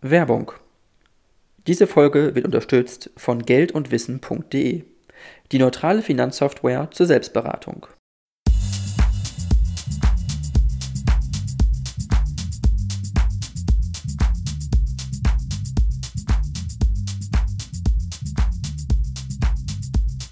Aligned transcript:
Werbung. 0.00 0.52
Diese 1.66 1.88
Folge 1.88 2.36
wird 2.36 2.46
unterstützt 2.46 3.10
von 3.16 3.42
geldundwissen.de, 3.42 4.84
die 5.50 5.58
neutrale 5.58 6.02
Finanzsoftware 6.02 6.88
zur 6.92 7.06
Selbstberatung. 7.06 7.88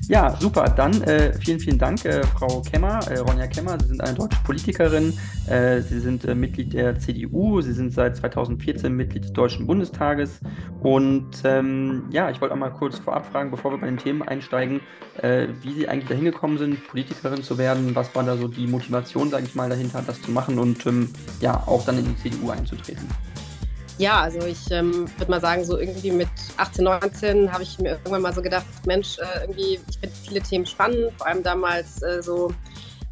Ja, 0.08 0.36
super. 0.38 0.68
Dann 0.68 1.02
äh, 1.02 1.32
vielen, 1.32 1.58
vielen 1.58 1.78
Dank, 1.78 2.04
äh, 2.04 2.22
Frau 2.24 2.62
Kemmer, 2.62 3.00
äh, 3.10 3.18
Ronja 3.18 3.48
Kemmer. 3.48 3.76
Sie 3.80 3.88
sind 3.88 4.00
eine 4.00 4.14
deutsche 4.14 4.38
Politikerin. 4.44 5.12
Äh, 5.48 5.80
Sie 5.80 5.98
sind 5.98 6.24
äh, 6.24 6.34
Mitglied 6.34 6.74
der 6.74 6.96
CDU. 6.98 7.60
Sie 7.60 7.72
sind 7.72 7.92
seit 7.92 8.16
2014 8.16 8.92
Mitglied 8.92 9.24
des 9.24 9.32
Deutschen 9.32 9.66
Bundestages. 9.66 10.38
Und 10.80 11.42
ähm, 11.42 12.04
ja, 12.10 12.30
ich 12.30 12.40
wollte 12.40 12.54
auch 12.54 12.58
mal 12.58 12.70
kurz 12.70 13.00
vorab 13.00 13.26
fragen, 13.26 13.50
bevor 13.50 13.72
wir 13.72 13.78
bei 13.78 13.86
den 13.86 13.98
Themen 13.98 14.22
einsteigen, 14.22 14.80
äh, 15.22 15.48
wie 15.62 15.72
Sie 15.72 15.88
eigentlich 15.88 16.08
dahin 16.08 16.24
gekommen 16.24 16.58
sind, 16.58 16.86
Politikerin 16.86 17.42
zu 17.42 17.58
werden. 17.58 17.96
Was 17.96 18.14
war 18.14 18.22
da 18.22 18.36
so 18.36 18.46
die 18.46 18.68
Motivation, 18.68 19.30
sage 19.30 19.44
ich 19.46 19.56
mal, 19.56 19.68
dahinter, 19.68 20.04
das 20.06 20.22
zu 20.22 20.30
machen 20.30 20.60
und 20.60 20.86
ähm, 20.86 21.10
ja, 21.40 21.64
auch 21.66 21.84
dann 21.84 21.98
in 21.98 22.04
die 22.04 22.16
CDU 22.16 22.50
einzutreten? 22.50 23.08
Ja, 23.98 24.20
also 24.20 24.40
ich 24.46 24.70
ähm, 24.70 25.06
würde 25.16 25.30
mal 25.30 25.40
sagen, 25.40 25.64
so 25.64 25.78
irgendwie 25.78 26.10
mit 26.10 26.28
18, 26.58 26.84
19 26.84 27.50
habe 27.50 27.62
ich 27.62 27.78
mir 27.78 27.92
irgendwann 27.92 28.20
mal 28.20 28.34
so 28.34 28.42
gedacht, 28.42 28.66
Mensch, 28.84 29.18
äh, 29.18 29.40
irgendwie, 29.42 29.80
ich 29.88 29.98
finde 29.98 30.16
viele 30.22 30.40
Themen 30.42 30.66
spannend, 30.66 31.12
vor 31.16 31.26
allem 31.26 31.42
damals 31.42 32.02
äh, 32.02 32.22
so 32.22 32.52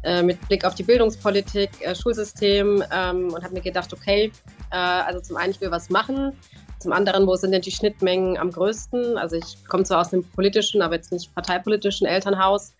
äh, 0.03 0.21
mit 0.21 0.39
Blick 0.47 0.63
auf 0.63 0.75
die 0.75 0.83
Bildungspolitik, 0.83 1.69
äh, 1.81 1.95
Schulsystem 1.95 2.83
ähm, 2.91 3.33
und 3.33 3.43
habe 3.43 3.55
mir 3.55 3.61
gedacht, 3.61 3.91
okay, 3.93 4.31
äh, 4.71 4.75
also 4.75 5.19
zum 5.21 5.37
einen, 5.37 5.51
ich 5.51 5.61
will 5.61 5.71
was 5.71 5.89
machen, 5.89 6.33
zum 6.77 6.91
anderen, 6.91 7.25
wo 7.25 7.35
sind 7.35 7.51
denn 7.51 7.63
die 7.63 7.71
Schnittmengen 7.71 8.37
am 8.37 8.51
größten? 8.51 9.17
Also 9.17 9.37
ich 9.37 9.57
komme 9.67 9.85
zwar 9.85 10.01
aus 10.01 10.13
einem 10.13 10.23
politischen, 10.23 10.83
aber 10.83 10.93
jetzt 10.93 11.11
nicht 11.11 11.33
parteipolitischen 11.33 12.05
Elternhaus 12.05 12.73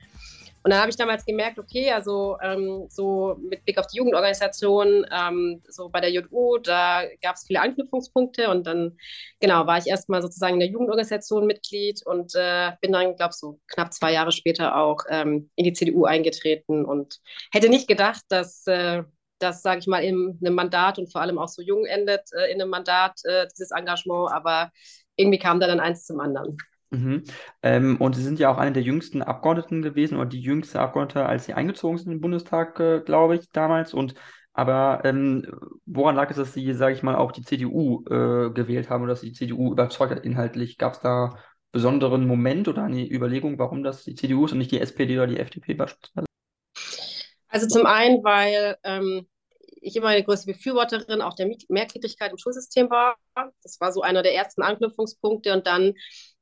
und 0.66 0.72
dann 0.72 0.80
habe 0.82 0.90
ich 0.90 0.98
damals 0.98 1.24
gemerkt, 1.26 1.60
okay, 1.60 1.92
also 1.92 2.38
ähm, 2.42 2.88
so 2.90 3.38
mit 3.40 3.64
Blick 3.66 3.78
auf 3.78 3.86
die 3.86 3.98
Jugendorganisation, 3.98 5.06
ähm, 5.12 5.62
so 5.70 5.90
bei 5.90 6.02
der 6.02 6.10
JU, 6.12 6.58
da 6.58 7.04
gab 7.22 7.36
es 7.36 7.46
viele 7.46 7.62
Anknüpfungspunkte 7.62 8.50
und 8.50 8.66
dann, 8.66 8.98
genau, 9.40 9.68
war 9.68 9.78
ich 9.78 9.86
erstmal 9.86 10.24
sozusagen 10.24 10.56
in 10.56 10.62
der 10.62 10.70
Jugendorganisation 10.70 11.46
Mitglied 11.46 12.02
und 12.08 12.34
äh, 12.34 12.72
bin 12.82 12.94
dann, 12.94 13.16
glaube 13.16 13.30
ich, 13.34 13.38
so 13.38 13.60
knapp 13.68 13.94
zwei 13.94 14.12
Jahre 14.12 14.32
später 14.32 14.76
auch 14.76 15.02
ähm, 15.08 15.52
in 15.56 15.66
die 15.66 15.74
CDU 15.74 16.06
eingetreten 16.06 16.84
und 16.84 17.20
hätte 17.52 17.70
nicht 17.70 17.88
gedacht, 17.88 18.24
dass 18.30 18.66
äh, 18.66 19.04
das, 19.38 19.62
sage 19.62 19.82
ich 19.82 19.88
mal, 19.88 20.04
in 20.04 20.40
einem 20.42 20.56
Mandat 20.56 20.98
und 20.98 21.12
vor 21.12 21.22
allem 21.22 21.38
auch 21.38 21.48
so 21.50 21.62
jung 21.62 21.86
endet 21.86 22.24
äh, 22.34 22.52
in 22.52 22.60
einem 22.60 22.72
Mandat, 22.72 23.20
äh, 23.26 23.46
dieses 23.52 23.70
Engagement, 23.70 24.32
aber 24.32 24.72
irgendwie 25.16 25.38
kam 25.38 25.60
da 25.60 25.68
dann 25.68 25.80
eins 25.80 26.06
zum 26.08 26.20
anderen. 26.20 26.58
Mhm. 26.92 27.24
Ähm, 27.64 27.98
und 27.98 28.16
Sie 28.16 28.24
sind 28.24 28.40
ja 28.40 28.50
auch 28.50 28.58
eine 28.58 28.74
der 28.74 28.84
jüngsten 28.84 29.22
Abgeordneten 29.22 29.82
gewesen 29.82 30.18
oder 30.18 30.28
die 30.28 30.42
jüngste 30.42 30.80
Abgeordnete, 30.80 31.26
als 31.26 31.46
Sie 31.46 31.54
eingezogen 31.54 31.98
sind 31.98 32.12
im 32.12 32.22
Bundestag, 32.22 32.80
äh, 32.80 33.02
glaube 33.02 33.36
ich, 33.36 33.50
damals. 33.52 33.94
Und 33.94 34.16
aber 34.54 35.02
ähm, 35.04 35.46
woran 35.86 36.16
lag 36.16 36.30
es, 36.30 36.38
dass 36.38 36.54
Sie, 36.54 36.74
sage 36.74 36.96
ich 36.96 37.04
mal, 37.04 37.16
auch 37.16 37.34
die 37.34 37.44
CDU 37.44 38.06
äh, 38.06 38.52
gewählt 38.52 38.90
haben 38.90 39.04
oder 39.04 39.12
dass 39.12 39.22
Sie 39.22 39.30
die 39.30 39.38
CDU 39.38 39.74
überzeugt 39.74 40.12
hat 40.12 40.24
inhaltlich? 40.24 40.78
Gab 40.78 40.94
es 40.94 41.02
da 41.02 41.38
besonderen 41.74 42.26
Moment 42.26 42.70
oder 42.70 42.84
eine 42.84 43.06
Überlegung, 43.06 43.60
warum 43.60 43.84
das 43.84 44.06
die 44.06 44.16
CDU 44.16 44.46
ist 44.46 44.54
und 44.54 44.60
nicht 44.60 44.72
die 44.72 44.80
SPD 44.80 45.18
oder 45.18 45.28
die 45.28 45.40
FDP 45.40 45.74
beispielsweise? 45.74 46.26
Also 47.50 47.68
zum 47.68 47.86
einen, 47.86 48.24
weil 48.24 48.78
ähm, 48.84 49.28
ich 49.82 49.96
immer 49.98 50.08
eine 50.08 50.24
größte 50.24 50.52
Befürworterin 50.52 51.22
auch 51.22 51.36
der 51.36 51.50
Mehrgliedrigkeit 51.68 52.32
im 52.32 52.38
Schulsystem 52.38 52.90
war. 52.90 53.18
Das 53.62 53.80
war 53.82 53.92
so 53.92 54.02
einer 54.02 54.24
der 54.24 54.36
ersten 54.36 54.62
Anknüpfungspunkte 54.62 55.54
und 55.54 55.68
dann 55.68 55.94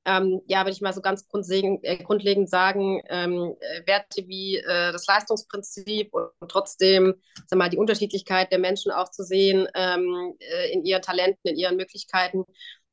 ähm, 0.06 0.42
ja, 0.48 0.60
würde 0.62 0.72
ich 0.72 0.82
mal 0.82 0.94
so 0.94 1.02
ganz 1.02 1.28
grundlegend, 1.28 1.84
äh, 1.84 1.98
grundlegend 1.98 2.50
sagen, 2.50 3.02
ähm, 3.10 3.56
äh, 3.60 3.88
Werte 3.88 4.28
wie 4.28 4.58
äh, 4.58 4.92
das 4.92 5.08
Leistungsprinzip 5.08 6.14
und, 6.14 6.30
trotzdem 6.50 7.16
sag 7.46 7.58
mal, 7.58 7.70
die 7.70 7.78
Unterschiedlichkeit 7.78 8.52
der 8.52 8.60
Menschen 8.60 8.92
auch 8.92 9.10
zu 9.10 9.24
sehen 9.24 9.68
ähm, 9.76 10.36
äh, 10.40 10.74
in 10.74 10.84
ihren 10.84 11.02
Talenten, 11.02 11.48
in 11.48 11.56
ihren 11.56 11.78
Möglichkeiten. 11.78 12.44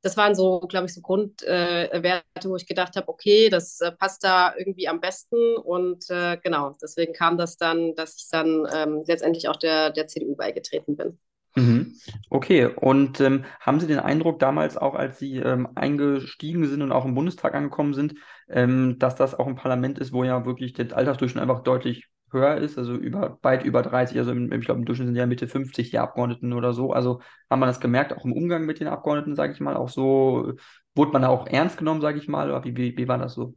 Das 0.02 0.16
waren 0.16 0.34
so, 0.34 0.60
glaube 0.60 0.86
ich, 0.86 0.94
so 0.94 1.02
Grundwerte, 1.02 1.92
äh, 1.92 2.44
wo 2.44 2.56
ich 2.56 2.66
gedacht 2.66 2.96
habe, 2.96 3.08
okay, 3.08 3.50
das 3.50 3.80
äh, 3.80 3.92
passt 3.92 4.24
da 4.24 4.54
irgendwie 4.56 4.88
am 4.88 5.00
besten. 5.00 5.56
Und 5.56 6.06
genau, 6.42 6.74
deswegen 6.80 7.12
kam 7.12 7.36
das 7.36 7.58
dann, 7.58 7.94
dass 7.96 8.16
ich 8.16 8.28
dann 8.30 8.66
ähm, 8.72 9.04
letztendlich 9.06 9.48
auch 9.48 9.56
der, 9.56 9.90
der 9.90 10.06
CDU 10.06 10.36
beigetreten 10.36 10.96
bin. 10.96 11.18
Mhm. 11.56 11.94
Okay, 12.30 12.66
und 12.66 13.20
ähm, 13.20 13.44
haben 13.60 13.80
Sie 13.80 13.88
den 13.88 13.98
Eindruck 13.98 14.38
damals 14.38 14.76
auch, 14.76 14.94
als 14.94 15.18
Sie 15.18 15.36
ähm, 15.38 15.68
eingestiegen 15.74 16.64
sind 16.66 16.80
und 16.82 16.92
auch 16.92 17.04
im 17.04 17.14
Bundestag 17.14 17.54
angekommen 17.54 17.92
sind, 17.92 18.14
ähm, 18.48 18.96
dass 18.98 19.16
das 19.16 19.34
auch 19.34 19.46
ein 19.48 19.56
Parlament 19.56 19.98
ist, 19.98 20.12
wo 20.12 20.22
ja 20.22 20.44
wirklich 20.46 20.74
der 20.74 20.96
Altersdurchschnitt 20.96 21.42
einfach 21.42 21.62
deutlich 21.62 22.08
höher 22.30 22.56
ist, 22.58 22.78
also 22.78 22.94
über, 22.94 23.38
weit 23.42 23.64
über 23.64 23.82
30, 23.82 24.16
also 24.18 24.30
im, 24.30 24.52
ich 24.52 24.64
glaube 24.64 24.78
im 24.80 24.86
Durchschnitt 24.86 25.08
sind 25.08 25.16
ja 25.16 25.26
Mitte 25.26 25.48
50 25.48 25.90
die 25.90 25.98
Abgeordneten 25.98 26.52
oder 26.52 26.72
so. 26.72 26.92
Also 26.92 27.20
haben 27.50 27.58
wir 27.60 27.66
das 27.66 27.80
gemerkt, 27.80 28.12
auch 28.16 28.24
im 28.24 28.32
Umgang 28.32 28.64
mit 28.64 28.78
den 28.78 28.86
Abgeordneten, 28.86 29.34
sage 29.34 29.52
ich 29.52 29.58
mal, 29.60 29.76
auch 29.76 29.88
so, 29.88 30.52
wurde 30.94 31.12
man 31.12 31.22
da 31.22 31.28
auch 31.28 31.48
ernst 31.48 31.78
genommen, 31.78 32.00
sage 32.00 32.18
ich 32.18 32.28
mal, 32.28 32.48
oder 32.48 32.62
wie, 32.64 32.76
wie, 32.76 32.96
wie 32.96 33.08
war 33.08 33.18
das 33.18 33.34
so? 33.34 33.54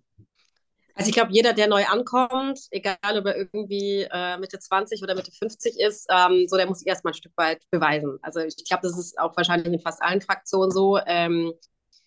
Also 0.96 1.10
ich 1.10 1.16
glaube, 1.16 1.32
jeder, 1.32 1.54
der 1.54 1.68
neu 1.68 1.84
ankommt, 1.86 2.60
egal 2.72 2.98
ob 3.18 3.26
er 3.26 3.36
irgendwie 3.36 4.08
äh, 4.12 4.38
Mitte 4.38 4.60
20 4.60 5.02
oder 5.02 5.16
Mitte 5.16 5.32
50 5.32 5.80
ist, 5.80 6.08
ähm, 6.12 6.46
so 6.48 6.56
der 6.56 6.68
muss 6.68 6.84
erstmal 6.86 7.14
ein 7.14 7.18
Stück 7.18 7.34
weit 7.36 7.64
beweisen. 7.72 8.20
Also 8.22 8.42
ich 8.42 8.64
glaube, 8.66 8.84
das 8.84 8.98
ist 8.98 9.18
auch 9.20 9.36
wahrscheinlich 9.36 9.74
in 9.74 9.80
fast 9.80 10.04
allen 10.04 10.22
Fraktionen 10.22 10.72
so. 10.72 11.00
Ähm, 11.06 11.54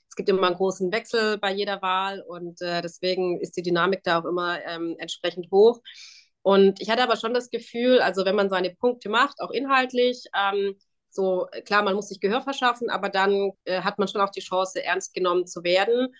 es 0.08 0.14
gibt 0.16 0.28
immer 0.28 0.46
einen 0.46 0.56
großen 0.56 0.92
Wechsel 0.92 1.36
bei 1.38 1.52
jeder 1.52 1.82
Wahl 1.82 2.22
und 2.22 2.62
äh, 2.62 2.80
deswegen 2.80 3.40
ist 3.40 3.56
die 3.56 3.62
Dynamik 3.62 4.02
da 4.04 4.20
auch 4.20 4.24
immer 4.24 4.64
ähm, 4.64 4.94
entsprechend 4.98 5.50
hoch. 5.50 5.80
Und 6.42 6.80
ich 6.80 6.88
hatte 6.90 7.02
aber 7.02 7.16
schon 7.16 7.34
das 7.34 7.50
Gefühl, 7.50 8.00
also 8.00 8.24
wenn 8.24 8.36
man 8.36 8.48
seine 8.48 8.70
Punkte 8.74 9.08
macht, 9.08 9.40
auch 9.40 9.50
inhaltlich, 9.50 10.22
ähm, 10.34 10.76
so 11.10 11.48
klar, 11.64 11.82
man 11.82 11.94
muss 11.96 12.08
sich 12.08 12.20
Gehör 12.20 12.40
verschaffen, 12.40 12.88
aber 12.88 13.08
dann 13.08 13.50
äh, 13.64 13.80
hat 13.82 13.98
man 13.98 14.06
schon 14.06 14.20
auch 14.20 14.30
die 14.30 14.40
Chance, 14.40 14.84
ernst 14.84 15.12
genommen 15.12 15.46
zu 15.46 15.64
werden. 15.64 16.14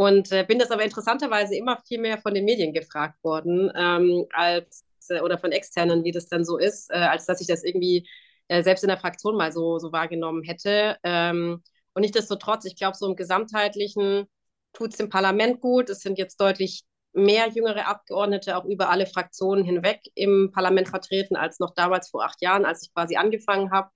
Und 0.00 0.32
äh, 0.32 0.46
bin 0.48 0.58
das 0.58 0.70
aber 0.70 0.82
interessanterweise 0.82 1.54
immer 1.54 1.76
viel 1.86 2.00
mehr 2.00 2.16
von 2.16 2.32
den 2.32 2.46
Medien 2.46 2.72
gefragt 2.72 3.22
worden, 3.22 3.70
ähm, 3.76 4.24
als 4.32 4.86
äh, 5.10 5.20
oder 5.20 5.36
von 5.36 5.52
externen, 5.52 6.04
wie 6.04 6.10
das 6.10 6.26
dann 6.26 6.42
so 6.42 6.56
ist, 6.56 6.90
äh, 6.90 6.94
als 6.94 7.26
dass 7.26 7.42
ich 7.42 7.46
das 7.46 7.62
irgendwie 7.62 8.08
äh, 8.48 8.62
selbst 8.62 8.82
in 8.82 8.88
der 8.88 8.96
Fraktion 8.96 9.36
mal 9.36 9.52
so, 9.52 9.78
so 9.78 9.92
wahrgenommen 9.92 10.42
hätte. 10.42 10.96
Ähm, 11.02 11.62
und 11.92 12.00
nichtsdestotrotz, 12.00 12.64
ich 12.64 12.76
glaube, 12.76 12.96
so 12.96 13.06
im 13.10 13.14
Gesamtheitlichen 13.14 14.24
tut 14.72 14.92
es 14.92 14.96
dem 14.96 15.10
Parlament 15.10 15.60
gut. 15.60 15.90
Es 15.90 16.00
sind 16.00 16.16
jetzt 16.16 16.40
deutlich 16.40 16.84
mehr 17.12 17.50
jüngere 17.50 17.86
Abgeordnete 17.86 18.56
auch 18.56 18.64
über 18.64 18.88
alle 18.88 19.04
Fraktionen 19.04 19.66
hinweg 19.66 20.00
im 20.14 20.50
Parlament 20.50 20.88
vertreten 20.88 21.36
als 21.36 21.58
noch 21.58 21.74
damals 21.74 22.08
vor 22.08 22.24
acht 22.24 22.40
Jahren, 22.40 22.64
als 22.64 22.84
ich 22.84 22.94
quasi 22.94 23.16
angefangen 23.16 23.70
habe. 23.70 23.90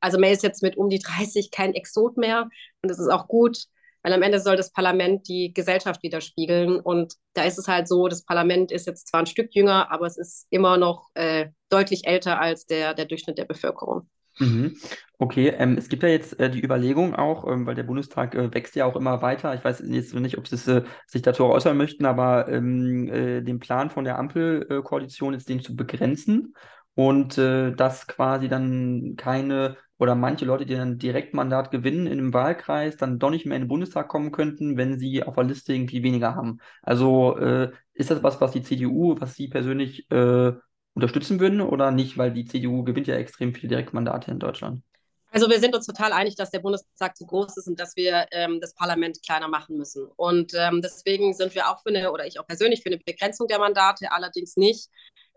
Also 0.00 0.18
man 0.18 0.32
ist 0.32 0.42
jetzt 0.42 0.62
mit 0.62 0.76
um 0.76 0.90
die 0.90 0.98
30 0.98 1.50
kein 1.50 1.72
Exot 1.72 2.18
mehr 2.18 2.46
und 2.82 2.90
es 2.90 2.98
ist 2.98 3.08
auch 3.08 3.26
gut 3.26 3.68
weil 4.06 4.12
am 4.12 4.22
Ende 4.22 4.38
soll 4.38 4.54
das 4.54 4.70
Parlament 4.70 5.26
die 5.26 5.52
Gesellschaft 5.52 6.00
widerspiegeln. 6.04 6.78
Und 6.78 7.14
da 7.34 7.42
ist 7.42 7.58
es 7.58 7.66
halt 7.66 7.88
so, 7.88 8.06
das 8.06 8.24
Parlament 8.24 8.70
ist 8.70 8.86
jetzt 8.86 9.08
zwar 9.08 9.18
ein 9.18 9.26
Stück 9.26 9.52
jünger, 9.52 9.90
aber 9.90 10.06
es 10.06 10.16
ist 10.16 10.46
immer 10.50 10.76
noch 10.76 11.08
äh, 11.14 11.48
deutlich 11.70 12.06
älter 12.06 12.40
als 12.40 12.66
der, 12.66 12.94
der 12.94 13.06
Durchschnitt 13.06 13.36
der 13.36 13.46
Bevölkerung. 13.46 14.08
Mhm. 14.38 14.76
Okay, 15.18 15.48
ähm, 15.58 15.76
es 15.76 15.88
gibt 15.88 16.04
ja 16.04 16.08
jetzt 16.08 16.38
äh, 16.38 16.48
die 16.48 16.62
Überlegung 16.62 17.16
auch, 17.16 17.50
ähm, 17.50 17.66
weil 17.66 17.74
der 17.74 17.82
Bundestag 17.82 18.36
äh, 18.36 18.54
wächst 18.54 18.76
ja 18.76 18.84
auch 18.84 18.94
immer 18.94 19.22
weiter. 19.22 19.52
Ich 19.54 19.64
weiß 19.64 19.82
jetzt 19.84 20.14
nicht, 20.14 20.38
ob 20.38 20.46
Sie 20.46 20.70
äh, 20.70 20.84
sich 21.08 21.22
dazu 21.22 21.44
äußern 21.44 21.76
möchten, 21.76 22.06
aber 22.06 22.46
ähm, 22.48 23.08
äh, 23.08 23.40
den 23.40 23.58
Plan 23.58 23.90
von 23.90 24.04
der 24.04 24.20
Ampelkoalition 24.20 25.34
ist, 25.34 25.48
den 25.48 25.62
zu 25.62 25.74
begrenzen 25.74 26.54
und 26.96 27.38
äh, 27.38 27.72
dass 27.72 28.06
quasi 28.08 28.48
dann 28.48 29.14
keine 29.16 29.76
oder 29.98 30.14
manche 30.14 30.44
Leute, 30.44 30.66
die 30.66 30.74
dann 30.74 30.98
Direktmandat 30.98 31.70
gewinnen 31.70 32.06
in 32.06 32.18
einem 32.18 32.34
Wahlkreis, 32.34 32.96
dann 32.96 33.18
doch 33.18 33.30
nicht 33.30 33.46
mehr 33.46 33.56
in 33.56 33.64
den 33.64 33.68
Bundestag 33.68 34.08
kommen 34.08 34.32
könnten, 34.32 34.76
wenn 34.76 34.98
sie 34.98 35.22
auf 35.22 35.34
der 35.36 35.44
Liste 35.44 35.72
irgendwie 35.72 36.02
weniger 36.02 36.34
haben. 36.34 36.58
Also 36.82 37.36
äh, 37.38 37.70
ist 37.94 38.10
das 38.10 38.22
was, 38.22 38.40
was 38.40 38.52
die 38.52 38.62
CDU, 38.62 39.14
was 39.18 39.34
Sie 39.34 39.48
persönlich 39.48 40.10
äh, 40.10 40.52
unterstützen 40.94 41.38
würden 41.40 41.60
oder 41.60 41.90
nicht, 41.90 42.18
weil 42.18 42.32
die 42.32 42.44
CDU 42.46 42.82
gewinnt 42.82 43.06
ja 43.06 43.16
extrem 43.16 43.54
viele 43.54 43.68
Direktmandate 43.68 44.30
in 44.30 44.38
Deutschland? 44.38 44.82
Also 45.30 45.50
wir 45.50 45.60
sind 45.60 45.74
uns 45.74 45.86
total 45.86 46.12
einig, 46.12 46.36
dass 46.36 46.50
der 46.50 46.60
Bundestag 46.60 47.16
zu 47.16 47.26
groß 47.26 47.58
ist 47.58 47.68
und 47.68 47.78
dass 47.78 47.96
wir 47.96 48.26
ähm, 48.32 48.58
das 48.60 48.74
Parlament 48.74 49.18
kleiner 49.22 49.48
machen 49.48 49.76
müssen. 49.76 50.06
Und 50.16 50.52
ähm, 50.54 50.80
deswegen 50.82 51.34
sind 51.34 51.54
wir 51.54 51.68
auch 51.68 51.82
für 51.82 51.90
eine, 51.90 52.10
oder 52.10 52.26
ich 52.26 52.40
auch 52.40 52.46
persönlich 52.46 52.82
für 52.82 52.88
eine 52.88 52.98
Begrenzung 52.98 53.46
der 53.46 53.58
Mandate, 53.58 54.12
allerdings 54.12 54.56
nicht, 54.56 54.88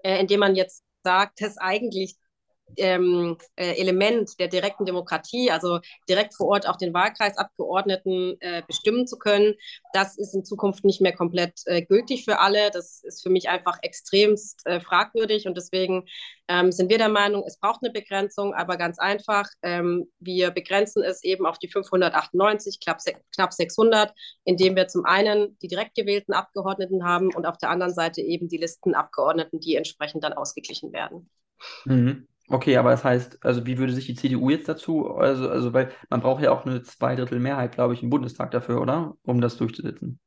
äh, 0.04 0.20
indem 0.20 0.40
man 0.40 0.56
jetzt 0.56 0.84
sagt, 1.04 1.42
dass 1.42 1.58
eigentlich 1.58 2.18
ähm, 2.78 3.38
äh, 3.56 3.80
Element 3.80 4.40
der 4.40 4.48
direkten 4.48 4.86
Demokratie, 4.86 5.52
also 5.52 5.80
direkt 6.08 6.36
vor 6.36 6.48
Ort 6.48 6.68
auch 6.68 6.78
den 6.78 6.94
Wahlkreisabgeordneten 6.94 8.38
äh, 8.40 8.64
bestimmen 8.68 9.08
zu 9.08 9.18
können, 9.18 9.56
das 9.94 10.18
ist 10.18 10.34
in 10.34 10.46
Zukunft 10.46 10.86
nicht 10.86 11.02
mehr 11.02 11.14
komplett 11.14 11.62
äh, 11.66 11.82
gültig 11.82 12.26
für 12.26 12.40
alle. 12.40 12.72
Das 12.72 13.04
ist 13.04 13.24
für 13.24 13.30
mich 13.30 13.50
einfach 13.50 13.80
extremst 13.82 14.66
äh, 14.66 14.80
fragwürdig 14.80 15.48
und 15.48 15.58
deswegen 15.58 16.06
ähm, 16.48 16.72
sind 16.72 16.90
wir 16.90 16.98
der 16.98 17.10
Meinung, 17.10 17.44
es 17.46 17.60
braucht 17.60 17.84
eine 17.84 17.92
Begrenzung, 17.92 18.54
aber 18.54 18.78
ganz 18.78 18.98
einfach, 18.98 19.48
ähm, 19.62 20.10
wir 20.20 20.52
begrenzen 20.52 21.04
es 21.04 21.24
eben 21.24 21.46
auf 21.46 21.60
die 21.60 21.68
598, 21.68 22.80
knapp, 22.80 23.00
knapp 23.36 23.54
600, 23.54 24.14
indem 24.46 24.76
wir 24.76 24.88
zum 24.88 25.06
einen 25.06 25.58
die 25.62 25.68
direkt 25.68 25.96
gewählten 25.96 26.34
Abgeordneten 26.34 27.06
haben 27.06 27.34
und 27.34 27.46
auf 27.46 27.58
der 27.58 27.70
anderen 27.70 27.94
Seite 27.94 28.22
eben 28.22 28.48
die 28.48 28.58
Listenabgeordneten, 28.58 29.60
die 29.60 29.76
entsprechend 29.76 30.24
dann 30.24 30.34
ausgeglichen 30.34 30.92
werden. 30.92 31.30
Mhm. 31.86 32.28
Okay, 32.50 32.78
aber 32.78 32.90
das 32.90 33.04
heißt, 33.04 33.46
also 33.46 33.66
wie 33.68 33.78
würde 33.78 33.94
sich 33.94 34.08
die 34.08 34.16
CDU 34.16 34.50
jetzt 34.50 34.68
dazu, 34.68 35.12
also, 35.12 35.50
also 35.50 35.72
weil 35.72 35.92
man 36.10 36.22
braucht 36.22 36.42
ja 36.42 36.52
auch 36.52 36.66
eine 36.66 36.82
Zweidrittelmehrheit, 36.82 37.74
glaube 37.74 37.94
ich, 37.94 38.02
im 38.02 38.10
Bundestag 38.10 38.50
dafür, 38.52 38.82
oder? 38.82 39.14
Um 39.22 39.40
das 39.40 39.58
durchzusetzen. 39.58 40.20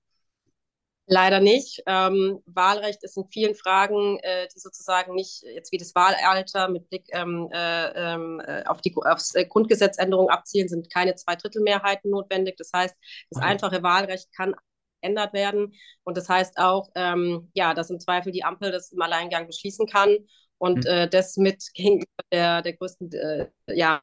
Leider 1.06 1.40
nicht. 1.40 1.82
Ähm, 1.86 2.38
Wahlrecht 2.46 3.02
ist 3.02 3.16
in 3.16 3.26
vielen 3.26 3.56
Fragen, 3.56 4.18
äh, 4.22 4.46
die 4.54 4.60
sozusagen 4.60 5.14
nicht 5.14 5.42
jetzt 5.42 5.72
wie 5.72 5.78
das 5.78 5.96
Wahlalter 5.96 6.68
mit 6.68 6.88
Blick 6.88 7.06
ähm, 7.10 7.48
äh, 7.52 8.14
ähm, 8.14 8.40
äh, 8.46 8.62
auf 8.66 8.80
die 8.80 8.94
aufs 8.96 9.34
äh, 9.34 9.44
Grundgesetzänderung 9.44 10.28
abzielen, 10.30 10.68
sind 10.68 10.92
keine 10.92 11.16
Zweidrittelmehrheiten 11.16 12.08
notwendig. 12.08 12.54
Das 12.56 12.70
heißt, 12.72 12.94
das 13.30 13.42
okay. 13.42 13.50
einfache 13.50 13.82
Wahlrecht 13.82 14.28
kann 14.36 14.54
geändert 15.02 15.32
werden. 15.32 15.74
Und 16.04 16.16
das 16.16 16.28
heißt 16.28 16.56
auch, 16.58 16.88
ähm, 16.94 17.50
ja, 17.52 17.74
dass 17.74 17.90
im 17.90 18.00
Zweifel 18.00 18.32
die 18.32 18.44
Ampel 18.44 18.70
das 18.70 18.92
im 18.92 19.02
Alleingang 19.02 19.48
beschließen 19.48 19.86
kann. 19.86 20.16
Und 20.62 20.84
mhm. 20.84 20.90
äh, 20.90 21.08
das 21.08 21.36
mit 21.36 21.74
gegenüber 21.74 22.06
der, 22.30 22.62
der 22.62 22.74
größten 22.74 23.12
äh, 23.12 23.48
ja, 23.66 24.00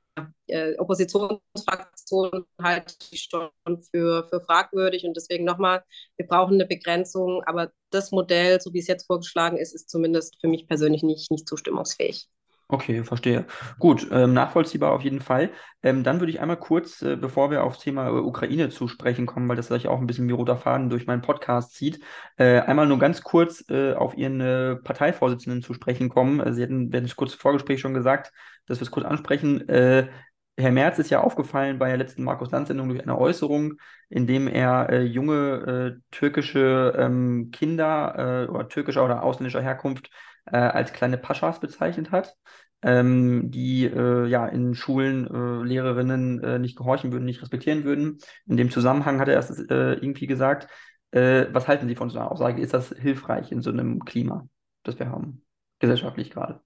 äh, 0.48 0.76
Oppositionsfraktion 0.76 2.44
halte 2.62 2.96
ich 3.12 3.30
schon 3.32 3.50
für, 3.92 4.28
für 4.28 4.42
fragwürdig. 4.42 5.06
Und 5.06 5.16
deswegen 5.16 5.46
nochmal, 5.46 5.86
wir 6.18 6.28
brauchen 6.28 6.56
eine 6.56 6.66
Begrenzung. 6.66 7.42
Aber 7.46 7.72
das 7.92 8.12
Modell, 8.12 8.60
so 8.60 8.74
wie 8.74 8.80
es 8.80 8.88
jetzt 8.88 9.08
vorgeschlagen 9.08 9.56
ist, 9.56 9.74
ist 9.74 9.90
zumindest 9.90 10.36
für 10.42 10.50
mich 10.50 10.68
persönlich 10.68 11.02
nicht, 11.02 11.32
nicht 11.32 11.48
zustimmungsfähig. 11.48 12.28
Okay, 12.72 13.04
verstehe. 13.04 13.48
Gut, 13.80 14.08
ähm, 14.12 14.34
nachvollziehbar 14.34 14.92
auf 14.92 15.02
jeden 15.02 15.22
Fall. 15.22 15.50
Ähm, 15.82 16.04
dann 16.04 16.20
würde 16.20 16.32
ich 16.32 16.40
einmal 16.40 16.58
kurz, 16.58 17.02
äh, 17.02 17.16
bevor 17.16 17.50
wir 17.50 17.64
aufs 17.64 17.80
Thema 17.80 18.08
äh, 18.10 18.12
Ukraine 18.12 18.70
zu 18.70 18.88
sprechen 18.88 19.26
kommen, 19.26 19.50
weil 19.50 19.56
das 19.56 19.68
vielleicht 19.68 19.88
auch 19.88 20.00
ein 20.00 20.06
bisschen 20.06 20.28
wie 20.28 20.34
roter 20.34 20.56
Faden 20.56 20.92
durch 20.92 21.08
meinen 21.08 21.24
Podcast 21.24 21.74
zieht, 21.74 22.00
äh, 22.38 22.60
einmal 22.60 22.86
nur 22.86 23.00
ganz 23.00 23.24
kurz 23.24 23.66
äh, 23.72 23.94
auf 23.96 24.16
Ihren 24.16 24.40
äh, 24.40 24.76
Parteivorsitzenden 24.76 25.64
zu 25.64 25.74
sprechen 25.74 26.10
kommen. 26.10 26.40
Äh, 26.40 26.54
Sie 26.54 26.62
hatten 26.62 26.94
während 26.94 27.08
des 27.08 27.16
kurzen 27.16 27.40
Vorgesprächs 27.40 27.82
schon 27.82 27.96
gesagt, 27.96 28.32
dass 28.68 28.80
wir 28.80 28.84
es 28.84 28.92
kurz 28.92 29.06
ansprechen. 29.08 29.64
Herr 29.68 30.72
Merz 30.72 31.00
ist 31.00 31.10
ja 31.10 31.22
aufgefallen 31.22 31.80
bei 31.80 31.88
der 31.88 31.98
letzten 31.98 32.24
Markus-Land-Sendung 32.24 32.90
durch 32.90 33.02
eine 33.02 33.18
Äußerung, 33.18 33.80
in 34.10 34.28
dem 34.28 34.48
er 34.48 35.02
junge 35.04 36.02
türkische 36.12 36.94
ähm, 36.98 37.50
Kinder 37.52 38.48
oder 38.52 38.68
türkischer 38.68 39.04
oder 39.06 39.24
ausländischer 39.24 39.62
Herkunft 39.62 40.12
äh, 40.52 40.58
als 40.58 40.94
kleine 40.94 41.18
Paschas 41.18 41.60
bezeichnet 41.60 42.12
hat, 42.12 42.36
ähm, 42.82 43.52
die 43.52 43.86
äh, 43.86 44.28
ja 44.28 44.48
in 44.48 44.76
Schulen 44.76 45.28
äh, 45.28 45.68
Lehrerinnen 45.68 46.44
äh, 46.44 46.60
nicht 46.60 46.78
gehorchen 46.78 47.12
würden, 47.12 47.26
nicht 47.26 47.42
respektieren 47.42 47.84
würden. 47.84 48.20
In 48.48 48.58
dem 48.58 48.72
Zusammenhang 48.72 49.20
hat 49.20 49.28
er 49.28 49.40
es 49.40 49.50
äh, 49.50 49.94
irgendwie 49.94 50.28
gesagt. 50.28 50.68
Äh, 51.12 51.48
was 51.52 51.68
halten 51.68 51.88
Sie 51.88 51.96
von 51.96 52.10
so 52.10 52.20
einer 52.20 52.32
Aussage? 52.32 52.62
Ist 52.62 52.74
das 52.74 52.90
hilfreich 52.90 53.52
in 53.52 53.62
so 53.62 53.72
einem 53.72 54.06
Klima, 54.06 54.48
das 54.84 55.00
wir 55.00 55.10
haben, 55.10 55.44
gesellschaftlich 55.80 56.30
gerade? 56.30 56.62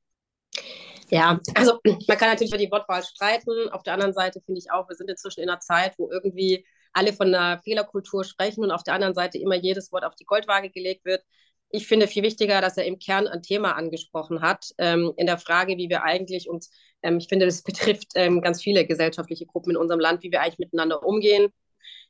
Ja, 1.10 1.40
also 1.56 1.80
man 1.84 2.18
kann 2.18 2.30
natürlich 2.30 2.52
über 2.52 2.58
die 2.58 2.72
Wortwahl 2.72 3.04
streiten. 3.04 3.70
Auf 3.72 3.84
der 3.84 3.94
anderen 3.94 4.14
Seite 4.14 4.42
finde 4.46 4.60
ich 4.60 4.72
auch, 4.72 4.90
wir 4.90 4.96
sind 4.96 5.10
inzwischen 5.10 5.42
in 5.42 5.50
einer 5.50 5.60
Zeit, 5.60 5.94
wo 5.98 6.10
irgendwie 6.12 6.66
alle 6.92 7.14
von 7.14 7.34
einer 7.34 7.60
Fehlerkultur 7.60 8.24
sprechen 8.24 8.64
und 8.64 8.72
auf 8.72 8.84
der 8.84 8.94
anderen 8.94 9.14
Seite 9.14 9.38
immer 9.38 9.56
jedes 9.56 9.92
Wort 9.92 10.06
auf 10.06 10.16
die 10.16 10.26
Goldwaage 10.26 10.70
gelegt 10.70 11.06
wird 11.06 11.24
ich 11.76 11.88
finde 11.88 12.08
viel 12.08 12.22
wichtiger, 12.22 12.62
dass 12.62 12.78
er 12.78 12.86
im 12.86 13.00
Kern 13.00 13.28
ein 13.28 13.42
Thema 13.42 13.72
angesprochen 13.72 14.42
hat, 14.42 14.70
ähm, 14.78 15.12
in 15.18 15.26
der 15.26 15.40
Frage, 15.40 15.76
wie 15.78 15.90
wir 15.90 16.04
eigentlich 16.04 16.48
uns, 16.48 16.70
ähm, 17.02 17.18
ich 17.18 17.28
finde, 17.28 17.48
das 17.48 17.64
betrifft 17.64 18.12
ähm, 18.14 18.42
ganz 18.42 18.62
viele 18.62 18.86
gesellschaftliche 18.86 19.48
Gruppen 19.48 19.72
in 19.72 19.78
unserem 19.78 20.00
Land, 20.00 20.22
wie 20.22 20.32
wir 20.32 20.42
eigentlich 20.42 20.60
miteinander 20.60 21.04
umgehen, 21.04 21.52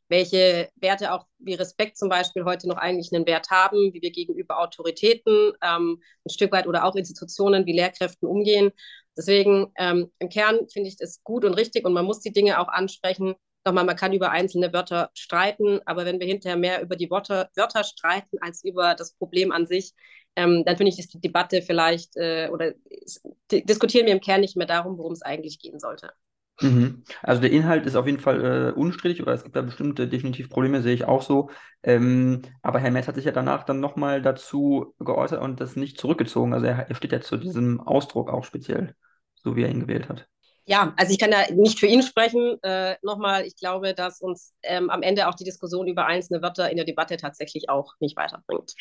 welche 0.10 0.70
Werte 0.76 1.14
auch 1.14 1.26
wie 1.40 1.54
Respekt 1.54 1.98
zum 1.98 2.10
Beispiel 2.10 2.44
heute 2.44 2.68
noch 2.68 2.76
eigentlich 2.76 3.14
einen 3.14 3.26
Wert 3.26 3.52
haben, 3.52 3.94
wie 3.94 4.02
wir 4.02 4.12
gegenüber 4.12 4.60
Autoritäten 4.60 5.54
ähm, 5.64 6.02
ein 6.26 6.30
Stück 6.30 6.52
weit 6.52 6.68
oder 6.68 6.84
auch 6.84 6.96
Institutionen 6.96 7.66
wie 7.66 7.74
Lehrkräften 7.74 8.28
umgehen. 8.28 8.72
Deswegen 9.18 9.72
ähm, 9.78 10.12
im 10.20 10.28
Kern 10.28 10.68
finde 10.74 10.90
ich 10.90 10.98
das 10.98 11.24
gut 11.24 11.46
und 11.46 11.54
richtig 11.54 11.86
und 11.86 11.94
man 11.94 12.06
muss 12.06 12.20
die 12.20 12.34
Dinge 12.34 12.60
auch 12.60 12.68
ansprechen, 12.68 13.36
nochmal, 13.66 13.86
man 13.86 13.96
kann 13.96 14.14
über 14.14 14.32
einzelne 14.32 14.74
Wörter 14.74 15.10
streiten, 15.14 15.80
aber 15.86 16.06
wenn 16.06 16.20
wir 16.20 16.28
hinterher 16.28 16.58
mehr 16.58 16.82
über 16.82 16.96
die 16.96 17.10
Wörter, 17.10 17.50
Wörter 17.56 17.84
streiten 17.84 18.38
als 18.42 18.64
über 18.64 18.96
das 18.96 19.14
Problem 19.14 19.52
an 19.52 19.66
sich, 19.66 19.94
ähm, 20.36 20.64
dann 20.66 20.78
finde 20.78 20.92
ich, 20.92 21.00
ist 21.00 21.14
die 21.14 21.22
Debatte 21.22 21.62
vielleicht 21.62 22.16
äh, 22.18 22.50
oder 22.52 22.74
diskutieren 23.52 24.08
wir 24.08 24.14
im 24.14 24.22
Kern 24.22 24.42
nicht 24.42 24.58
mehr 24.58 24.68
darum, 24.68 24.98
worum 24.98 25.14
es 25.14 25.22
eigentlich 25.22 25.60
gehen 25.60 25.80
sollte. 25.80 26.12
Mhm. 26.62 27.04
Also 27.22 27.42
der 27.42 27.52
Inhalt 27.52 27.86
ist 27.86 27.96
auf 27.96 28.06
jeden 28.06 28.20
Fall 28.20 28.70
äh, 28.70 28.72
unstrittig 28.72 29.22
oder 29.22 29.34
es 29.34 29.44
gibt 29.44 29.56
da 29.56 29.62
bestimmte 29.62 30.08
definitiv 30.08 30.50
Probleme, 30.50 30.82
sehe 30.82 30.94
ich 30.94 31.06
auch 31.06 31.22
so. 31.22 31.50
Ähm, 31.82 32.44
aber 32.62 32.80
Herr 32.80 32.92
Metz 32.92 33.08
hat 33.08 33.16
sich 33.16 33.26
ja 33.26 33.32
danach 33.32 33.64
dann 33.64 33.80
nochmal 33.80 34.22
dazu 34.22 34.94
geäußert 35.00 35.42
und 35.42 35.60
das 35.60 35.76
nicht 35.76 36.00
zurückgezogen. 36.00 36.54
Also 36.54 36.68
er, 36.68 36.90
er 36.90 36.96
steht 36.96 37.12
ja 37.12 37.22
zu 37.22 37.38
diesem 37.38 37.80
Ausdruck 37.82 38.30
auch 38.30 38.46
speziell, 38.46 38.96
so 39.36 39.56
wie 39.56 39.64
er 39.64 39.70
ihn 39.70 39.82
gewählt 39.82 40.10
hat. 40.10 40.28
Ja, 40.66 40.94
also 40.98 41.12
ich 41.12 41.20
kann 41.20 41.32
da 41.32 41.44
nicht 41.54 41.80
für 41.80 41.88
ihn 41.88 42.04
sprechen. 42.04 42.58
Äh, 42.64 42.96
Nochmal, 43.02 43.46
ich 43.46 43.56
glaube, 43.58 43.94
dass 43.94 44.22
uns 44.22 44.54
ähm, 44.64 44.90
am 44.90 45.02
Ende 45.02 45.28
auch 45.28 45.36
die 45.36 45.44
Diskussion 45.44 45.88
über 45.88 46.06
einzelne 46.06 46.42
Wörter 46.42 46.70
in 46.70 46.78
der 46.78 46.86
Debatte 46.86 47.18
tatsächlich 47.18 47.70
auch 47.70 47.94
nicht 48.00 48.16
weiterbringt. 48.16 48.74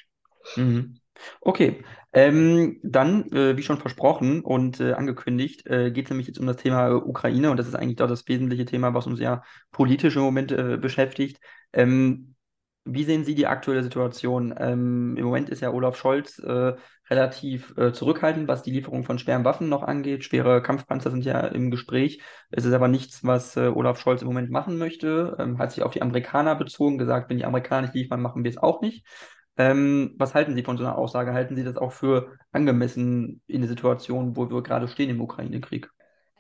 Mhm. 0.57 0.97
Okay, 1.41 1.85
ähm, 2.13 2.81
dann, 2.83 3.31
äh, 3.33 3.57
wie 3.57 3.63
schon 3.63 3.79
versprochen 3.79 4.43
und 4.43 4.81
äh, 4.81 4.93
angekündigt, 4.95 5.67
äh, 5.67 5.91
geht 5.91 6.07
es 6.07 6.11
nämlich 6.11 6.27
jetzt 6.27 6.39
um 6.39 6.47
das 6.47 6.57
Thema 6.57 6.89
äh, 6.89 6.93
Ukraine 6.95 7.51
und 7.51 7.57
das 7.59 7.69
ist 7.69 7.75
eigentlich 7.75 8.01
auch 8.01 8.09
das 8.09 8.27
wesentliche 8.29 8.65
Thema, 8.65 8.95
was 8.95 9.07
uns 9.07 9.21
ja 9.21 9.43
politisch 9.71 10.17
im 10.17 10.23
Moment 10.23 10.53
äh, 10.53 10.79
beschäftigt. 10.79 11.39
Ähm, 11.73 12.32
wie 12.85 13.05
sehen 13.05 13.25
Sie 13.25 13.35
die 13.35 13.47
aktuelle 13.47 13.83
Situation? 13.83 14.55
Ähm, 14.59 15.17
Im 15.17 15.25
Moment 15.25 15.49
ist 15.49 15.61
ja 15.61 15.71
Olaf 15.73 15.97
Scholz 15.97 16.39
äh, 16.39 16.75
relativ 17.09 17.77
äh, 17.77 17.93
zurückhaltend, 17.93 18.49
was 18.49 18.63
die 18.63 18.71
Lieferung 18.73 19.05
von 19.05 19.19
schweren 19.19 19.45
Waffen 19.45 19.69
noch 19.69 19.83
angeht. 19.83 20.25
Schwere 20.25 20.63
Kampfpanzer 20.63 21.11
sind 21.11 21.25
ja 21.25 21.41
im 21.47 21.71
Gespräch. 21.71 22.21
Es 22.51 22.65
ist 22.65 22.73
aber 22.73 22.89
nichts, 22.89 23.25
was 23.25 23.57
äh, 23.57 23.69
Olaf 23.69 24.01
Scholz 24.01 24.23
im 24.23 24.29
Moment 24.29 24.51
machen 24.51 24.79
möchte. 24.79 25.37
Ähm, 25.39 25.59
hat 25.59 25.73
sich 25.73 25.83
auf 25.83 25.93
die 25.93 26.03
Amerikaner 26.03 26.57
bezogen, 26.57 26.99
gesagt, 26.99 27.31
wenn 27.31 27.39
die 27.39 27.45
Amerikaner 27.45 27.83
nicht 27.83 27.95
liefern, 27.95 28.21
machen 28.21 28.43
wir 28.45 28.51
es 28.51 28.59
auch 28.59 28.81
nicht. 28.81 29.07
Ähm, 29.57 30.15
was 30.17 30.35
halten 30.35 30.55
Sie 30.55 30.63
von 30.63 30.77
so 30.77 30.85
einer 30.85 30.97
Aussage? 30.97 31.35
Halten 31.35 31.57
Sie 31.57 31.65
das 31.65 31.77
auch 31.77 31.93
für 31.93 32.37
angemessen 32.53 33.43
in 33.47 33.61
der 33.61 33.69
Situation, 33.69 34.37
wo 34.37 34.51
wir 34.51 34.63
gerade 34.63 34.89
stehen 34.89 35.11
im 35.11 35.21
Ukraine-Krieg? 35.21 35.91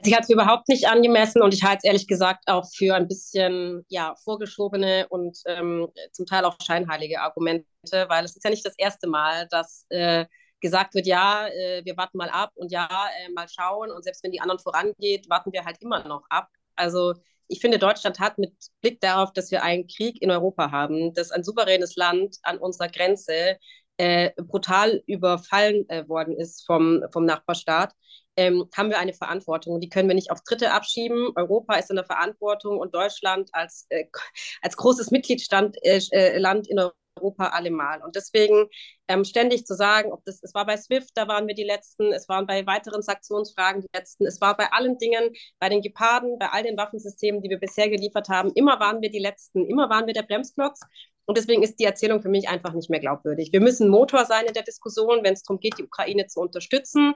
Ich 0.05 0.13
halte 0.13 0.25
es 0.25 0.31
überhaupt 0.31 0.69
nicht 0.69 0.89
angemessen 0.89 1.43
und 1.43 1.55
ich 1.55 1.63
halte 1.63 1.79
es 1.79 1.85
ehrlich 1.85 2.09
gesagt 2.09 2.45
auch 2.49 2.69
für 2.75 2.95
ein 2.95 3.07
bisschen 3.07 3.85
ja, 3.89 4.15
vorgeschobene 4.25 5.07
und 5.09 5.39
ähm, 5.47 5.89
zum 6.13 6.27
Teil 6.27 6.45
auch 6.45 6.57
scheinheilige 6.61 7.21
Argumente, 7.21 7.67
weil 8.09 8.25
es 8.25 8.35
ist 8.35 8.45
ja 8.45 8.51
nicht 8.51 8.67
das 8.67 8.75
erste 8.77 9.09
Mal, 9.09 9.47
dass 9.49 9.87
äh, 9.91 10.27
gesagt 10.61 10.95
wird, 10.95 11.07
ja, 11.07 11.47
äh, 11.49 11.85
wir 11.85 11.97
warten 11.97 12.19
mal 12.19 12.31
ab 12.31 12.51
und 12.55 12.73
ja, 12.73 12.89
äh, 12.89 13.31
mal 13.33 13.49
schauen 13.49 13.91
und 13.93 14.03
selbst 14.03 14.25
wenn 14.25 14.33
die 14.33 14.41
anderen 14.41 14.59
vorangeht, 14.59 15.29
warten 15.31 15.53
wir 15.53 15.65
halt 15.65 15.81
immer 15.81 16.07
noch 16.09 16.25
ab. 16.31 16.49
Also 16.75 17.15
ich 17.49 17.61
finde, 17.61 17.79
Deutschland 17.79 18.19
hat 18.19 18.39
mit 18.39 18.55
Blick 18.81 19.01
darauf, 19.01 19.33
dass 19.33 19.51
wir 19.51 19.63
einen 19.63 19.87
Krieg 19.87 20.21
in 20.23 20.31
Europa 20.31 20.71
haben, 20.71 21.13
dass 21.15 21.31
ein 21.31 21.45
souveränes 21.45 21.97
Land 21.97 22.39
an 22.43 22.59
unserer 22.59 22.89
Grenze 22.89 23.59
äh, 23.99 24.31
brutal 24.37 25.03
überfallen 25.07 25.89
äh, 25.89 26.09
worden 26.09 26.37
ist 26.37 26.65
vom, 26.67 27.05
vom 27.13 27.25
Nachbarstaat, 27.27 27.93
ähm, 28.37 28.69
haben 28.77 28.91
wir 28.91 28.99
eine 28.99 29.15
Verantwortung. 29.15 29.81
Die 29.81 29.89
können 29.89 30.09
wir 30.09 30.15
nicht 30.15 30.31
auf 30.31 30.43
Dritte 30.43 30.73
abschieben. 30.73 31.33
Europa 31.37 31.75
ist 31.75 31.91
in 31.91 31.97
der 31.97 32.05
Verantwortung 32.05 32.79
und 32.79 32.95
Deutschland 32.95 33.51
als, 33.53 33.87
äh, 33.91 34.05
als 34.63 34.77
großes 34.77 35.11
Mitgliedsland 35.11 35.77
äh, 35.85 36.01
äh, 36.13 36.39
Land 36.39 36.69
in 36.69 36.79
Europa 36.79 37.49
allemal. 37.49 38.03
Und 38.03 38.17
deswegen 38.17 38.69
ähm, 39.09 39.25
ständig 39.25 39.67
zu 39.67 39.75
sagen, 39.75 40.13
ob 40.13 40.25
das, 40.25 40.43
es 40.43 40.55
war 40.55 40.67
bei 40.67 40.77
SWIFT, 40.77 41.11
da 41.15 41.29
waren 41.29 41.47
wir 41.47 41.55
die 41.55 41.65
Letzten, 41.65 42.13
es 42.13 42.29
waren 42.29 42.47
bei 42.47 42.67
weiteren 42.67 43.03
Sanktionsfragen 43.03 43.83
die 43.83 43.91
Letzten, 43.95 44.27
es 44.27 44.41
war 44.41 44.57
bei 44.57 44.73
allen 44.73 44.99
Dingen, 44.99 45.33
bei 45.59 45.69
den 45.69 45.83
Geparden, 45.83 46.39
bei 46.39 46.49
all 46.49 46.63
den 46.63 46.77
Waffensystemen, 46.77 47.43
die 47.43 47.51
wir 47.51 47.59
bisher 47.61 47.89
geliefert 47.89 48.29
haben, 48.29 48.51
immer 48.55 48.81
waren 48.81 49.03
wir 49.03 49.11
die 49.11 49.19
Letzten, 49.19 49.67
immer 49.67 49.91
waren 49.91 50.07
wir 50.07 50.15
der 50.15 50.23
Bremsklotz. 50.23 50.81
Und 51.25 51.39
deswegen 51.39 51.63
ist 51.63 51.77
die 51.77 51.85
Erzählung 51.85 52.21
für 52.21 52.29
mich 52.29 52.49
einfach 52.49 52.73
nicht 52.73 52.91
mehr 52.91 53.01
glaubwürdig. 53.01 53.53
Wir 53.53 53.61
müssen 53.61 53.89
Motor 53.89 54.25
sein 54.25 54.47
in 54.47 54.55
der 54.55 54.65
Diskussion, 54.65 55.23
wenn 55.23 55.35
es 55.35 55.43
darum 55.43 55.61
geht, 55.61 55.79
die 55.79 55.85
Ukraine 55.85 56.27
zu 56.27 56.41
unterstützen. 56.41 57.15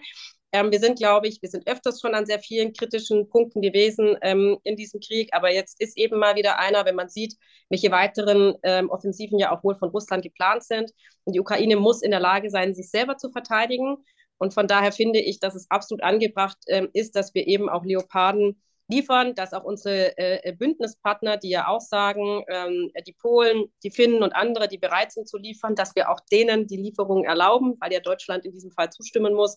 Ähm, 0.53 0.71
wir 0.71 0.79
sind, 0.79 0.99
glaube 0.99 1.27
ich, 1.27 1.43
wir 1.43 1.49
sind 1.49 1.67
öfters 1.69 2.01
schon 2.01 2.15
an 2.15 2.25
sehr 2.25 2.39
vielen 2.39 2.73
kritischen 2.73 3.29
Punkten 3.29 3.61
gewesen 3.61 4.17
ähm, 4.23 4.59
in 4.63 4.77
diesem 4.77 5.01
Krieg, 5.01 5.31
aber 5.33 5.53
jetzt 5.53 5.81
ist 5.81 5.99
eben 5.99 6.19
mal 6.19 6.37
wieder 6.37 6.59
einer, 6.59 6.85
wenn 6.85 6.95
man 6.95 7.09
sieht, 7.09 7.35
welche 7.69 7.91
weiteren 7.91 8.55
ähm, 8.63 8.89
Offensiven 8.91 9.39
ja 9.39 9.51
auch 9.51 9.65
wohl 9.65 9.75
von 9.77 9.91
Russland 9.91 10.23
geplant 10.23 10.63
sind. 10.63 10.93
Und 11.25 11.35
die 11.35 11.41
Ukraine 11.41 11.77
muss 11.77 12.03
in 12.03 12.13
der 12.13 12.21
Lage 12.21 12.49
sein, 12.49 12.75
sich 12.75 12.91
selber 12.91 13.17
zu 13.17 13.31
verteidigen. 13.31 13.97
Und 14.39 14.55
von 14.55 14.69
daher 14.69 14.93
finde 14.93 15.21
ich, 15.21 15.41
dass 15.41 15.55
es 15.55 15.71
absolut 15.71 16.03
angebracht 16.03 16.59
äh, 16.67 16.87
ist, 16.93 17.17
dass 17.17 17.35
wir 17.35 17.47
eben 17.47 17.69
auch 17.69 17.85
Leoparden 17.85 18.61
liefern, 18.89 19.35
dass 19.35 19.53
auch 19.53 19.65
unsere 19.65 20.17
äh, 20.17 20.53
Bündnispartner, 20.53 21.37
die 21.37 21.51
ja 21.51 21.69
auch 21.69 21.81
sagen, 21.81 22.45
ähm, 22.49 22.91
die 23.07 23.13
Polen, 23.13 23.67
die 23.83 23.91
Finnen 23.91 24.23
und 24.23 24.35
andere, 24.35 24.69
die 24.69 24.79
bereit 24.79 25.13
sind 25.13 25.29
zu 25.29 25.39
liefern, 25.39 25.75
dass 25.75 25.95
wir 25.97 26.11
auch 26.11 26.21
denen 26.31 26.67
die 26.67 26.77
Lieferungen 26.77 27.25
erlauben, 27.25 27.75
weil 27.81 27.93
ja 27.93 28.01
Deutschland 28.01 28.45
in 28.45 28.53
diesem 28.53 28.71
Fall 28.71 28.91
zustimmen 28.91 29.35
muss. 29.35 29.57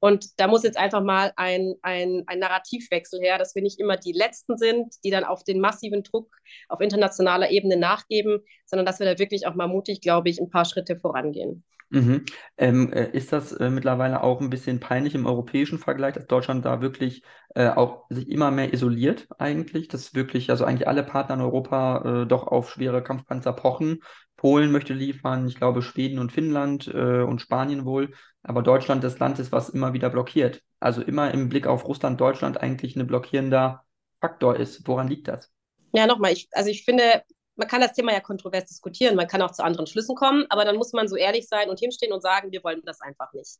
Und 0.00 0.38
da 0.38 0.46
muss 0.46 0.62
jetzt 0.62 0.78
einfach 0.78 1.02
mal 1.02 1.32
ein, 1.36 1.74
ein, 1.82 2.22
ein 2.26 2.38
Narrativwechsel 2.38 3.20
her, 3.20 3.36
dass 3.38 3.54
wir 3.54 3.62
nicht 3.62 3.80
immer 3.80 3.96
die 3.96 4.12
Letzten 4.12 4.56
sind, 4.56 4.94
die 5.02 5.10
dann 5.10 5.24
auf 5.24 5.42
den 5.42 5.60
massiven 5.60 6.04
Druck 6.04 6.36
auf 6.68 6.80
internationaler 6.80 7.50
Ebene 7.50 7.76
nachgeben, 7.76 8.40
sondern 8.64 8.86
dass 8.86 9.00
wir 9.00 9.06
da 9.06 9.18
wirklich 9.18 9.46
auch 9.46 9.54
mal 9.54 9.66
mutig, 9.66 10.00
glaube 10.00 10.28
ich, 10.28 10.40
ein 10.40 10.50
paar 10.50 10.64
Schritte 10.64 10.96
vorangehen. 10.96 11.64
Mhm. 11.90 12.26
Ähm, 12.58 12.92
äh, 12.92 13.10
ist 13.12 13.32
das 13.32 13.52
äh, 13.52 13.70
mittlerweile 13.70 14.22
auch 14.22 14.40
ein 14.40 14.50
bisschen 14.50 14.78
peinlich 14.78 15.14
im 15.14 15.24
europäischen 15.26 15.78
Vergleich, 15.78 16.14
dass 16.14 16.26
Deutschland 16.26 16.64
da 16.64 16.82
wirklich 16.82 17.22
äh, 17.54 17.68
auch 17.68 18.04
sich 18.10 18.28
immer 18.28 18.50
mehr 18.50 18.74
isoliert 18.74 19.26
eigentlich, 19.38 19.88
dass 19.88 20.14
wirklich, 20.14 20.50
also 20.50 20.64
eigentlich 20.64 20.86
alle 20.86 21.02
Partner 21.02 21.36
in 21.36 21.40
Europa 21.40 22.22
äh, 22.24 22.26
doch 22.26 22.46
auf 22.46 22.70
schwere 22.70 23.02
Kampfpanzer 23.02 23.54
pochen. 23.54 24.00
Polen 24.36 24.70
möchte 24.70 24.92
liefern, 24.92 25.48
ich 25.48 25.56
glaube 25.56 25.82
Schweden 25.82 26.18
und 26.18 26.30
Finnland 26.30 26.88
äh, 26.88 27.22
und 27.22 27.40
Spanien 27.40 27.84
wohl, 27.86 28.12
aber 28.42 28.62
Deutschland 28.62 29.02
das 29.02 29.18
Land 29.18 29.38
ist, 29.38 29.50
was 29.50 29.70
immer 29.70 29.94
wieder 29.94 30.10
blockiert. 30.10 30.62
Also 30.80 31.02
immer 31.02 31.32
im 31.32 31.48
Blick 31.48 31.66
auf 31.66 31.86
Russland, 31.88 32.20
Deutschland 32.20 32.60
eigentlich 32.60 32.96
ein 32.96 33.06
blockierender 33.06 33.84
Faktor 34.20 34.56
ist. 34.56 34.86
Woran 34.86 35.08
liegt 35.08 35.26
das? 35.28 35.50
Ja, 35.92 36.06
nochmal, 36.06 36.32
ich, 36.32 36.48
also 36.52 36.70
ich 36.70 36.84
finde, 36.84 37.22
man 37.58 37.68
kann 37.68 37.80
das 37.80 37.92
Thema 37.92 38.12
ja 38.12 38.20
kontrovers 38.20 38.66
diskutieren, 38.66 39.16
man 39.16 39.26
kann 39.26 39.42
auch 39.42 39.50
zu 39.50 39.64
anderen 39.64 39.86
Schlüssen 39.86 40.14
kommen, 40.14 40.46
aber 40.48 40.64
dann 40.64 40.76
muss 40.76 40.92
man 40.92 41.08
so 41.08 41.16
ehrlich 41.16 41.48
sein 41.48 41.68
und 41.68 41.80
hinstehen 41.80 42.12
und 42.12 42.22
sagen, 42.22 42.52
wir 42.52 42.62
wollen 42.64 42.82
das 42.84 43.00
einfach 43.00 43.32
nicht. 43.32 43.58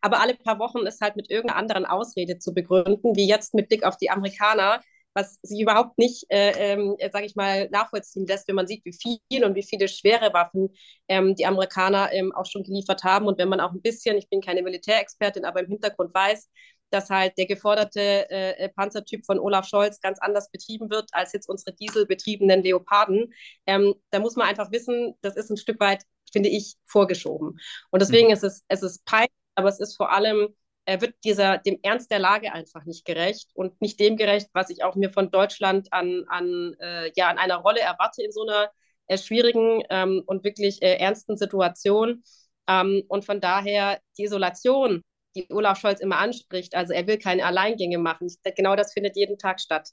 Aber 0.00 0.20
alle 0.20 0.34
paar 0.34 0.58
Wochen 0.58 0.86
ist 0.86 1.00
halt 1.00 1.16
mit 1.16 1.30
irgendeiner 1.30 1.58
anderen 1.58 1.86
Ausrede 1.86 2.38
zu 2.38 2.52
begründen, 2.54 3.16
wie 3.16 3.28
jetzt 3.28 3.54
mit 3.54 3.68
Blick 3.68 3.84
auf 3.84 3.96
die 3.96 4.10
Amerikaner, 4.10 4.80
was 5.14 5.38
sich 5.42 5.60
überhaupt 5.60 5.98
nicht, 5.98 6.26
äh, 6.30 6.74
äh, 6.74 7.10
sage 7.10 7.26
ich 7.26 7.34
mal, 7.34 7.68
nachvollziehen 7.70 8.26
lässt, 8.26 8.46
wenn 8.46 8.54
man 8.54 8.66
sieht, 8.66 8.84
wie 8.84 8.92
viel 8.92 9.44
und 9.44 9.54
wie 9.54 9.62
viele 9.62 9.88
schwere 9.88 10.32
Waffen 10.32 10.74
ähm, 11.08 11.34
die 11.34 11.46
Amerikaner 11.46 12.12
ähm, 12.12 12.32
auch 12.32 12.46
schon 12.46 12.62
geliefert 12.62 13.02
haben. 13.02 13.26
Und 13.26 13.38
wenn 13.38 13.48
man 13.48 13.60
auch 13.60 13.72
ein 13.72 13.82
bisschen, 13.82 14.16
ich 14.16 14.28
bin 14.28 14.40
keine 14.40 14.62
Militärexpertin, 14.62 15.44
aber 15.44 15.60
im 15.60 15.68
Hintergrund 15.68 16.14
weiß, 16.14 16.48
dass 16.90 17.10
halt 17.10 17.36
der 17.38 17.46
geforderte 17.46 18.00
äh, 18.30 18.64
äh, 18.64 18.68
Panzertyp 18.68 19.24
von 19.24 19.38
Olaf 19.38 19.66
Scholz 19.66 20.00
ganz 20.00 20.18
anders 20.20 20.50
betrieben 20.50 20.90
wird 20.90 21.08
als 21.12 21.32
jetzt 21.32 21.48
unsere 21.48 21.74
dieselbetriebenen 21.74 22.62
Leoparden. 22.62 23.32
Ähm, 23.66 23.94
da 24.10 24.20
muss 24.20 24.36
man 24.36 24.48
einfach 24.48 24.72
wissen, 24.72 25.14
das 25.20 25.36
ist 25.36 25.50
ein 25.50 25.56
Stück 25.56 25.80
weit, 25.80 26.04
finde 26.32 26.48
ich, 26.48 26.76
vorgeschoben. 26.86 27.58
Und 27.90 28.00
deswegen 28.00 28.28
mhm. 28.28 28.34
ist 28.34 28.44
es, 28.44 28.64
es 28.68 28.82
ist 28.82 29.04
peinlich, 29.04 29.30
aber 29.54 29.68
es 29.68 29.80
ist 29.80 29.96
vor 29.96 30.12
allem, 30.12 30.54
er 30.84 31.00
wird 31.02 31.14
dieser, 31.24 31.58
dem 31.58 31.78
Ernst 31.82 32.10
der 32.10 32.18
Lage 32.18 32.52
einfach 32.52 32.84
nicht 32.86 33.04
gerecht 33.04 33.50
und 33.54 33.80
nicht 33.82 34.00
dem 34.00 34.16
gerecht, 34.16 34.48
was 34.54 34.70
ich 34.70 34.84
auch 34.84 34.94
mir 34.94 35.10
von 35.10 35.30
Deutschland 35.30 35.92
an, 35.92 36.24
an, 36.28 36.74
äh, 36.80 37.12
ja, 37.14 37.28
an 37.28 37.38
einer 37.38 37.56
Rolle 37.56 37.80
erwarte 37.80 38.22
in 38.22 38.32
so 38.32 38.42
einer 38.42 38.70
äh, 39.06 39.18
schwierigen 39.18 39.82
ähm, 39.90 40.22
und 40.26 40.44
wirklich 40.44 40.82
äh, 40.82 40.94
ernsten 40.96 41.36
Situation. 41.36 42.22
Ähm, 42.68 43.02
und 43.08 43.24
von 43.24 43.40
daher 43.40 44.00
die 44.16 44.24
Isolation 44.24 45.02
die 45.36 45.46
Olaf 45.50 45.78
Scholz 45.78 46.00
immer 46.00 46.18
anspricht. 46.18 46.74
Also 46.74 46.92
er 46.92 47.06
will 47.06 47.18
keine 47.18 47.44
Alleingänge 47.44 47.98
machen. 47.98 48.28
Genau 48.56 48.76
das 48.76 48.92
findet 48.92 49.16
jeden 49.16 49.38
Tag 49.38 49.60
statt. 49.60 49.90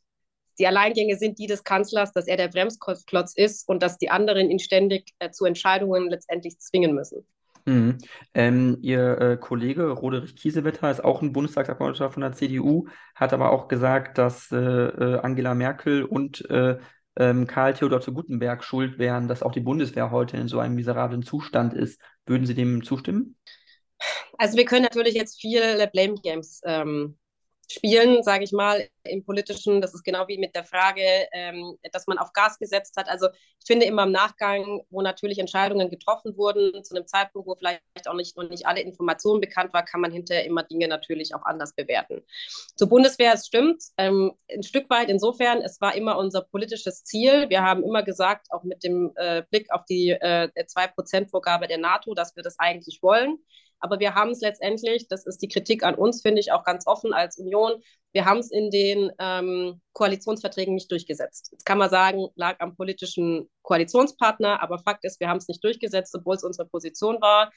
Die 0.58 0.68
Alleingänge 0.68 1.18
sind 1.18 1.38
die 1.38 1.48
des 1.48 1.64
Kanzlers, 1.64 2.14
dass 2.14 2.28
er 2.28 2.38
der 2.38 2.48
Bremsklotz 2.48 3.34
ist 3.36 3.68
und 3.68 3.84
dass 3.84 3.98
die 3.98 4.10
anderen 4.10 4.50
ihn 4.50 4.60
ständig 4.60 5.14
äh, 5.20 5.30
zu 5.32 5.46
Entscheidungen 5.46 6.10
letztendlich 6.10 6.60
zwingen 6.60 6.96
müssen. 6.96 7.28
Mhm. 7.66 7.98
Ähm, 8.34 8.78
Ihr 8.82 9.20
äh, 9.20 9.38
Kollege 9.38 9.90
Roderich 9.90 10.36
Kiesewetter 10.36 10.90
ist 10.90 11.04
auch 11.04 11.22
ein 11.22 11.34
Bundestagsabgeordneter 11.34 12.12
von 12.12 12.22
der 12.22 12.32
CDU, 12.34 12.88
hat 13.16 13.34
aber 13.34 13.52
auch 13.52 13.68
gesagt, 13.68 14.18
dass 14.18 14.52
äh, 14.52 14.58
äh, 14.58 15.20
Angela 15.20 15.56
Merkel 15.56 16.04
und 16.04 16.48
äh, 16.50 16.78
ähm, 17.18 17.48
Karl 17.48 17.74
Theodor 17.74 18.02
zu 18.02 18.14
Gutenberg 18.14 18.64
schuld 18.64 19.00
wären, 19.00 19.28
dass 19.28 19.42
auch 19.42 19.52
die 19.52 19.62
Bundeswehr 19.62 20.12
heute 20.12 20.38
in 20.38 20.48
so 20.48 20.60
einem 20.60 20.76
miserablen 20.76 21.24
Zustand 21.24 21.74
ist. 21.74 22.00
Würden 22.26 22.46
Sie 22.46 22.56
dem 22.56 22.84
zustimmen? 22.84 23.36
Also 24.38 24.58
wir 24.58 24.66
können 24.66 24.84
natürlich 24.84 25.16
jetzt 25.16 25.40
viele 25.40 25.88
Blame 25.88 26.16
Games 26.16 26.62
ähm, 26.66 27.18
spielen, 27.72 28.24
sage 28.24 28.44
ich 28.44 28.52
mal, 28.52 28.88
im 29.04 29.24
politischen. 29.24 29.82
Das 29.82 29.94
ist 29.94 30.04
genau 30.04 30.28
wie 30.28 30.38
mit 30.38 30.56
der 30.56 30.64
Frage, 30.64 31.02
ähm, 31.32 31.78
dass 31.92 32.08
man 32.08 32.18
auf 32.18 32.34
Gas 32.34 32.58
gesetzt 32.60 32.96
hat. 32.98 33.08
Also 33.10 33.28
ich 33.30 33.68
finde 33.68 33.86
immer 33.86 34.04
im 34.04 34.12
Nachgang, 34.12 34.82
wo 34.90 35.02
natürlich 35.02 35.40
Entscheidungen 35.40 35.90
getroffen 35.90 36.38
wurden, 36.38 36.84
zu 36.84 36.96
einem 36.96 37.08
Zeitpunkt, 37.08 37.48
wo 37.48 37.56
vielleicht 37.56 37.82
auch 38.08 38.14
nicht, 38.14 38.38
noch 38.38 38.50
nicht 38.50 38.68
alle 38.68 38.82
Informationen 38.82 39.42
bekannt 39.42 39.74
war, 39.74 39.84
kann 39.84 40.02
man 40.02 40.12
hinterher 40.12 40.46
immer 40.46 40.64
Dinge 40.64 40.88
natürlich 40.88 41.34
auch 41.34 41.44
anders 41.44 41.74
bewerten. 41.74 42.22
Zur 42.76 42.90
Bundeswehr, 42.90 43.34
es 43.34 43.48
stimmt, 43.48 43.84
ähm, 43.98 44.34
ein 44.52 44.64
Stück 44.64 44.90
weit 44.90 45.10
insofern, 45.10 45.62
es 45.62 45.82
war 45.82 45.96
immer 45.96 46.18
unser 46.18 46.42
politisches 46.42 47.04
Ziel. 47.04 47.50
Wir 47.50 47.64
haben 47.64 47.84
immer 47.84 48.04
gesagt, 48.04 48.48
auch 48.52 48.64
mit 48.64 48.84
dem 48.84 49.12
äh, 49.16 49.44
Blick 49.50 49.72
auf 49.72 49.86
die 49.86 50.10
äh, 50.12 50.50
2%-Vorgabe 50.56 51.68
der 51.68 51.78
NATO, 51.78 52.14
dass 52.14 52.36
wir 52.36 52.44
das 52.44 52.60
eigentlich 52.60 53.02
wollen. 53.02 53.40
Aber 53.80 54.00
wir 54.00 54.16
haben 54.16 54.32
es 54.32 54.42
letztendlich, 54.42 55.08
das 55.08 55.26
ist 55.26 55.42
die 55.42 55.48
Kritik 55.48 55.84
an 55.84 55.96
uns, 55.96 56.22
finde 56.22 56.40
ich 56.40 56.52
auch 56.52 56.64
ganz 56.64 56.88
offen 56.88 57.14
als 57.14 57.38
Union, 57.38 57.82
wir 58.16 58.24
haben 58.24 58.40
es 58.40 58.50
in 58.50 58.72
den 58.72 59.12
ähm, 59.20 59.82
Koalitionsverträgen 59.92 60.74
nicht 60.74 60.90
durchgesetzt. 60.90 61.50
Jetzt 61.52 61.66
kann 61.66 61.78
man 61.78 61.90
sagen, 61.90 62.30
lag 62.36 62.56
am 62.60 62.74
politischen 62.76 63.50
Koalitionspartner, 63.62 64.64
aber 64.64 64.80
Fakt 64.80 65.04
ist, 65.04 65.20
wir 65.20 65.28
haben 65.28 65.38
es 65.38 65.50
nicht 65.50 65.62
durchgesetzt, 65.62 66.16
obwohl 66.16 66.38
es 66.38 66.44
unsere 66.44 66.66
Position 66.66 67.20
war. 67.20 67.52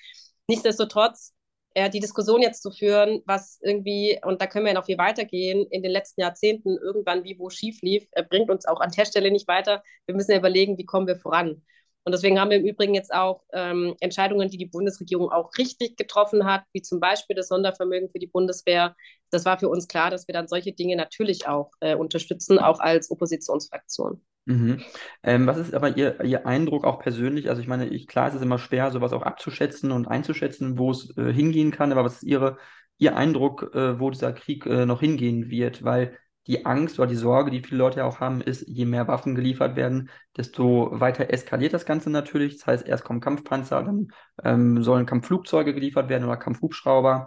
Nichtsdestotrotz, 0.49 1.33
äh, 1.75 1.89
die 1.91 2.01
Diskussion 2.01 2.43
jetzt 2.43 2.63
zu 2.63 2.73
führen, 2.73 3.23
was 3.25 3.61
irgendwie, 3.63 4.19
und 4.25 4.43
da 4.43 4.49
können 4.49 4.65
wir 4.65 4.73
ja 4.73 4.79
noch 4.79 4.87
viel 4.87 4.99
weitergehen, 4.99 5.65
in 5.71 5.85
den 5.85 5.93
letzten 5.93 6.23
Jahrzehnten 6.23 6.77
irgendwann 6.77 7.23
wie 7.23 7.39
wo 7.39 7.51
schief 7.51 7.81
lief, 7.83 8.09
äh, 8.13 8.25
bringt 8.25 8.51
uns 8.51 8.67
auch 8.67 8.81
an 8.81 8.91
der 8.91 9.05
Stelle 9.05 9.31
nicht 9.31 9.47
weiter. 9.47 9.85
Wir 10.07 10.17
müssen 10.17 10.33
ja 10.33 10.39
überlegen, 10.39 10.77
wie 10.77 10.87
kommen 10.87 11.07
wir 11.07 11.21
voran. 11.21 11.63
Und 12.09 12.13
deswegen 12.13 12.41
haben 12.41 12.49
wir 12.49 12.57
im 12.57 12.65
Übrigen 12.65 12.95
jetzt 12.95 13.13
auch 13.13 13.43
ähm, 13.53 13.95
Entscheidungen, 14.01 14.49
die 14.49 14.57
die 14.57 14.65
Bundesregierung 14.65 15.31
auch 15.31 15.51
richtig 15.59 15.99
getroffen 15.99 16.47
hat, 16.47 16.63
wie 16.73 16.81
zum 16.81 17.01
Beispiel 17.01 17.37
das 17.37 17.49
Sondervermögen 17.49 18.09
für 18.09 18.19
die 18.19 18.29
Bundeswehr. 18.29 18.97
Das 19.31 19.45
war 19.45 19.59
für 19.59 19.69
uns 19.69 19.89
klar, 19.89 20.11
dass 20.11 20.27
wir 20.27 20.33
dann 20.33 20.49
solche 20.49 20.73
Dinge 20.73 20.97
natürlich 20.97 21.47
auch 21.47 21.71
äh, 21.81 21.95
unterstützen, 21.95 22.59
auch 22.59 22.81
als 22.81 23.11
Oppositionsfraktion. 23.11 24.23
Mhm. 24.47 24.81
Ähm, 25.23 25.47
was 25.47 25.59
ist 25.59 25.75
aber 25.75 25.99
Ihr, 25.99 26.25
Ihr 26.25 26.47
Eindruck 26.47 26.87
auch 26.87 26.99
persönlich? 26.99 27.51
Also 27.51 27.61
ich 27.61 27.69
meine, 27.69 27.87
ich, 27.89 28.07
klar, 28.07 28.35
es 28.35 28.41
immer 28.41 28.59
schwer, 28.59 28.91
sowas 28.91 29.13
auch 29.13 29.21
abzuschätzen 29.21 29.93
und 29.93 30.09
einzuschätzen, 30.09 30.79
wo 30.79 30.91
es 30.93 31.15
äh, 31.19 31.31
hingehen 31.31 31.73
kann, 31.73 31.93
aber 31.93 32.05
was 32.05 32.15
ist 32.15 32.23
Ihre, 32.23 32.57
Ihr 32.97 33.19
Eindruck, 33.19 33.75
äh, 33.75 34.01
wo 34.01 34.09
dieser 34.09 34.33
Krieg 34.33 34.65
äh, 34.65 34.87
noch 34.87 35.01
hingehen 35.01 35.51
wird? 35.51 35.85
Weil 35.85 36.17
die 36.47 36.65
Angst 36.65 36.99
oder 36.99 37.09
die 37.09 37.17
Sorge, 37.17 37.51
die 37.51 37.61
viele 37.61 37.79
Leute 37.79 37.99
ja 37.99 38.05
auch 38.07 38.21
haben, 38.21 38.41
ist, 38.41 38.67
je 38.67 38.87
mehr 38.87 39.07
Waffen 39.07 39.35
geliefert 39.35 39.77
werden, 39.77 40.09
desto 40.37 40.89
weiter 40.93 41.31
eskaliert 41.31 41.75
das 41.75 41.85
Ganze 41.85 42.09
natürlich. 42.11 42.57
Das 42.57 42.67
heißt, 42.67 42.89
erst 42.89 43.05
kommen 43.05 43.21
Kampfpanzer, 43.21 43.83
dann 43.83 44.09
ähm, 44.45 44.83
sollen 44.83 45.05
Kampfflugzeuge 45.05 45.75
geliefert 45.75 46.09
werden 46.09 46.25
oder 46.25 46.37
Kampfhubschrauber. 46.39 47.27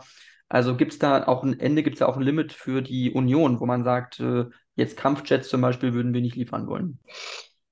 Also 0.50 0.76
gibt 0.76 0.94
es 0.94 1.00
da 1.00 1.28
auch 1.28 1.44
ein 1.44 1.60
Ende, 1.60 1.84
gibt 1.84 1.96
es 1.96 2.00
da 2.00 2.08
auch 2.08 2.18
ein 2.18 2.24
Limit 2.24 2.52
für 2.52 2.82
die 2.82 3.12
Union, 3.12 3.60
wo 3.60 3.66
man 3.66 3.84
sagt, 3.84 4.20
äh, 4.20 4.46
jetzt 4.76 4.98
Kampfjets 4.98 5.50
zum 5.50 5.62
Beispiel 5.62 5.94
würden 5.94 6.14
wir 6.14 6.22
nicht 6.22 6.36
liefern 6.36 6.68
wollen? 6.68 7.00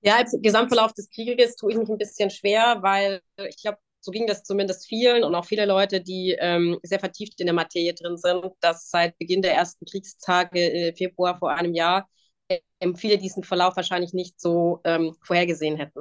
Ja, 0.01 0.17
im 0.19 0.41
Gesamtverlauf 0.41 0.93
des 0.93 1.09
Krieges 1.09 1.55
tue 1.55 1.71
ich 1.71 1.77
mich 1.77 1.89
ein 1.89 1.97
bisschen 1.97 2.29
schwer, 2.29 2.77
weil 2.81 3.21
ich 3.35 3.61
glaube, 3.61 3.79
so 4.01 4.11
ging 4.11 4.27
das 4.27 4.43
zumindest 4.43 4.87
vielen 4.87 5.23
und 5.23 5.35
auch 5.35 5.45
viele 5.45 5.65
Leute, 5.65 6.01
die 6.01 6.35
ähm, 6.39 6.79
sehr 6.83 6.99
vertieft 6.99 7.39
in 7.39 7.47
der 7.47 7.53
Materie 7.53 7.93
drin 7.93 8.17
sind, 8.17 8.45
dass 8.61 8.89
seit 8.89 9.17
Beginn 9.17 9.41
der 9.41 9.53
ersten 9.53 9.85
Kriegstage 9.85 10.59
äh, 10.59 10.93
Februar 10.95 11.37
vor 11.37 11.51
einem 11.51 11.73
Jahr 11.73 12.07
äh, 12.47 12.59
viele 12.95 13.17
diesen 13.17 13.43
Verlauf 13.43 13.75
wahrscheinlich 13.75 14.13
nicht 14.13 14.39
so 14.39 14.79
ähm, 14.83 15.15
vorhergesehen 15.23 15.77
hätten. 15.77 15.99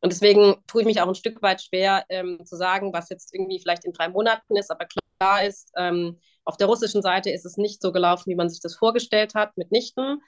Und 0.00 0.12
deswegen 0.12 0.56
tue 0.66 0.82
ich 0.82 0.86
mich 0.86 1.00
auch 1.00 1.08
ein 1.08 1.14
Stück 1.14 1.42
weit 1.42 1.62
schwer 1.62 2.04
ähm, 2.08 2.44
zu 2.44 2.56
sagen, 2.56 2.92
was 2.92 3.08
jetzt 3.08 3.34
irgendwie 3.34 3.60
vielleicht 3.60 3.84
in 3.84 3.92
drei 3.92 4.08
Monaten 4.08 4.56
ist, 4.56 4.70
aber 4.70 4.86
klar 4.86 5.44
ist, 5.44 5.72
ähm, 5.76 6.18
auf 6.44 6.56
der 6.56 6.66
russischen 6.66 7.02
Seite 7.02 7.30
ist 7.30 7.44
es 7.44 7.56
nicht 7.56 7.82
so 7.82 7.92
gelaufen, 7.92 8.30
wie 8.30 8.34
man 8.34 8.48
sich 8.48 8.60
das 8.60 8.76
vorgestellt 8.76 9.34
hat, 9.34 9.56
mitnichten. 9.56 10.22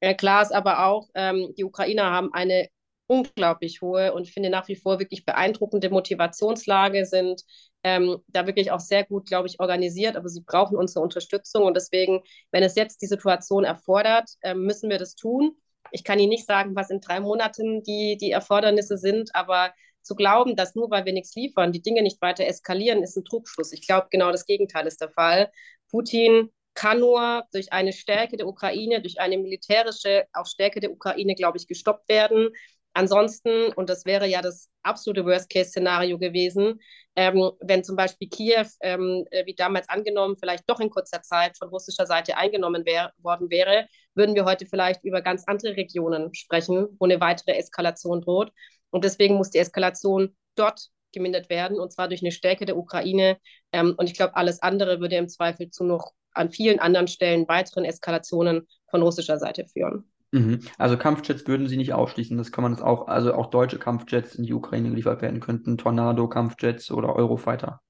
Äh, 0.00 0.14
klar 0.14 0.42
ist 0.42 0.52
aber 0.52 0.86
auch, 0.86 1.08
ähm, 1.14 1.54
die 1.56 1.64
Ukrainer 1.64 2.10
haben 2.10 2.32
eine 2.32 2.68
unglaublich 3.06 3.80
hohe 3.82 4.12
und 4.12 4.28
finde 4.28 4.50
nach 4.50 4.68
wie 4.68 4.76
vor 4.76 4.98
wirklich 4.98 5.24
beeindruckende 5.24 5.90
Motivationslage 5.90 7.04
sind 7.06 7.42
ähm, 7.82 8.18
da 8.28 8.46
wirklich 8.46 8.72
auch 8.72 8.80
sehr 8.80 9.04
gut, 9.04 9.26
glaube 9.26 9.46
ich, 9.48 9.60
organisiert, 9.60 10.16
aber 10.16 10.28
sie 10.28 10.42
brauchen 10.42 10.76
unsere 10.76 11.00
Unterstützung 11.04 11.64
und 11.64 11.74
deswegen, 11.76 12.22
wenn 12.50 12.64
es 12.64 12.74
jetzt 12.74 13.00
die 13.02 13.06
Situation 13.06 13.64
erfordert, 13.64 14.30
äh, 14.42 14.54
müssen 14.54 14.90
wir 14.90 14.98
das 14.98 15.14
tun. 15.14 15.52
Ich 15.92 16.02
kann 16.02 16.18
Ihnen 16.18 16.30
nicht 16.30 16.46
sagen, 16.46 16.74
was 16.74 16.90
in 16.90 17.00
drei 17.00 17.20
Monaten 17.20 17.82
die, 17.84 18.16
die 18.20 18.32
Erfordernisse 18.32 18.98
sind, 18.98 19.30
aber 19.34 19.72
zu 20.02 20.14
glauben, 20.14 20.56
dass 20.56 20.74
nur 20.74 20.90
weil 20.90 21.04
wir 21.04 21.12
nichts 21.12 21.34
liefern, 21.34 21.72
die 21.72 21.82
Dinge 21.82 22.02
nicht 22.02 22.20
weiter 22.20 22.46
eskalieren, 22.46 23.02
ist 23.02 23.16
ein 23.16 23.24
Trugschluss. 23.24 23.72
Ich 23.72 23.86
glaube, 23.86 24.08
genau 24.10 24.32
das 24.32 24.46
Gegenteil 24.46 24.86
ist 24.86 25.00
der 25.00 25.10
Fall. 25.10 25.50
Putin 25.90 26.50
kann 26.74 27.00
nur 27.00 27.44
durch 27.52 27.72
eine 27.72 27.92
Stärke 27.92 28.36
der 28.36 28.46
Ukraine, 28.46 29.00
durch 29.00 29.18
eine 29.20 29.38
militärische 29.38 30.26
auch 30.32 30.46
Stärke 30.46 30.80
der 30.80 30.92
Ukraine, 30.92 31.34
glaube 31.34 31.58
ich, 31.58 31.66
gestoppt 31.66 32.08
werden. 32.08 32.50
Ansonsten, 32.96 33.74
und 33.74 33.90
das 33.90 34.06
wäre 34.06 34.26
ja 34.26 34.40
das 34.40 34.70
absolute 34.82 35.26
Worst-Case-Szenario 35.26 36.18
gewesen, 36.18 36.80
ähm, 37.14 37.50
wenn 37.60 37.84
zum 37.84 37.94
Beispiel 37.94 38.26
Kiew, 38.26 38.64
ähm, 38.80 39.26
äh, 39.32 39.44
wie 39.44 39.54
damals 39.54 39.86
angenommen, 39.90 40.38
vielleicht 40.40 40.64
doch 40.66 40.80
in 40.80 40.88
kurzer 40.88 41.20
Zeit 41.20 41.58
von 41.58 41.68
russischer 41.68 42.06
Seite 42.06 42.38
eingenommen 42.38 42.86
wär, 42.86 43.12
worden 43.18 43.50
wäre, 43.50 43.86
würden 44.14 44.34
wir 44.34 44.46
heute 44.46 44.64
vielleicht 44.64 45.04
über 45.04 45.20
ganz 45.20 45.44
andere 45.46 45.76
Regionen 45.76 46.32
sprechen, 46.32 46.88
wo 46.98 47.04
eine 47.04 47.20
weitere 47.20 47.52
Eskalation 47.58 48.22
droht. 48.22 48.50
Und 48.88 49.04
deswegen 49.04 49.34
muss 49.34 49.50
die 49.50 49.58
Eskalation 49.58 50.34
dort 50.54 50.88
gemindert 51.12 51.50
werden, 51.50 51.78
und 51.78 51.92
zwar 51.92 52.08
durch 52.08 52.22
eine 52.22 52.32
Stärke 52.32 52.64
der 52.64 52.78
Ukraine. 52.78 53.36
Ähm, 53.72 53.94
und 53.98 54.08
ich 54.08 54.16
glaube, 54.16 54.36
alles 54.36 54.62
andere 54.62 55.00
würde 55.00 55.16
im 55.16 55.28
Zweifel 55.28 55.68
zu 55.70 55.84
noch 55.84 56.12
an 56.32 56.50
vielen 56.50 56.78
anderen 56.78 57.08
Stellen 57.08 57.46
weiteren 57.46 57.84
Eskalationen 57.84 58.66
von 58.88 59.02
russischer 59.02 59.38
Seite 59.38 59.66
führen. 59.66 60.10
Mhm. 60.36 60.60
Also 60.76 60.98
Kampfjets 60.98 61.46
würden 61.46 61.66
Sie 61.66 61.78
nicht 61.78 61.94
ausschließen. 61.94 62.36
Das 62.36 62.52
kann 62.52 62.62
man 62.62 62.72
das 62.72 62.82
auch, 62.82 63.08
also 63.08 63.32
auch 63.34 63.46
deutsche 63.46 63.78
Kampfjets 63.78 64.34
in 64.34 64.44
die 64.44 64.52
Ukraine 64.52 64.90
geliefert 64.90 65.22
werden 65.22 65.40
könnten, 65.40 65.78
Tornado-Kampfjets 65.78 66.90
oder 66.90 67.16
Eurofighter. 67.16 67.80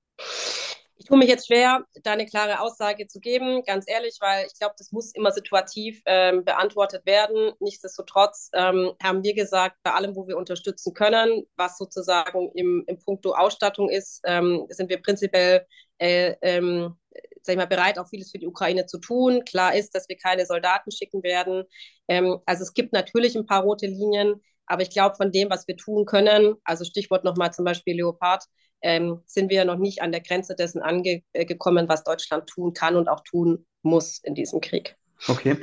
Ich 1.07 1.09
tue 1.09 1.19
mich 1.19 1.29
jetzt 1.29 1.47
schwer, 1.47 1.85
da 2.03 2.15
eine 2.15 2.27
klare 2.27 2.59
Aussage 2.59 3.07
zu 3.07 3.21
geben, 3.21 3.63
ganz 3.65 3.85
ehrlich, 3.87 4.17
weil 4.19 4.45
ich 4.45 4.59
glaube, 4.59 4.75
das 4.77 4.91
muss 4.91 5.15
immer 5.15 5.31
situativ 5.31 6.03
ähm, 6.05 6.45
beantwortet 6.45 7.07
werden. 7.07 7.53
Nichtsdestotrotz 7.61 8.51
ähm, 8.55 8.91
haben 9.01 9.23
wir 9.23 9.33
gesagt, 9.33 9.77
bei 9.85 9.93
allem, 9.93 10.17
wo 10.17 10.27
wir 10.27 10.37
unterstützen 10.37 10.95
können, 10.95 11.45
was 11.55 11.79
sozusagen 11.79 12.51
im, 12.57 12.83
im 12.89 12.99
Punkto 12.99 13.35
Ausstattung 13.35 13.89
ist, 13.89 14.21
ähm, 14.25 14.67
sind 14.69 14.91
wir 14.91 15.01
prinzipiell 15.01 15.65
äh, 15.99 16.35
ähm, 16.43 16.97
sag 17.41 17.53
ich 17.53 17.57
mal, 17.57 17.69
bereit, 17.69 18.01
auch 18.01 18.09
vieles 18.09 18.33
für 18.33 18.39
die 18.41 18.49
Ukraine 18.49 18.87
zu 18.87 18.99
tun. 18.99 19.45
Klar 19.45 19.77
ist, 19.77 19.95
dass 19.95 20.09
wir 20.09 20.17
keine 20.17 20.45
Soldaten 20.45 20.91
schicken 20.91 21.23
werden. 21.23 21.63
Ähm, 22.09 22.41
also 22.47 22.65
es 22.65 22.75
gibt 22.75 22.93
natürlich 22.93 23.37
ein 23.37 23.47
paar 23.47 23.63
rote 23.63 23.87
Linien, 23.87 24.43
aber 24.67 24.83
ich 24.83 24.91
glaube, 24.91 25.15
von 25.15 25.31
dem, 25.31 25.51
was 25.51 25.69
wir 25.69 25.77
tun 25.77 26.05
können, 26.05 26.57
also 26.65 26.85
Stichwort 26.85 27.23
nochmal 27.23 27.53
zum 27.53 27.65
Beispiel 27.65 27.95
Leopard, 27.95 28.43
ähm, 28.83 29.21
sind 29.27 29.51
wir 29.51 29.65
noch 29.65 29.79
nicht 29.79 30.03
an 30.03 30.13
der 30.13 30.21
Grenze 30.21 30.55
dessen 30.55 30.83
angekommen, 30.83 31.89
was 31.89 32.05
Deutschland 32.05 32.47
tun 32.47 32.73
kann 32.73 32.97
und 32.97 33.09
auch 33.09 33.21
tun 33.21 33.67
muss 33.83 34.19
in 34.19 34.35
diesem 34.35 34.61
Krieg. 34.61 34.97
Okay. 35.29 35.59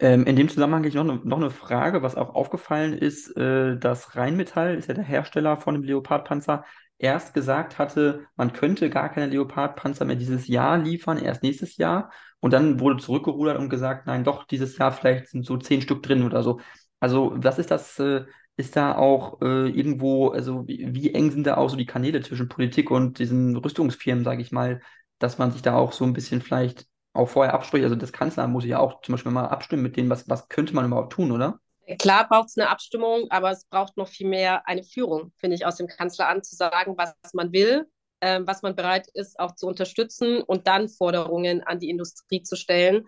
Ähm, 0.00 0.24
in 0.26 0.36
dem 0.36 0.48
Zusammenhang 0.48 0.80
habe 0.80 0.88
ich 0.88 0.94
noch, 0.94 1.04
ne, 1.04 1.20
noch 1.24 1.38
eine 1.38 1.50
Frage, 1.50 2.02
was 2.02 2.14
auch 2.14 2.34
aufgefallen 2.34 2.92
ist, 2.92 3.36
äh, 3.36 3.76
dass 3.76 4.14
Rheinmetall 4.14 4.76
ist 4.76 4.88
ja 4.88 4.94
der 4.94 5.04
Hersteller 5.04 5.56
von 5.56 5.74
dem 5.74 5.82
Leopardpanzer, 5.82 6.64
erst 6.98 7.34
gesagt 7.34 7.78
hatte, 7.78 8.26
man 8.36 8.52
könnte 8.52 8.90
gar 8.90 9.08
keine 9.08 9.26
Leopardpanzer 9.26 10.04
mehr 10.04 10.16
dieses 10.16 10.48
Jahr 10.48 10.78
liefern, 10.78 11.18
erst 11.18 11.42
nächstes 11.42 11.76
Jahr. 11.76 12.10
Und 12.40 12.52
dann 12.52 12.80
wurde 12.80 13.02
zurückgerudert 13.02 13.58
und 13.58 13.68
gesagt, 13.70 14.06
nein, 14.06 14.24
doch, 14.24 14.44
dieses 14.44 14.78
Jahr 14.78 14.92
vielleicht 14.92 15.28
sind 15.28 15.44
so 15.46 15.56
zehn 15.56 15.80
Stück 15.80 16.02
drin 16.02 16.24
oder 16.24 16.42
so. 16.42 16.60
Also, 17.00 17.32
was 17.36 17.58
ist 17.58 17.70
das? 17.70 17.98
Äh, 17.98 18.24
ist 18.58 18.74
da 18.74 18.96
auch 18.96 19.40
äh, 19.40 19.68
irgendwo, 19.68 20.30
also 20.30 20.66
wie, 20.66 20.92
wie, 20.92 21.14
eng 21.14 21.30
sind 21.30 21.46
da 21.46 21.56
auch 21.56 21.70
so 21.70 21.76
die 21.76 21.86
Kanäle 21.86 22.20
zwischen 22.22 22.48
Politik 22.48 22.90
und 22.90 23.20
diesen 23.20 23.56
Rüstungsfirmen, 23.56 24.24
sage 24.24 24.42
ich 24.42 24.50
mal, 24.50 24.82
dass 25.20 25.38
man 25.38 25.52
sich 25.52 25.62
da 25.62 25.76
auch 25.76 25.92
so 25.92 26.04
ein 26.04 26.12
bisschen 26.12 26.42
vielleicht 26.42 26.86
auch 27.12 27.28
vorher 27.28 27.54
abspricht? 27.54 27.84
Also 27.84 27.94
das 27.94 28.12
Kanzleramt 28.12 28.52
muss 28.52 28.64
ja 28.64 28.80
auch 28.80 29.00
zum 29.02 29.14
Beispiel 29.14 29.30
mal 29.30 29.46
abstimmen 29.46 29.84
mit 29.84 29.96
denen, 29.96 30.10
was, 30.10 30.28
was 30.28 30.48
könnte 30.48 30.74
man 30.74 30.86
überhaupt 30.86 31.12
tun, 31.12 31.30
oder? 31.30 31.60
Klar 32.00 32.28
braucht 32.28 32.48
es 32.48 32.58
eine 32.58 32.68
Abstimmung, 32.68 33.28
aber 33.30 33.52
es 33.52 33.64
braucht 33.64 33.96
noch 33.96 34.08
viel 34.08 34.28
mehr 34.28 34.66
eine 34.66 34.82
Führung, 34.82 35.32
finde 35.36 35.54
ich, 35.54 35.64
aus 35.64 35.76
dem 35.76 35.86
Kanzleramt 35.86 36.44
zu 36.44 36.56
sagen, 36.56 36.98
was 36.98 37.14
man 37.32 37.52
will, 37.52 37.86
äh, 38.18 38.40
was 38.42 38.62
man 38.62 38.74
bereit 38.74 39.06
ist, 39.14 39.38
auch 39.38 39.54
zu 39.54 39.68
unterstützen 39.68 40.42
und 40.42 40.66
dann 40.66 40.88
Forderungen 40.88 41.62
an 41.62 41.78
die 41.78 41.90
Industrie 41.90 42.42
zu 42.42 42.56
stellen. 42.56 43.06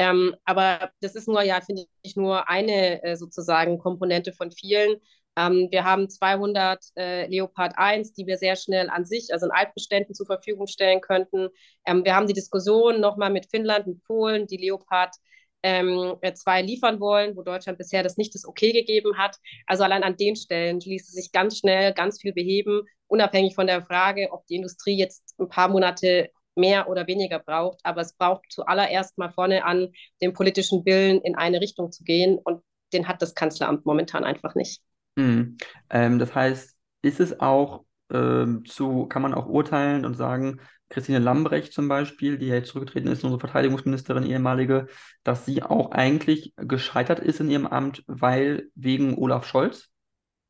Ähm, 0.00 0.34
aber 0.46 0.92
das 1.02 1.14
ist 1.14 1.28
nur, 1.28 1.42
ja, 1.42 1.60
finde 1.60 1.84
ich, 2.00 2.16
nur 2.16 2.48
eine 2.48 3.02
äh, 3.02 3.16
sozusagen 3.16 3.78
Komponente 3.78 4.32
von 4.32 4.50
vielen. 4.50 4.96
Ähm, 5.36 5.68
wir 5.70 5.84
haben 5.84 6.08
200 6.08 6.82
äh, 6.96 7.26
Leopard 7.26 7.74
1, 7.76 8.14
die 8.14 8.26
wir 8.26 8.38
sehr 8.38 8.56
schnell 8.56 8.88
an 8.88 9.04
sich, 9.04 9.28
also 9.30 9.44
in 9.44 9.52
Altbeständen 9.52 10.14
zur 10.14 10.24
Verfügung 10.24 10.68
stellen 10.68 11.02
könnten. 11.02 11.48
Ähm, 11.84 12.02
wir 12.02 12.16
haben 12.16 12.26
die 12.26 12.32
Diskussion 12.32 12.98
nochmal 12.98 13.28
mit 13.28 13.50
Finnland, 13.50 13.86
mit 13.88 14.02
Polen, 14.04 14.46
die 14.46 14.56
Leopard 14.56 15.14
ähm, 15.62 16.16
äh, 16.22 16.32
zwei 16.32 16.62
liefern 16.62 16.98
wollen, 16.98 17.36
wo 17.36 17.42
Deutschland 17.42 17.76
bisher 17.76 18.02
das 18.02 18.16
nicht 18.16 18.34
das 18.34 18.46
Okay 18.46 18.72
gegeben 18.72 19.18
hat. 19.18 19.36
Also 19.66 19.84
allein 19.84 20.02
an 20.02 20.16
den 20.16 20.34
Stellen 20.34 20.80
ließe 20.80 21.12
sich 21.12 21.30
ganz 21.30 21.58
schnell 21.58 21.92
ganz 21.92 22.22
viel 22.22 22.32
beheben, 22.32 22.84
unabhängig 23.06 23.54
von 23.54 23.66
der 23.66 23.82
Frage, 23.82 24.28
ob 24.32 24.46
die 24.46 24.56
Industrie 24.56 24.96
jetzt 24.96 25.34
ein 25.38 25.50
paar 25.50 25.68
Monate 25.68 26.30
mehr 26.56 26.88
oder 26.88 27.06
weniger 27.06 27.38
braucht. 27.38 27.80
Aber 27.84 28.00
es 28.00 28.14
braucht 28.14 28.44
zuallererst 28.50 29.18
mal 29.18 29.30
vorne 29.30 29.64
an 29.64 29.88
den 30.20 30.32
politischen 30.32 30.84
Willen, 30.84 31.20
in 31.20 31.36
eine 31.36 31.60
Richtung 31.60 31.92
zu 31.92 32.04
gehen. 32.04 32.38
Und 32.38 32.62
den 32.92 33.08
hat 33.08 33.22
das 33.22 33.34
Kanzleramt 33.34 33.86
momentan 33.86 34.24
einfach 34.24 34.54
nicht. 34.54 34.82
Mhm. 35.16 35.56
Ähm, 35.90 36.18
das 36.18 36.34
heißt, 36.34 36.76
ist 37.02 37.20
es 37.20 37.40
auch 37.40 37.84
ähm, 38.12 38.64
zu, 38.64 39.06
kann 39.06 39.22
man 39.22 39.34
auch 39.34 39.46
urteilen 39.46 40.04
und 40.04 40.14
sagen, 40.14 40.60
Christine 40.88 41.20
Lambrecht 41.20 41.72
zum 41.72 41.86
Beispiel, 41.86 42.36
die 42.36 42.48
ja 42.48 42.56
jetzt 42.56 42.70
zurückgetreten 42.70 43.10
ist, 43.10 43.22
unsere 43.22 43.38
Verteidigungsministerin, 43.38 44.26
ehemalige, 44.26 44.88
dass 45.22 45.46
sie 45.46 45.62
auch 45.62 45.92
eigentlich 45.92 46.52
gescheitert 46.56 47.20
ist 47.20 47.38
in 47.38 47.48
ihrem 47.48 47.68
Amt, 47.68 48.02
weil 48.08 48.70
wegen 48.74 49.16
Olaf 49.16 49.46
Scholz, 49.46 49.88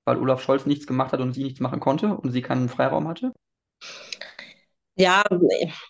weil 0.06 0.16
Olaf 0.16 0.42
Scholz 0.42 0.64
nichts 0.64 0.86
gemacht 0.86 1.12
hat 1.12 1.20
und 1.20 1.34
sie 1.34 1.44
nichts 1.44 1.60
machen 1.60 1.78
konnte 1.78 2.16
und 2.16 2.32
sie 2.32 2.40
keinen 2.40 2.70
Freiraum 2.70 3.06
hatte? 3.06 3.32
Ja, 4.96 5.22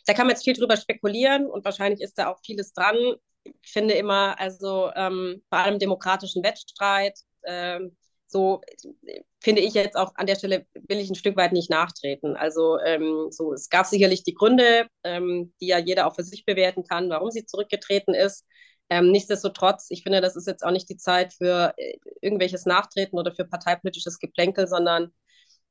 da 0.07 0.13
kann 0.15 0.27
man 0.27 0.31
jetzt 0.37 0.45
viel 0.45 0.55
drüber 0.55 0.77
spekulieren 0.77 1.47
und 1.47 1.65
wahrscheinlich 1.65 2.01
ist 2.01 2.19
da 2.19 2.29
auch 2.29 2.39
vieles 2.45 2.73
dran. 2.73 2.97
Ich 3.45 3.73
finde 3.73 3.95
immer, 3.95 4.39
also 4.39 4.91
ähm, 4.95 5.43
bei 5.51 5.59
einem 5.63 5.79
demokratischen 5.79 6.43
Wettstreit, 6.45 7.19
ähm, 7.45 7.97
so 8.27 8.61
finde 9.41 9.63
ich 9.63 9.75
jetzt 9.75 9.97
auch 9.97 10.13
an 10.15 10.27
der 10.27 10.37
Stelle, 10.37 10.67
will 10.89 10.99
ich 10.99 11.11
ein 11.11 11.17
Stück 11.17 11.37
weit 11.37 11.53
nicht 11.53 11.71
nachtreten. 11.71 12.37
Also 12.37 12.79
ähm, 12.79 13.29
so, 13.31 13.53
es 13.53 13.69
gab 13.69 13.87
sicherlich 13.87 14.23
die 14.23 14.35
Gründe, 14.35 14.87
ähm, 15.03 15.53
die 15.61 15.67
ja 15.67 15.79
jeder 15.79 16.07
auch 16.07 16.15
für 16.15 16.23
sich 16.23 16.45
bewerten 16.45 16.85
kann, 16.85 17.11
warum 17.11 17.31
sie 17.31 17.45
zurückgetreten 17.47 18.15
ist. 18.15 18.45
Ähm, 18.91 19.11
nichtsdestotrotz, 19.11 19.87
ich 19.91 20.03
finde, 20.03 20.21
das 20.21 20.37
ist 20.37 20.47
jetzt 20.47 20.65
auch 20.65 20.71
nicht 20.73 20.89
die 20.89 20.97
Zeit 20.97 21.33
für 21.33 21.73
äh, 21.77 21.97
irgendwelches 22.21 22.67
Nachtreten 22.67 23.19
oder 23.19 23.33
für 23.33 23.45
parteipolitisches 23.45 24.19
Geplänkel, 24.19 24.69
sondern 24.69 25.13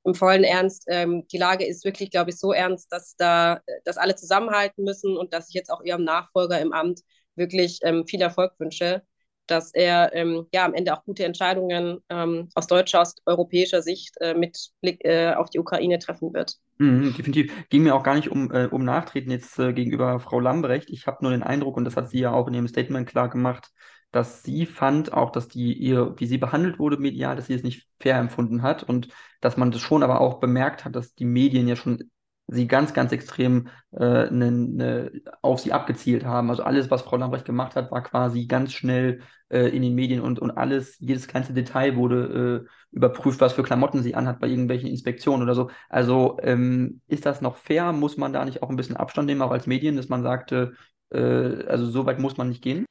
im 0.04 0.16
vollen 0.16 0.44
Ernst, 0.44 0.86
ähm, 0.88 1.28
die 1.32 1.38
Lage 1.38 1.66
ist 1.66 1.86
wirklich, 1.86 2.12
glaube 2.12 2.32
ich, 2.32 2.38
so 2.38 2.54
ernst, 2.54 2.92
dass 2.92 3.16
da, 3.18 3.62
dass 3.84 3.98
alle 3.98 4.16
zusammenhalten 4.16 4.84
müssen 4.84 5.18
und 5.18 5.34
dass 5.34 5.50
ich 5.50 5.56
jetzt 5.56 5.70
auch 5.70 5.84
ihrem 5.84 6.04
Nachfolger 6.04 6.60
im 6.60 6.74
Amt 6.74 7.02
wirklich 7.36 7.80
ähm, 7.84 8.06
viel 8.08 8.22
Erfolg 8.22 8.54
wünsche 8.60 9.04
dass 9.50 9.74
er 9.74 10.14
ähm, 10.14 10.46
ja 10.54 10.66
am 10.66 10.74
Ende 10.74 10.94
auch 10.94 11.04
gute 11.04 11.26
Entscheidungen 11.26 12.00
ähm, 12.10 12.50
aus 12.56 12.68
deutscher, 12.68 13.02
aus 13.02 13.16
europäischer 13.26 13.82
Sicht 13.82 14.16
äh, 14.22 14.34
mit 14.34 14.72
Blick 14.82 15.04
äh, 15.04 15.34
auf 15.34 15.50
die 15.50 15.60
Ukraine 15.60 16.00
treffen 16.00 16.34
wird. 16.34 16.58
Mhm, 16.78 17.14
definitiv. 17.18 17.52
Ging 17.70 17.84
mir 17.84 17.96
auch 17.96 18.04
gar 18.04 18.16
nicht 18.16 18.30
um, 18.30 18.52
äh, 18.52 18.68
um 18.68 18.86
Nachtreten 18.86 19.32
jetzt 19.32 19.58
äh, 19.60 19.74
gegenüber 19.74 20.20
Frau 20.20 20.40
Lambrecht. 20.40 20.90
Ich 20.90 21.08
habe 21.08 21.18
nur 21.22 21.32
den 21.32 21.44
Eindruck, 21.44 21.78
und 21.78 21.86
das 21.86 21.96
hat 21.96 22.10
sie 22.10 22.20
ja 22.20 22.32
auch 22.32 22.48
in 22.48 22.54
ihrem 22.54 22.68
Statement 22.68 23.08
klar 23.08 23.30
gemacht, 23.30 23.72
dass 24.12 24.44
sie 24.44 24.66
fand 24.66 25.14
auch, 25.14 25.32
dass 25.32 25.48
die 25.48 25.74
ihr, 25.74 26.16
wie 26.18 26.26
sie 26.26 26.38
behandelt 26.38 26.80
wurde 26.80 26.98
medial, 26.98 27.36
dass 27.36 27.48
sie 27.48 27.54
es 27.54 27.64
nicht 27.64 27.88
fair 28.00 28.18
empfunden 28.18 28.62
hat 28.62 28.84
und 28.84 29.10
dass 29.42 29.58
man 29.58 29.72
das 29.72 29.82
schon 29.82 30.04
aber 30.04 30.22
auch 30.22 30.40
bemerkt 30.40 30.86
hat, 30.86 30.96
dass 30.96 31.14
die 31.16 31.26
Medien 31.26 31.68
ja 31.68 31.76
schon 31.76 32.10
sie 32.52 32.68
ganz, 32.68 32.94
ganz 32.94 33.12
extrem 33.12 33.68
äh, 33.92 34.30
ne, 34.32 34.52
ne, 34.52 35.12
auf 35.42 35.60
sie 35.60 35.72
abgezielt 35.72 36.26
haben. 36.26 36.50
Also 36.50 36.64
alles, 36.64 36.90
was 36.90 37.04
Frau 37.04 37.18
Lambrecht 37.18 37.46
gemacht 37.46 37.76
hat, 37.76 37.92
war 37.92 38.02
quasi 38.04 38.48
ganz 38.48 38.74
schnell 38.74 39.22
äh, 39.50 39.68
in 39.70 39.82
den 39.82 39.96
Medien 39.96 40.22
und, 40.22 40.40
und 40.40 40.52
alles, 40.52 40.98
jedes 41.00 41.28
kleinste 41.28 41.54
Detail 41.54 41.96
wurde 41.96 42.66
äh, 42.66 42.96
überprüft, 42.96 43.40
was 43.42 43.54
für 43.54 43.64
Klamotten 43.64 44.02
sie 44.02 44.16
anhat 44.16 44.40
bei 44.40 44.48
irgendwelchen 44.48 44.90
Inspektionen 44.90 45.44
oder 45.44 45.56
so. 45.56 45.70
Also 45.90 46.38
ähm, 46.42 47.02
ist 47.08 47.26
das 47.26 47.42
noch 47.42 47.58
fair? 47.58 47.92
Muss 47.92 48.18
man 48.18 48.34
da 48.34 48.44
nicht 48.46 48.64
auch 48.64 48.70
ein 48.70 48.76
bisschen 48.76 48.98
Abstand 48.98 49.28
nehmen, 49.28 49.42
auch 49.42 49.52
als 49.52 49.68
Medien, 49.68 49.96
dass 49.96 50.10
man 50.10 50.24
sagte, 50.24 50.74
äh, 51.12 51.66
also 51.68 51.86
so 51.86 52.06
weit 52.06 52.20
muss 52.20 52.38
man 52.38 52.50
nicht 52.50 52.64
gehen? 52.64 52.86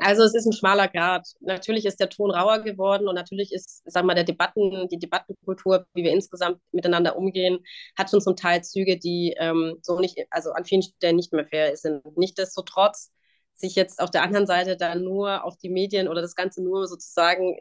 Also 0.00 0.22
es 0.22 0.34
ist 0.34 0.46
ein 0.46 0.52
schmaler 0.52 0.88
Grad. 0.88 1.26
Natürlich 1.40 1.84
ist 1.84 2.00
der 2.00 2.08
Ton 2.08 2.30
rauer 2.30 2.60
geworden 2.60 3.08
und 3.08 3.14
natürlich 3.14 3.52
ist, 3.52 3.82
wir 3.84 4.02
mal, 4.02 4.14
der 4.14 4.24
Debatten, 4.24 4.88
die 4.88 4.98
Debattenkultur, 4.98 5.86
wie 5.94 6.04
wir 6.04 6.12
insgesamt 6.12 6.58
miteinander 6.72 7.16
umgehen, 7.16 7.58
hat 7.96 8.10
schon 8.10 8.20
zum 8.20 8.36
Teil 8.36 8.64
Züge, 8.64 8.98
die 8.98 9.34
ähm, 9.38 9.78
so 9.82 9.98
nicht, 10.00 10.18
also 10.30 10.52
an 10.52 10.64
vielen 10.64 10.82
Stellen 10.82 11.16
nicht 11.16 11.32
mehr 11.32 11.46
fair 11.46 11.76
sind. 11.76 12.02
Nichtsdestotrotz 12.16 13.12
sich 13.52 13.74
jetzt 13.74 14.00
auf 14.00 14.10
der 14.10 14.22
anderen 14.22 14.46
Seite 14.46 14.76
dann 14.76 15.04
nur 15.04 15.44
auf 15.44 15.56
die 15.58 15.68
Medien 15.68 16.08
oder 16.08 16.22
das 16.22 16.34
Ganze 16.34 16.62
nur 16.62 16.86
sozusagen 16.86 17.54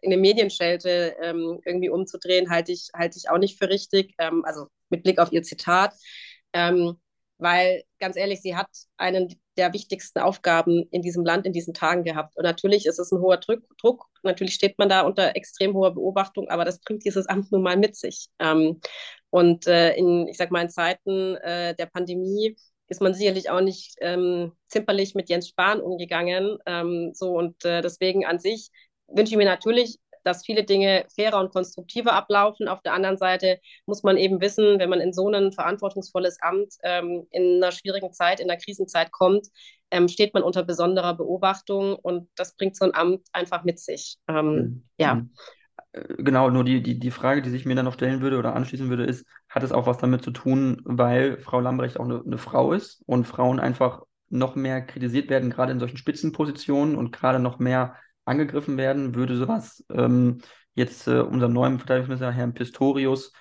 in 0.00 0.12
eine 0.12 0.20
Medienschelte 0.20 1.16
ähm, 1.20 1.60
irgendwie 1.64 1.88
umzudrehen, 1.88 2.50
halte 2.50 2.72
ich, 2.72 2.90
halte 2.94 3.18
ich 3.18 3.30
auch 3.30 3.38
nicht 3.38 3.58
für 3.58 3.68
richtig. 3.68 4.14
Ähm, 4.18 4.44
also 4.44 4.68
mit 4.90 5.02
Blick 5.02 5.18
auf 5.18 5.32
ihr 5.32 5.42
Zitat. 5.42 5.94
Ähm, 6.52 6.98
weil 7.38 7.82
ganz 7.98 8.16
ehrlich, 8.16 8.40
sie 8.40 8.56
hat 8.56 8.68
einen 8.96 9.34
der 9.56 9.72
wichtigsten 9.72 10.20
Aufgaben 10.20 10.84
in 10.90 11.02
diesem 11.02 11.24
Land 11.24 11.46
in 11.46 11.52
diesen 11.52 11.74
Tagen 11.74 12.04
gehabt. 12.04 12.36
Und 12.36 12.44
natürlich 12.44 12.86
ist 12.86 12.98
es 12.98 13.12
ein 13.12 13.20
hoher 13.20 13.38
Druck, 13.38 13.62
Druck. 13.78 14.06
natürlich 14.22 14.54
steht 14.54 14.78
man 14.78 14.88
da 14.88 15.02
unter 15.02 15.36
extrem 15.36 15.74
hoher 15.74 15.94
Beobachtung, 15.94 16.48
aber 16.48 16.64
das 16.64 16.80
bringt 16.80 17.04
dieses 17.04 17.26
Amt 17.26 17.52
nun 17.52 17.62
mal 17.62 17.76
mit 17.76 17.96
sich. 17.96 18.28
Ähm, 18.38 18.80
und 19.30 19.66
äh, 19.66 19.94
in, 19.96 20.28
ich 20.28 20.36
sag 20.36 20.50
mal, 20.50 20.62
in 20.62 20.70
Zeiten 20.70 21.36
äh, 21.36 21.74
der 21.74 21.86
Pandemie 21.86 22.56
ist 22.88 23.00
man 23.00 23.14
sicherlich 23.14 23.50
auch 23.50 23.60
nicht 23.60 23.96
ähm, 24.00 24.52
zimperlich 24.68 25.14
mit 25.14 25.28
Jens 25.28 25.48
Spahn 25.48 25.80
umgegangen. 25.80 26.58
Ähm, 26.66 27.12
so 27.14 27.32
und 27.32 27.64
äh, 27.64 27.80
deswegen 27.80 28.24
an 28.26 28.38
sich 28.38 28.70
wünsche 29.08 29.32
ich 29.32 29.36
mir 29.36 29.44
natürlich 29.44 29.98
dass 30.24 30.44
viele 30.44 30.64
Dinge 30.64 31.04
fairer 31.14 31.38
und 31.40 31.52
konstruktiver 31.52 32.14
ablaufen. 32.14 32.68
Auf 32.68 32.82
der 32.82 32.94
anderen 32.94 33.16
Seite 33.16 33.60
muss 33.86 34.02
man 34.02 34.16
eben 34.16 34.40
wissen, 34.40 34.78
wenn 34.78 34.90
man 34.90 35.00
in 35.00 35.12
so 35.12 35.28
ein 35.28 35.52
verantwortungsvolles 35.52 36.38
Amt 36.40 36.74
ähm, 36.82 37.26
in 37.30 37.62
einer 37.62 37.72
schwierigen 37.72 38.12
Zeit, 38.12 38.40
in 38.40 38.50
einer 38.50 38.60
Krisenzeit 38.60 39.12
kommt, 39.12 39.48
ähm, 39.90 40.08
steht 40.08 40.34
man 40.34 40.42
unter 40.42 40.64
besonderer 40.64 41.14
Beobachtung 41.14 41.94
und 41.94 42.28
das 42.36 42.56
bringt 42.56 42.76
so 42.76 42.84
ein 42.84 42.94
Amt 42.94 43.22
einfach 43.32 43.64
mit 43.64 43.78
sich. 43.78 44.16
Ähm, 44.28 44.54
mhm. 44.54 44.84
Ja. 44.98 45.14
Mhm. 45.14 45.30
Äh, 45.92 46.14
genau, 46.18 46.50
nur 46.50 46.64
die, 46.64 46.82
die, 46.82 46.98
die 46.98 47.10
Frage, 47.10 47.42
die 47.42 47.50
sich 47.50 47.64
mir 47.64 47.74
dann 47.74 47.84
noch 47.84 47.94
stellen 47.94 48.20
würde 48.20 48.38
oder 48.38 48.54
anschließen 48.54 48.88
würde, 48.88 49.04
ist, 49.04 49.26
hat 49.48 49.62
es 49.62 49.72
auch 49.72 49.86
was 49.86 49.98
damit 49.98 50.22
zu 50.22 50.30
tun, 50.30 50.82
weil 50.84 51.38
Frau 51.38 51.60
Lambrecht 51.60 51.98
auch 51.98 52.04
eine, 52.04 52.22
eine 52.24 52.38
Frau 52.38 52.72
ist 52.72 53.02
und 53.06 53.26
Frauen 53.26 53.60
einfach 53.60 54.02
noch 54.30 54.56
mehr 54.56 54.82
kritisiert 54.82 55.30
werden, 55.30 55.50
gerade 55.50 55.72
in 55.72 55.78
solchen 55.78 55.96
Spitzenpositionen 55.96 56.96
und 56.96 57.12
gerade 57.12 57.38
noch 57.38 57.58
mehr 57.58 57.96
angegriffen 58.24 58.76
werden, 58.76 59.14
würde 59.14 59.36
sowas 59.36 59.84
ähm, 59.90 60.40
jetzt 60.74 61.06
äh, 61.06 61.20
unserem 61.20 61.52
neuen 61.52 61.78
Verteidigungsminister, 61.78 62.32
Herrn 62.32 62.54
Pistorius, 62.54 63.32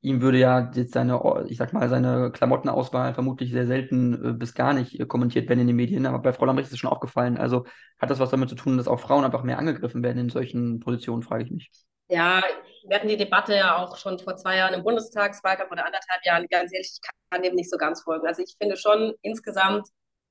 ihm 0.00 0.22
würde 0.22 0.38
ja 0.38 0.70
jetzt 0.74 0.94
seine, 0.94 1.20
ich 1.48 1.56
sag 1.56 1.72
mal, 1.72 1.88
seine 1.88 2.30
Klamottenauswahl 2.30 3.14
vermutlich 3.14 3.50
sehr 3.50 3.66
selten 3.66 4.24
äh, 4.24 4.32
bis 4.32 4.54
gar 4.54 4.72
nicht 4.72 4.98
äh, 4.98 5.06
kommentiert 5.06 5.48
werden 5.48 5.60
in 5.60 5.66
den 5.66 5.76
Medien, 5.76 6.06
aber 6.06 6.20
bei 6.20 6.32
Frau 6.32 6.44
Lambrecht 6.44 6.68
ist 6.68 6.74
es 6.74 6.78
schon 6.78 6.90
aufgefallen. 6.90 7.36
Also 7.36 7.66
hat 7.98 8.10
das 8.10 8.20
was 8.20 8.30
damit 8.30 8.48
zu 8.48 8.54
tun, 8.54 8.76
dass 8.76 8.88
auch 8.88 9.00
Frauen 9.00 9.24
einfach 9.24 9.42
mehr 9.42 9.58
angegriffen 9.58 10.02
werden 10.02 10.18
in 10.18 10.28
solchen 10.30 10.80
Positionen, 10.80 11.22
frage 11.22 11.44
ich 11.44 11.50
mich. 11.50 11.70
Ja, 12.10 12.42
wir 12.86 12.96
hatten 12.96 13.08
die 13.08 13.16
Debatte 13.16 13.54
ja 13.54 13.76
auch 13.76 13.96
schon 13.96 14.18
vor 14.18 14.36
zwei 14.36 14.56
Jahren 14.56 14.72
im 14.72 14.82
Bundestagswahlkampf 14.82 15.70
oder 15.70 15.84
anderthalb 15.84 16.24
Jahren. 16.24 16.46
Ganz 16.48 16.72
ehrlich, 16.72 16.92
ich 16.94 17.10
kann 17.30 17.42
dem 17.42 17.54
nicht 17.54 17.70
so 17.70 17.76
ganz 17.76 18.02
folgen. 18.02 18.26
Also 18.26 18.42
ich 18.42 18.56
finde 18.58 18.76
schon 18.76 19.12
insgesamt, 19.20 19.88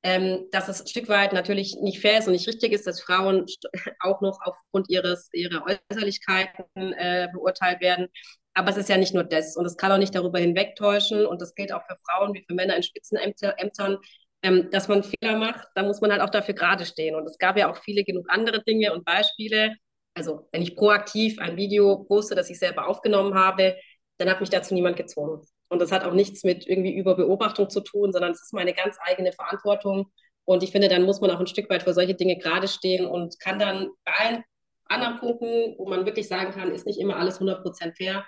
ähm, 0.08 0.48
dass 0.52 0.70
es 0.70 0.80
ein 0.80 0.88
Stück 0.88 1.10
weit 1.10 1.34
natürlich 1.34 1.76
nicht 1.82 2.00
fair 2.00 2.20
ist 2.20 2.28
und 2.28 2.32
nicht 2.32 2.48
richtig 2.48 2.72
ist, 2.72 2.88
dass 2.88 3.02
Frauen 3.02 3.46
auch 4.00 4.22
noch 4.22 4.39
aufgrund 4.41 4.89
ihres, 4.89 5.30
ihrer 5.34 5.65
Äußerlichkeiten 5.65 6.93
äh, 6.93 7.28
beurteilt 7.34 7.82
werden. 7.82 8.08
Aber 8.54 8.70
es 8.70 8.78
ist 8.78 8.88
ja 8.88 8.96
nicht 8.98 9.13
nur 9.13 9.26
das 9.26 9.58
und 9.58 9.65
es 9.65 9.76
kann 9.76 9.91
auch 9.91 9.98
nicht 9.98 10.15
darüber 10.15 10.39
hinwegtäuschen 10.39 11.26
und 11.26 11.41
das 11.41 11.56
gilt 11.56 11.74
auch 11.74 11.84
für 11.86 11.98
Frauen 12.06 12.34
wie 12.34 12.43
für 12.48 12.54
Männer 12.56 12.78
in 12.78 12.84
Spitzenämtern, 12.84 13.98
ähm, 14.43 14.70
dass 14.72 14.88
man 14.88 15.04
Fehler 15.04 15.38
macht, 15.38 15.67
da 15.76 15.84
muss 15.84 16.00
man 16.00 16.12
halt 16.12 16.22
auch 16.22 16.30
dafür 16.30 16.54
gerade 16.54 16.86
stehen. 16.86 17.15
Und 17.15 17.26
es 17.26 17.38
gab 17.38 17.58
ja 17.58 17.70
auch 17.70 17.78
viele 17.84 18.06
genug 18.06 18.28
andere 18.30 18.63
Dinge 18.63 18.93
und 18.93 19.04
Beispiele. 19.04 19.76
Also 20.13 20.48
wenn 20.54 20.62
ich 20.62 20.78
proaktiv 20.78 21.38
ein 21.39 21.58
Video 21.58 22.06
poste, 22.06 22.34
das 22.34 22.50
ich 22.50 22.60
selber 22.60 22.88
aufgenommen 22.88 23.36
habe, 23.36 23.76
dann 24.17 24.30
hat 24.30 24.39
mich 24.39 24.50
dazu 24.50 24.74
niemand 24.74 24.96
gezwungen. 24.96 25.41
Und 25.69 25.82
das 25.82 25.91
hat 25.91 26.03
auch 26.03 26.13
nichts 26.13 26.43
mit 26.43 26.67
irgendwie 26.67 26.95
Überbeobachtung 26.95 27.69
zu 27.69 27.82
tun, 27.82 28.12
sondern 28.12 28.32
es 28.32 28.41
ist 28.41 28.53
meine 28.53 28.73
ganz 28.73 28.97
eigene 29.01 29.32
Verantwortung. 29.32 30.12
Und 30.45 30.63
ich 30.63 30.71
finde, 30.71 30.88
dann 30.88 31.03
muss 31.03 31.19
man 31.19 31.30
auch 31.32 31.39
ein 31.39 31.47
Stück 31.47 31.69
weit 31.69 31.84
für 31.84 31.93
solche 31.93 32.15
Dinge 32.15 32.38
gerade 32.38 32.67
stehen 32.67 33.06
und 33.06 33.39
kann 33.39 33.60
dann 33.60 33.89
bei 34.06 34.13
allen 34.13 34.43
anderen 34.86 35.19
Punkten, 35.19 35.75
wo 35.77 35.88
man 35.89 36.06
wirklich 36.06 36.27
sagen 36.27 36.51
kann, 36.51 36.71
ist 36.71 36.86
nicht 36.86 36.99
immer 36.99 37.17
alles 37.17 37.41
100% 37.41 37.97
fair. 37.97 38.25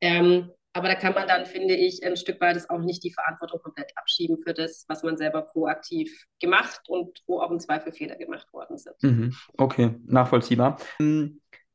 Ähm, 0.00 0.50
aber 0.72 0.88
da 0.88 0.94
kann 0.94 1.14
man 1.14 1.26
dann, 1.26 1.46
finde 1.46 1.74
ich, 1.74 2.04
ein 2.04 2.16
Stück 2.16 2.40
weit 2.40 2.70
auch 2.70 2.80
nicht 2.80 3.02
die 3.02 3.12
Verantwortung 3.12 3.60
komplett 3.60 3.90
abschieben 3.96 4.38
für 4.38 4.54
das, 4.54 4.84
was 4.88 5.02
man 5.02 5.16
selber 5.16 5.42
proaktiv 5.42 6.26
gemacht 6.40 6.80
und 6.86 7.20
wo 7.26 7.40
auch 7.40 7.50
im 7.50 7.58
Zweifel 7.58 7.92
Fehler 7.92 8.16
gemacht 8.16 8.52
worden 8.52 8.78
sind. 8.78 9.02
Mhm. 9.02 9.34
Okay, 9.56 9.96
nachvollziehbar. 10.06 10.78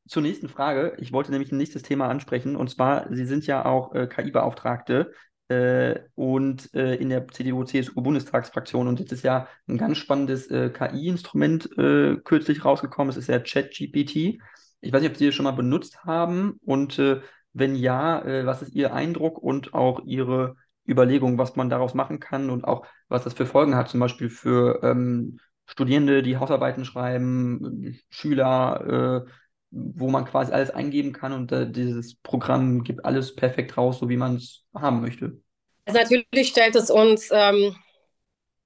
Zur 0.06 0.22
nächsten 0.22 0.48
Frage. 0.48 0.94
Ich 0.98 1.12
wollte 1.12 1.32
nämlich 1.32 1.50
ein 1.50 1.58
nächstes 1.58 1.82
Thema 1.82 2.08
ansprechen 2.08 2.56
und 2.56 2.70
zwar, 2.70 3.12
Sie 3.12 3.26
sind 3.26 3.46
ja 3.46 3.64
auch 3.64 3.94
äh, 3.94 4.06
KI-Beauftragte 4.06 5.12
äh, 5.48 6.00
und 6.14 6.72
äh, 6.74 6.94
in 6.94 7.08
der 7.08 7.26
CDU-CSU-Bundestagsfraktion 7.26 8.86
und 8.86 9.00
jetzt 9.00 9.12
ist 9.12 9.24
ja 9.24 9.48
ein 9.68 9.78
ganz 9.78 9.98
spannendes 9.98 10.48
äh, 10.50 10.70
KI-Instrument 10.70 11.76
äh, 11.76 12.16
kürzlich 12.22 12.64
rausgekommen. 12.64 13.10
Es 13.10 13.16
ist 13.16 13.28
ja 13.28 13.40
ChatGPT. 13.40 14.40
Ich 14.80 14.92
weiß 14.92 15.00
nicht, 15.00 15.10
ob 15.10 15.16
Sie 15.16 15.26
das 15.26 15.34
schon 15.34 15.44
mal 15.44 15.52
benutzt 15.52 16.04
haben 16.04 16.58
und 16.64 16.98
äh, 16.98 17.20
wenn 17.52 17.74
ja, 17.74 18.22
was 18.44 18.60
ist 18.60 18.74
Ihr 18.74 18.92
Eindruck 18.92 19.38
und 19.38 19.72
auch 19.72 20.04
Ihre 20.04 20.56
Überlegung, 20.86 21.38
was 21.38 21.56
man 21.56 21.70
daraus 21.70 21.94
machen 21.94 22.20
kann 22.20 22.50
und 22.50 22.64
auch 22.64 22.86
was 23.08 23.24
das 23.24 23.32
für 23.32 23.46
Folgen 23.46 23.74
hat, 23.76 23.88
zum 23.88 23.98
Beispiel 24.00 24.28
für 24.28 24.82
ähm, 24.82 25.38
Studierende, 25.66 26.22
die 26.22 26.36
Hausarbeiten 26.36 26.84
schreiben, 26.84 27.98
Schüler, 28.10 29.24
äh, 29.26 29.30
wo 29.70 30.08
man 30.08 30.24
quasi 30.24 30.52
alles 30.52 30.70
eingeben 30.70 31.12
kann 31.12 31.32
und 31.32 31.52
äh, 31.52 31.70
dieses 31.70 32.14
Programm 32.16 32.84
gibt 32.84 33.04
alles 33.04 33.34
perfekt 33.34 33.76
raus, 33.76 33.98
so 33.98 34.08
wie 34.08 34.16
man 34.16 34.36
es 34.36 34.64
haben 34.74 35.00
möchte. 35.00 35.40
Also 35.84 36.00
natürlich 36.00 36.48
stellt 36.48 36.74
es 36.76 36.90
uns 36.90 37.28
ähm, 37.32 37.76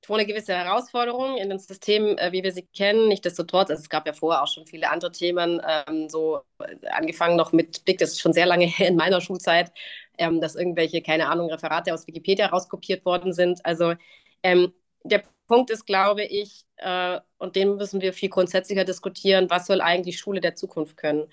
vor 0.04 0.16
eine 0.16 0.26
gewisse 0.26 0.54
Herausforderung 0.54 1.36
in 1.36 1.50
den 1.50 1.58
Systemen, 1.58 2.18
äh, 2.18 2.32
wie 2.32 2.42
wir 2.42 2.52
sie 2.52 2.66
kennen. 2.74 3.08
Nichtsdestotrotz, 3.08 3.70
also 3.70 3.80
es 3.80 3.88
gab 3.88 4.06
ja 4.06 4.12
vorher 4.12 4.42
auch 4.42 4.48
schon 4.48 4.66
viele 4.66 4.90
andere 4.90 5.12
Themen, 5.12 5.60
ähm, 5.66 6.08
so 6.08 6.40
äh, 6.58 6.86
angefangen 6.88 7.36
noch 7.36 7.52
mit 7.52 7.84
Blick, 7.84 7.98
das 7.98 8.10
ist 8.10 8.20
schon 8.20 8.32
sehr 8.32 8.46
lange 8.46 8.72
in 8.78 8.96
meiner 8.96 9.20
Schulzeit, 9.20 9.72
ähm, 10.18 10.40
dass 10.40 10.56
irgendwelche, 10.56 11.02
keine 11.02 11.28
Ahnung, 11.28 11.50
Referate 11.50 11.92
aus 11.92 12.06
Wikipedia 12.06 12.46
rauskopiert 12.46 13.04
worden 13.04 13.32
sind. 13.32 13.64
Also 13.64 13.94
ähm, 14.42 14.72
der 15.04 15.22
Punkt 15.46 15.70
ist, 15.70 15.86
glaube 15.86 16.24
ich, 16.24 16.64
äh, 16.76 17.18
und 17.38 17.56
den 17.56 17.76
müssen 17.76 18.00
wir 18.00 18.12
viel 18.12 18.28
grundsätzlicher 18.28 18.84
diskutieren, 18.84 19.50
was 19.50 19.66
soll 19.66 19.80
eigentlich 19.80 20.18
Schule 20.18 20.40
der 20.40 20.54
Zukunft 20.54 20.96
können? 20.96 21.26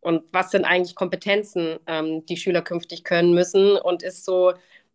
Und 0.00 0.22
was 0.32 0.50
sind 0.50 0.64
eigentlich 0.64 0.94
Kompetenzen, 0.94 1.78
ähm, 1.86 2.26
die 2.26 2.36
Schüler 2.36 2.62
künftig 2.62 3.04
können 3.04 3.34
müssen? 3.34 3.76
Und 3.76 4.02
ist 4.02 4.24
so 4.24 4.52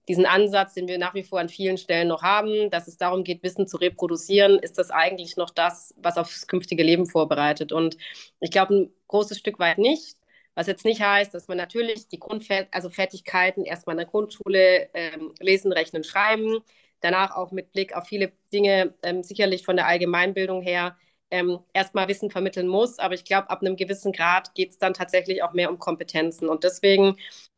diesen 0.08 0.26
Ansatz, 0.26 0.74
den 0.74 0.88
wir 0.88 0.98
nach 0.98 1.14
wie 1.14 1.24
vor 1.24 1.40
an 1.40 1.50
vielen 1.50 1.78
Stellen 1.78 2.08
noch 2.08 2.24
haben, 2.24 2.70
dass 2.72 2.88
es 2.88 2.98
darum 2.98 3.24
geht, 3.24 3.44
Wissen 3.44 3.68
zu 3.68 3.78
reproduzieren, 3.78 4.58
ist 4.60 4.78
das 4.78 4.92
eigentlich 4.92 5.38
noch 5.38 5.52
das, 5.52 5.94
was 5.98 6.18
aufs 6.18 6.48
künftige 6.48 6.84
Leben 6.84 7.06
vorbereitet? 7.06 7.72
Und 7.72 7.98
ich 8.40 8.52
glaube, 8.52 8.76
ein 8.76 8.94
großes 9.08 9.38
Stück 9.38 9.60
weit 9.60 9.78
nicht. 9.78 10.18
Was 10.56 10.68
jetzt 10.68 10.84
nicht 10.84 11.02
heißt, 11.02 11.34
dass 11.34 11.48
man 11.48 11.58
natürlich 11.58 12.08
die 12.08 12.20
Grundfertigkeiten, 12.20 12.74
also 12.74 12.90
Fertigkeiten 12.90 13.66
erstmal 13.66 13.94
in 13.94 14.00
der 14.00 14.08
Grundschule 14.08 14.90
ähm, 14.94 15.34
lesen, 15.40 15.72
rechnen, 15.72 16.04
schreiben, 16.04 16.60
danach 17.02 17.36
auch 17.36 17.52
mit 17.52 17.72
Blick 17.72 17.96
auf 17.96 18.08
viele 18.08 18.32
Dinge, 18.54 18.94
ähm, 19.04 19.24
sicherlich 19.24 19.66
von 19.66 19.76
der 19.76 19.88
Allgemeinbildung 19.88 20.62
her, 20.62 20.98
ähm, 21.32 21.60
erstmal 21.74 22.08
Wissen 22.08 22.32
vermitteln 22.32 22.68
muss. 22.68 23.00
Aber 23.00 23.14
ich 23.14 23.26
glaube, 23.26 23.50
ab 23.50 23.62
einem 23.62 23.76
gewissen 23.76 24.12
Grad 24.12 24.54
geht 24.56 24.72
es 24.72 24.78
dann 24.80 24.94
tatsächlich 24.94 25.44
auch 25.44 25.54
mehr 25.54 25.70
um 25.70 25.80
Kompetenzen. 25.80 26.50
Und 26.50 26.64
deswegen 26.64 27.16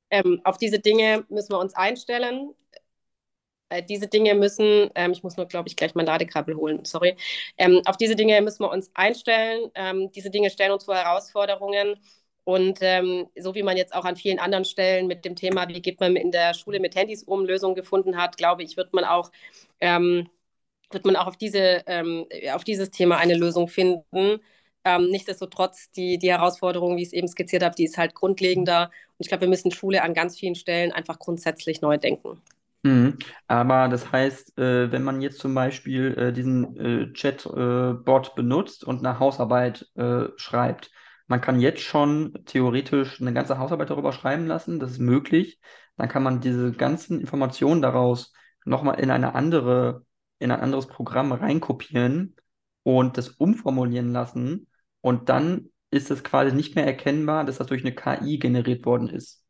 ähm, 0.10 0.42
auf 0.44 0.58
diese 0.58 0.80
Dinge 0.80 1.26
müssen 1.30 1.52
wir 1.54 1.60
uns 1.60 1.74
einstellen. 1.76 2.54
Äh, 3.70 3.84
diese 3.84 4.08
Dinge 4.08 4.36
müssen, 4.36 4.90
ähm, 4.96 5.12
ich 5.12 5.24
muss 5.24 5.38
nur, 5.38 5.46
glaube 5.48 5.70
ich, 5.70 5.76
gleich 5.76 5.96
mein 5.96 6.06
Ladekabel 6.06 6.56
holen, 6.56 6.84
sorry. 6.86 7.16
Ähm, 7.58 7.82
auf 7.86 7.98
diese 7.98 8.16
Dinge 8.16 8.42
müssen 8.42 8.64
wir 8.64 8.70
uns 8.72 8.92
einstellen. 8.94 9.72
Ähm, 9.76 10.12
diese 10.12 10.30
Dinge 10.30 10.50
stellen 10.50 10.72
uns 10.72 10.86
vor 10.86 10.96
Herausforderungen. 10.96 11.96
Und 12.52 12.80
ähm, 12.82 13.28
so 13.40 13.56
wie 13.56 13.64
man 13.64 13.78
jetzt 13.78 13.96
auch 13.96 14.04
an 14.04 14.18
vielen 14.18 14.38
anderen 14.38 14.66
Stellen 14.66 15.08
mit 15.08 15.24
dem 15.24 15.38
Thema, 15.38 15.70
wie 15.70 15.82
geht 15.82 16.02
man 16.02 16.18
in 16.18 16.32
der 16.32 16.54
Schule 16.54 16.82
mit 16.82 16.96
Handys 16.96 17.24
um, 17.24 17.46
Lösungen 17.46 17.76
gefunden 17.76 18.18
hat, 18.18 18.36
glaube 18.36 18.62
ich, 18.62 18.76
wird 18.76 18.94
man 18.94 19.06
auch, 19.06 19.32
ähm, 19.80 20.28
wird 20.92 21.06
man 21.06 21.16
auch 21.16 21.28
auf, 21.28 21.38
diese, 21.38 21.82
ähm, 21.88 22.26
auf 22.54 22.66
dieses 22.66 22.92
Thema 22.92 23.18
eine 23.20 23.36
Lösung 23.36 23.70
finden. 23.70 24.42
Ähm, 24.84 25.10
nichtsdestotrotz, 25.12 25.92
die, 25.92 26.18
die 26.18 26.30
Herausforderung, 26.30 26.98
wie 26.98 27.04
ich 27.04 27.08
es 27.08 27.14
eben 27.14 27.30
skizziert 27.30 27.64
habe, 27.64 27.76
die 27.76 27.86
ist 27.86 27.98
halt 27.98 28.16
grundlegender. 28.16 28.92
Und 29.18 29.18
ich 29.20 29.30
glaube, 29.30 29.42
wir 29.42 29.48
müssen 29.48 29.72
Schule 29.72 30.04
an 30.04 30.14
ganz 30.14 30.38
vielen 30.38 30.56
Stellen 30.56 30.92
einfach 30.92 31.20
grundsätzlich 31.20 31.80
neu 31.82 31.98
denken. 31.98 32.42
Mhm. 32.84 33.18
Aber 33.48 33.88
das 33.88 34.12
heißt, 34.12 34.58
äh, 34.58 34.92
wenn 34.92 35.04
man 35.04 35.22
jetzt 35.22 35.40
zum 35.40 35.56
Beispiel 35.56 36.18
äh, 36.18 36.34
diesen 36.34 36.76
äh, 36.78 37.14
Chat-Bot 37.14 38.28
äh, 38.28 38.36
benutzt 38.36 38.84
und 38.84 39.06
eine 39.06 39.20
Hausarbeit 39.20 39.88
äh, 39.96 40.26
schreibt, 40.36 40.92
man 41.32 41.40
kann 41.42 41.62
jetzt 41.62 41.82
schon 41.82 42.34
theoretisch 42.46 43.22
eine 43.22 43.34
ganze 43.34 43.58
Hausarbeit 43.58 43.90
darüber 43.90 44.12
schreiben 44.12 44.48
lassen, 44.48 44.80
das 44.82 44.92
ist 44.92 45.00
möglich. 45.00 45.62
Dann 45.96 46.10
kann 46.10 46.24
man 46.24 46.42
diese 46.42 46.74
ganzen 46.74 47.22
Informationen 47.22 47.82
daraus 47.82 48.34
nochmal 48.66 49.00
in 49.00 49.10
eine 49.12 49.34
andere, 49.34 50.06
in 50.40 50.52
ein 50.52 50.60
anderes 50.60 50.88
Programm 50.88 51.32
reinkopieren 51.32 52.36
und 52.84 53.18
das 53.18 53.30
umformulieren 53.30 54.12
lassen 54.12 54.68
und 55.00 55.30
dann 55.30 55.70
ist 55.90 56.12
es 56.12 56.24
quasi 56.24 56.54
nicht 56.54 56.76
mehr 56.76 56.86
erkennbar, 56.86 57.46
dass 57.46 57.60
das 57.60 57.68
durch 57.68 57.82
eine 57.86 57.96
KI 57.96 58.38
generiert 58.38 58.86
worden 58.86 59.08
ist. 59.10 59.46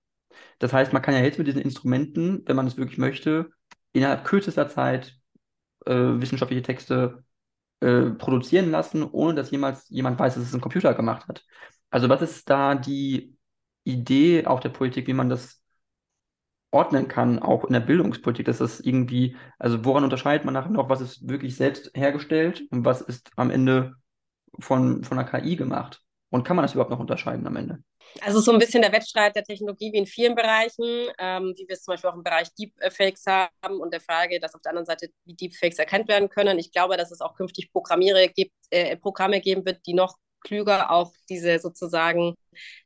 Das 0.60 0.74
heißt, 0.74 0.94
man 0.94 1.02
kann 1.02 1.16
ja 1.16 1.22
jetzt 1.22 1.40
mit 1.40 1.48
diesen 1.48 1.62
Instrumenten, 1.62 2.44
wenn 2.46 2.56
man 2.56 2.68
es 2.68 2.78
wirklich 2.78 3.00
möchte, 3.00 3.50
innerhalb 3.92 4.24
kürzester 4.24 4.70
Zeit 4.70 5.18
äh, 5.88 5.94
wissenschaftliche 5.94 6.62
Texte 6.62 7.24
äh, 7.82 8.12
produzieren 8.12 8.72
lassen, 8.72 9.04
ohne 9.04 9.36
dass 9.36 9.52
jemals 9.52 9.90
jemand 9.90 10.20
weiß, 10.20 10.36
dass 10.36 10.44
es 10.44 10.54
ein 10.54 10.62
Computer 10.62 10.94
gemacht 10.94 11.28
hat. 11.28 11.44
Also 11.90 12.10
was 12.10 12.22
ist 12.22 12.50
da 12.50 12.76
die 12.76 13.36
Idee 13.84 14.46
auch 14.46 14.60
der 14.60 14.70
Politik, 14.70 15.08
wie 15.08 15.14
man 15.14 15.30
das 15.30 15.62
ordnen 16.72 17.08
kann, 17.08 17.40
auch 17.40 17.66
in 17.66 17.74
der 17.74 17.82
Bildungspolitik, 17.82 18.46
dass 18.46 18.60
das 18.60 18.80
irgendwie, 18.80 19.36
also 19.60 19.84
woran 19.84 20.04
unterscheidet 20.04 20.46
man 20.46 20.54
nachher 20.54 20.70
noch, 20.70 20.90
was 20.90 21.02
ist 21.02 21.28
wirklich 21.28 21.56
selbst 21.56 21.92
hergestellt 21.94 22.64
und 22.72 22.86
was 22.86 23.02
ist 23.02 23.32
am 23.36 23.50
Ende 23.50 23.96
von, 24.60 25.04
von 25.04 25.18
der 25.18 25.26
KI 25.26 25.56
gemacht? 25.58 26.02
Und 26.30 26.44
kann 26.46 26.56
man 26.56 26.64
das 26.64 26.74
überhaupt 26.74 26.92
noch 26.92 27.00
unterscheiden 27.00 27.46
am 27.46 27.58
Ende? 27.58 27.84
Also 28.20 28.40
so 28.40 28.52
ein 28.52 28.60
bisschen 28.60 28.82
der 28.82 28.92
Wettstreit 28.92 29.36
der 29.36 29.44
Technologie 29.44 29.92
wie 29.94 29.98
in 29.98 30.06
vielen 30.06 30.36
Bereichen, 30.36 31.08
ähm, 31.18 31.54
wie 31.56 31.68
wir 31.68 31.76
es 31.76 31.84
zum 31.84 31.94
Beispiel 31.94 32.10
auch 32.10 32.16
im 32.16 32.24
Bereich 32.24 32.50
Deepfakes 32.56 33.26
haben 33.26 33.80
und 33.80 33.94
der 33.94 34.02
Frage, 34.02 34.40
dass 34.40 34.54
auf 34.54 34.62
der 34.62 34.72
anderen 34.72 34.86
Seite 34.86 35.10
wie 35.26 35.34
Deepfakes 35.34 35.80
erkannt 35.80 36.08
werden 36.08 36.30
können. 36.30 36.60
Ich 36.60 36.72
glaube, 36.72 36.98
dass 36.98 37.12
es 37.12 37.22
auch 37.22 37.36
künftig 37.36 37.72
Programmierer 37.72 38.28
gibt, 38.28 38.54
äh, 38.70 38.98
Programme 38.98 39.40
geben 39.40 39.66
wird, 39.66 39.86
die 39.86 39.94
noch 39.94 40.18
klüger 40.42 40.92
auch 40.92 41.14
diese 41.30 41.60
sozusagen 41.60 42.36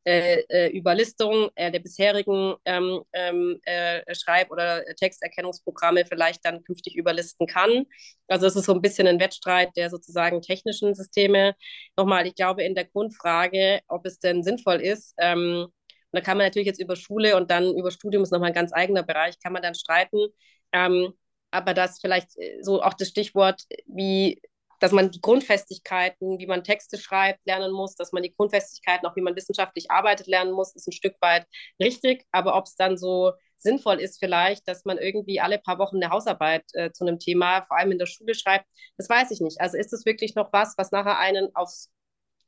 äh, 0.04 0.42
äh, 0.50 0.70
Überlistung 0.70 1.50
äh, 1.56 1.72
der 1.72 1.80
bisherigen 1.80 2.56
ähm, 2.66 3.02
ähm, 3.14 3.60
äh, 3.64 4.02
Schreib- 4.14 4.52
oder 4.52 4.84
Texterkennungsprogramme 4.96 6.06
vielleicht 6.06 6.46
dann 6.46 6.64
künftig 6.64 6.96
überlisten 6.96 7.48
kann. 7.48 7.86
Also 8.28 8.46
es 8.48 8.56
ist 8.56 8.66
so 8.66 8.74
ein 8.74 8.82
bisschen 8.82 9.08
ein 9.08 9.20
Wettstreit 9.20 9.70
der 9.76 9.90
sozusagen 9.90 10.42
technischen 10.42 10.94
Systeme. 10.96 11.56
Nochmal, 11.98 12.28
ich 12.28 12.36
glaube 12.36 12.64
in 12.64 12.76
der 12.76 12.86
Grundfrage, 12.86 13.82
ob 13.88 14.06
es 14.06 14.20
denn 14.20 14.44
sinnvoll 14.44 14.82
ist, 14.82 15.14
ähm, 15.18 15.68
und 16.16 16.20
da 16.20 16.24
kann 16.24 16.38
man 16.38 16.48
natürlich 16.48 16.68
jetzt 16.68 16.80
über 16.80 16.96
Schule 16.96 17.36
und 17.36 17.52
dann 17.52 17.76
über 17.76 17.92
Studium 17.92 18.24
ist 18.24 18.32
nochmal 18.32 18.52
ein 18.52 18.54
ganz 18.56 18.72
eigener 18.74 19.04
Bereich, 19.04 19.38
kann 19.40 19.52
man 19.52 19.62
dann 19.62 19.76
streiten. 19.76 20.28
Ähm, 20.72 21.14
aber 21.52 21.74
das 21.74 22.00
vielleicht 22.00 22.38
äh, 22.38 22.60
so 22.62 22.82
auch 22.82 22.94
das 22.94 23.10
Stichwort, 23.10 23.64
wie 23.86 24.42
dass 24.80 24.92
man 24.92 25.12
die 25.12 25.22
Grundfestigkeiten, 25.22 26.40
wie 26.40 26.48
man 26.48 26.64
Texte 26.64 26.98
schreibt, 26.98 27.46
lernen 27.46 27.72
muss, 27.72 27.96
dass 27.96 28.12
man 28.12 28.24
die 28.24 28.34
Grundfestigkeiten, 28.34 29.08
auch 29.08 29.16
wie 29.16 29.22
man 29.22 29.36
wissenschaftlich 29.36 29.92
arbeitet, 29.92 30.28
lernen 30.28 30.52
muss, 30.52 30.76
ist 30.76 30.88
ein 30.88 30.92
Stück 30.92 31.16
weit 31.22 31.46
richtig. 31.82 32.26
Aber 32.32 32.56
ob 32.56 32.66
es 32.66 32.76
dann 32.76 32.98
so 32.98 33.34
sinnvoll 33.58 34.00
ist, 34.00 34.20
vielleicht, 34.20 34.68
dass 34.68 34.86
man 34.86 34.98
irgendwie 34.98 35.40
alle 35.40 35.58
paar 35.60 35.80
Wochen 35.80 35.98
eine 35.98 36.12
Hausarbeit 36.12 36.64
äh, 36.74 36.92
zu 36.92 37.06
einem 37.06 37.20
Thema, 37.20 37.66
vor 37.68 37.78
allem 37.78 37.92
in 37.92 38.00
der 38.00 38.06
Schule 38.06 38.36
schreibt, 38.36 38.66
das 38.98 39.10
weiß 39.10 39.32
ich 39.32 39.42
nicht. 39.42 39.60
Also 39.62 39.78
ist 39.78 39.94
es 39.94 40.06
wirklich 40.06 40.36
noch 40.36 40.52
was, 40.54 40.76
was 40.78 40.92
nachher 40.92 41.18
einen 41.20 41.56
aufs 41.56 41.90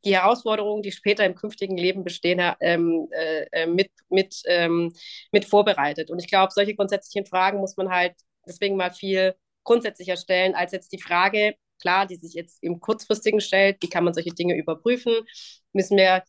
die 0.06 0.16
Herausforderungen, 0.16 0.84
die 0.84 0.92
später 0.92 1.26
im 1.26 1.36
künftigen 1.36 1.78
Leben 1.78 2.04
bestehen, 2.04 2.40
ähm, 2.60 3.10
äh, 3.12 3.66
mit, 3.66 3.92
mit, 4.10 4.42
ähm, 4.46 4.94
mit 5.32 5.46
vorbereitet. 5.46 6.12
Und 6.12 6.20
ich 6.20 6.28
glaube, 6.28 6.54
solche 6.54 6.76
grundsätzlichen 6.76 7.26
Fragen 7.26 7.60
muss 7.60 7.78
man 7.78 7.90
halt 7.90 8.14
deswegen 8.48 8.78
mal 8.78 8.92
viel 8.94 9.36
grundsätzlicher 9.64 10.16
stellen, 10.16 10.56
als 10.56 10.72
jetzt 10.72 10.92
die 10.94 11.02
Frage, 11.02 11.56
klar, 11.80 12.06
die 12.06 12.16
sich 12.16 12.34
jetzt 12.34 12.62
im 12.64 12.80
kurzfristigen 12.80 13.42
stellt, 13.42 13.78
wie 13.82 13.90
kann 13.90 14.04
man 14.04 14.14
solche 14.14 14.34
Dinge 14.34 14.56
überprüfen, 14.58 15.14
müssen 15.74 15.98
wir 15.98 16.24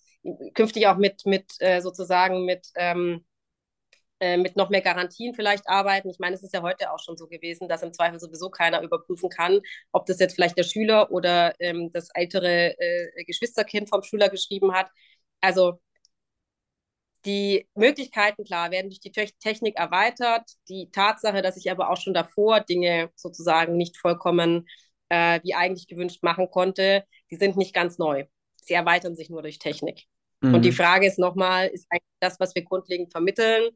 künftig 0.55 0.87
auch 0.87 0.97
mit, 0.97 1.27
mit 1.27 1.53
äh, 1.61 1.81
sozusagen 1.81 2.45
mit, 2.45 2.69
ähm, 2.77 3.25
äh, 4.21 4.37
mit 4.37 4.57
noch 4.57 4.71
mehr 4.71 4.83
Garantien 4.83 5.35
vielleicht 5.35 5.69
arbeiten. 5.69 6.11
Ich 6.11 6.19
meine, 6.19 6.35
es 6.35 6.43
ist 6.43 6.55
ja 6.55 6.63
heute 6.63 6.93
auch 6.93 6.99
schon 7.01 7.17
so 7.17 7.29
gewesen, 7.29 7.69
dass 7.69 7.83
im 7.83 7.93
Zweifel 7.93 8.19
sowieso 8.21 8.51
keiner 8.51 8.83
überprüfen 8.83 9.31
kann, 9.31 9.61
ob 9.93 10.07
das 10.07 10.19
jetzt 10.19 10.35
vielleicht 10.35 10.59
der 10.59 10.65
Schüler 10.65 11.11
oder 11.13 11.55
ähm, 11.61 11.91
das 11.93 12.09
ältere 12.15 12.79
äh, 12.79 13.25
Geschwisterkind 13.25 13.89
vom 13.89 14.03
Schüler 14.03 14.29
geschrieben 14.29 14.73
hat. 14.75 14.91
Also 15.41 15.81
die 17.25 17.69
Möglichkeiten, 17.75 18.45
klar, 18.45 18.71
werden 18.71 18.91
durch 18.91 19.01
die 19.01 19.13
Technik 19.13 19.77
erweitert. 19.77 20.51
Die 20.69 20.91
Tatsache, 20.91 21.43
dass 21.43 21.57
ich 21.57 21.71
aber 21.71 21.91
auch 21.91 21.97
schon 21.97 22.15
davor 22.15 22.61
Dinge 22.61 23.11
sozusagen 23.17 23.77
nicht 23.77 23.97
vollkommen 23.99 24.67
äh, 25.09 25.41
wie 25.43 25.55
eigentlich 25.55 25.87
gewünscht 25.87 26.23
machen 26.23 26.51
konnte, 26.51 27.05
die 27.31 27.37
sind 27.37 27.57
nicht 27.57 27.75
ganz 27.75 27.99
neu. 27.99 28.25
Sie 28.57 28.75
erweitern 28.75 29.17
sich 29.17 29.31
nur 29.31 29.43
durch 29.43 29.59
Technik. 29.59 30.05
Mhm. 30.41 30.55
Und 30.55 30.65
die 30.65 30.73
Frage 30.73 31.07
ist 31.07 31.19
nochmal, 31.19 31.69
ist 31.69 31.87
eigentlich 31.91 32.03
das, 32.21 32.39
was 32.41 32.55
wir 32.55 32.63
grundlegend 32.63 33.11
vermitteln, 33.11 33.71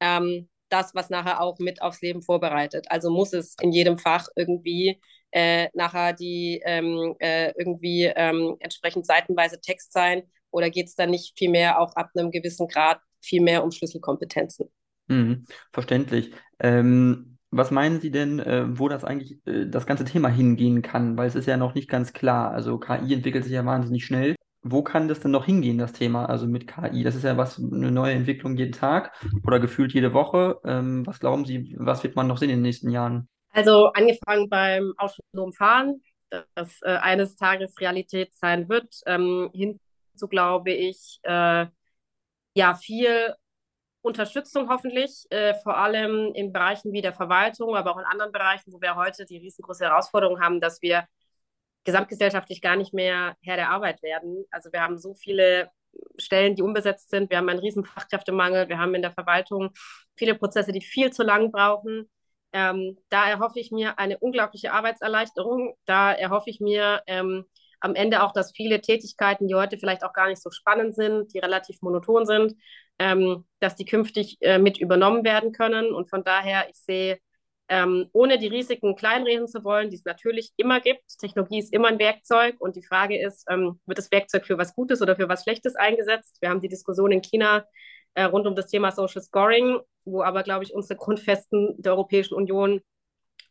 ähm, 0.00 0.48
das, 0.68 0.94
was 0.94 1.10
nachher 1.10 1.40
auch 1.40 1.58
mit 1.58 1.82
aufs 1.82 2.02
Leben 2.02 2.22
vorbereitet? 2.22 2.86
Also 2.88 3.10
muss 3.10 3.32
es 3.32 3.56
in 3.60 3.72
jedem 3.72 3.98
Fach 3.98 4.26
irgendwie 4.36 5.00
äh, 5.30 5.68
nachher 5.74 6.12
die 6.12 6.62
ähm, 6.64 7.14
äh, 7.18 7.52
irgendwie 7.58 8.04
ähm, 8.04 8.56
entsprechend 8.60 9.06
seitenweise 9.06 9.60
Text 9.60 9.92
sein 9.92 10.22
oder 10.50 10.70
geht 10.70 10.86
es 10.86 10.94
dann 10.94 11.10
nicht 11.10 11.36
viel 11.36 11.50
mehr 11.50 11.80
auch 11.80 11.94
ab 11.96 12.10
einem 12.14 12.30
gewissen 12.30 12.68
Grad 12.68 13.00
viel 13.20 13.42
mehr 13.42 13.64
um 13.64 13.72
Schlüsselkompetenzen? 13.72 14.70
Mhm, 15.08 15.46
verständlich. 15.72 16.30
Ähm, 16.60 17.33
was 17.56 17.70
meinen 17.70 18.00
Sie 18.00 18.10
denn, 18.10 18.40
äh, 18.40 18.64
wo 18.78 18.88
das 18.88 19.04
eigentlich 19.04 19.38
äh, 19.46 19.66
das 19.66 19.86
ganze 19.86 20.04
Thema 20.04 20.28
hingehen 20.28 20.82
kann? 20.82 21.16
Weil 21.16 21.28
es 21.28 21.36
ist 21.36 21.46
ja 21.46 21.56
noch 21.56 21.74
nicht 21.74 21.88
ganz 21.88 22.12
klar. 22.12 22.50
Also 22.50 22.78
KI 22.78 23.14
entwickelt 23.14 23.44
sich 23.44 23.52
ja 23.52 23.64
wahnsinnig 23.64 24.04
schnell. 24.04 24.34
Wo 24.62 24.82
kann 24.82 25.08
das 25.08 25.20
denn 25.20 25.30
noch 25.30 25.44
hingehen, 25.44 25.78
das 25.78 25.92
Thema? 25.92 26.26
Also 26.26 26.46
mit 26.46 26.66
KI. 26.66 27.04
Das 27.04 27.14
ist 27.14 27.22
ja 27.22 27.36
was, 27.36 27.58
eine 27.58 27.90
neue 27.90 28.14
Entwicklung 28.14 28.56
jeden 28.56 28.72
Tag 28.72 29.12
oder 29.46 29.60
gefühlt 29.60 29.92
jede 29.92 30.12
Woche. 30.14 30.58
Ähm, 30.64 31.06
was 31.06 31.20
glauben 31.20 31.44
Sie, 31.44 31.76
was 31.78 32.02
wird 32.02 32.16
man 32.16 32.26
noch 32.26 32.38
sehen 32.38 32.50
in 32.50 32.56
den 32.56 32.62
nächsten 32.62 32.90
Jahren? 32.90 33.28
Also 33.50 33.86
angefangen 33.92 34.48
beim 34.48 34.92
autonomen 34.96 35.52
Fahren, 35.52 36.02
das 36.54 36.80
äh, 36.82 36.96
eines 36.96 37.36
Tages 37.36 37.78
Realität 37.80 38.34
sein 38.34 38.68
wird, 38.68 39.00
ähm, 39.06 39.50
hinzu 39.52 40.26
glaube 40.28 40.72
ich, 40.72 41.20
äh, 41.22 41.66
ja, 42.56 42.74
viel 42.74 43.34
Unterstützung 44.04 44.68
hoffentlich, 44.68 45.24
äh, 45.30 45.54
vor 45.62 45.78
allem 45.78 46.32
in 46.34 46.52
Bereichen 46.52 46.92
wie 46.92 47.00
der 47.00 47.14
Verwaltung, 47.14 47.74
aber 47.74 47.92
auch 47.92 47.98
in 47.98 48.04
anderen 48.04 48.32
Bereichen, 48.32 48.70
wo 48.70 48.80
wir 48.82 48.96
heute 48.96 49.24
die 49.24 49.38
riesengroße 49.38 49.86
Herausforderung 49.86 50.40
haben, 50.42 50.60
dass 50.60 50.82
wir 50.82 51.06
gesamtgesellschaftlich 51.84 52.60
gar 52.60 52.76
nicht 52.76 52.92
mehr 52.92 53.34
Herr 53.40 53.56
der 53.56 53.70
Arbeit 53.70 54.02
werden. 54.02 54.44
Also 54.50 54.70
wir 54.72 54.82
haben 54.82 54.98
so 54.98 55.14
viele 55.14 55.70
Stellen, 56.18 56.54
die 56.54 56.60
unbesetzt 56.60 57.08
sind. 57.08 57.30
Wir 57.30 57.38
haben 57.38 57.48
einen 57.48 57.60
riesen 57.60 57.84
Fachkräftemangel. 57.84 58.68
Wir 58.68 58.78
haben 58.78 58.94
in 58.94 59.00
der 59.00 59.12
Verwaltung 59.12 59.70
viele 60.16 60.34
Prozesse, 60.34 60.72
die 60.72 60.82
viel 60.82 61.10
zu 61.10 61.22
lang 61.22 61.50
brauchen. 61.50 62.10
Ähm, 62.52 62.98
da 63.08 63.26
erhoffe 63.26 63.58
ich 63.58 63.70
mir 63.70 63.98
eine 63.98 64.18
unglaubliche 64.18 64.72
Arbeitserleichterung. 64.72 65.76
Da 65.86 66.12
erhoffe 66.12 66.50
ich 66.50 66.60
mir 66.60 67.02
ähm, 67.06 67.46
am 67.80 67.94
Ende 67.94 68.22
auch, 68.22 68.32
dass 68.32 68.52
viele 68.52 68.82
Tätigkeiten, 68.82 69.48
die 69.48 69.54
heute 69.54 69.78
vielleicht 69.78 70.04
auch 70.04 70.12
gar 70.12 70.28
nicht 70.28 70.42
so 70.42 70.50
spannend 70.50 70.94
sind, 70.94 71.32
die 71.32 71.38
relativ 71.38 71.80
monoton 71.80 72.26
sind, 72.26 72.54
ähm, 72.98 73.44
dass 73.60 73.76
die 73.76 73.84
künftig 73.84 74.38
äh, 74.40 74.58
mit 74.58 74.78
übernommen 74.78 75.24
werden 75.24 75.52
können. 75.52 75.92
Und 75.92 76.10
von 76.10 76.24
daher, 76.24 76.68
ich 76.68 76.76
sehe, 76.76 77.18
ähm, 77.68 78.08
ohne 78.12 78.38
die 78.38 78.48
Risiken 78.48 78.94
kleinreden 78.94 79.48
zu 79.48 79.64
wollen, 79.64 79.90
die 79.90 79.96
es 79.96 80.04
natürlich 80.04 80.52
immer 80.56 80.80
gibt. 80.80 81.02
Technologie 81.18 81.58
ist 81.58 81.72
immer 81.72 81.88
ein 81.88 81.98
Werkzeug 81.98 82.56
und 82.58 82.76
die 82.76 82.84
Frage 82.84 83.18
ist, 83.18 83.46
ähm, 83.50 83.80
wird 83.86 83.98
das 83.98 84.10
Werkzeug 84.10 84.46
für 84.46 84.58
was 84.58 84.74
Gutes 84.74 85.00
oder 85.00 85.16
für 85.16 85.28
was 85.28 85.44
Schlechtes 85.44 85.74
eingesetzt? 85.74 86.36
Wir 86.40 86.50
haben 86.50 86.60
die 86.60 86.68
Diskussion 86.68 87.10
in 87.10 87.22
China 87.22 87.64
äh, 88.14 88.24
rund 88.24 88.46
um 88.46 88.54
das 88.54 88.66
Thema 88.68 88.92
Social 88.92 89.22
Scoring, 89.22 89.80
wo 90.04 90.22
aber, 90.22 90.42
glaube 90.42 90.64
ich, 90.64 90.74
unsere 90.74 90.98
Grundfesten 90.98 91.74
der 91.78 91.92
Europäischen 91.92 92.34
Union 92.34 92.80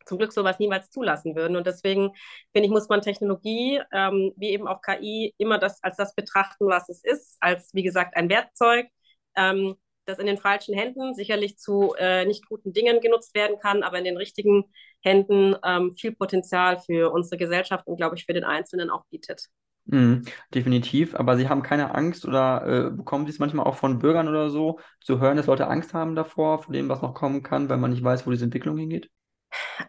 zum 0.06 0.18
Glück 0.18 0.32
sowas 0.32 0.58
niemals 0.58 0.90
zulassen 0.90 1.34
würden. 1.34 1.56
Und 1.56 1.66
deswegen, 1.66 2.12
finde 2.52 2.66
ich, 2.66 2.70
muss 2.70 2.88
man 2.88 3.00
Technologie, 3.00 3.80
ähm, 3.92 4.32
wie 4.36 4.50
eben 4.50 4.68
auch 4.68 4.80
KI, 4.82 5.34
immer 5.38 5.58
das 5.58 5.82
als 5.82 5.96
das 5.96 6.14
betrachten, 6.14 6.66
was 6.66 6.88
es 6.88 7.02
ist, 7.02 7.36
als, 7.40 7.70
wie 7.72 7.82
gesagt, 7.82 8.16
ein 8.16 8.28
Werkzeug 8.28 8.86
ähm, 9.36 9.74
das 10.06 10.18
in 10.18 10.26
den 10.26 10.38
falschen 10.38 10.74
Händen 10.74 11.14
sicherlich 11.14 11.58
zu 11.58 11.94
äh, 11.98 12.26
nicht 12.26 12.46
guten 12.46 12.72
Dingen 12.72 13.00
genutzt 13.00 13.34
werden 13.34 13.58
kann, 13.58 13.82
aber 13.82 13.98
in 13.98 14.04
den 14.04 14.16
richtigen 14.16 14.64
Händen 15.00 15.56
ähm, 15.64 15.92
viel 15.92 16.12
Potenzial 16.12 16.78
für 16.78 17.10
unsere 17.12 17.38
Gesellschaft 17.38 17.86
und, 17.86 17.96
glaube 17.96 18.16
ich, 18.16 18.26
für 18.26 18.34
den 18.34 18.44
Einzelnen 18.44 18.90
auch 18.90 19.04
bietet. 19.10 19.48
Mhm, 19.86 20.22
definitiv, 20.54 21.14
aber 21.14 21.36
Sie 21.36 21.48
haben 21.48 21.62
keine 21.62 21.94
Angst 21.94 22.24
oder 22.24 22.86
äh, 22.86 22.90
bekommen 22.90 23.26
Sie 23.26 23.32
es 23.32 23.38
manchmal 23.38 23.66
auch 23.66 23.76
von 23.76 23.98
Bürgern 23.98 24.28
oder 24.28 24.48
so 24.48 24.78
zu 25.02 25.20
hören, 25.20 25.36
dass 25.36 25.46
Leute 25.46 25.68
Angst 25.68 25.92
haben 25.92 26.14
davor, 26.14 26.62
vor 26.62 26.72
dem, 26.72 26.88
was 26.88 27.02
noch 27.02 27.12
kommen 27.12 27.42
kann, 27.42 27.68
weil 27.68 27.76
man 27.76 27.90
nicht 27.90 28.02
weiß, 28.02 28.26
wo 28.26 28.30
diese 28.30 28.44
Entwicklung 28.46 28.78
hingeht? 28.78 29.10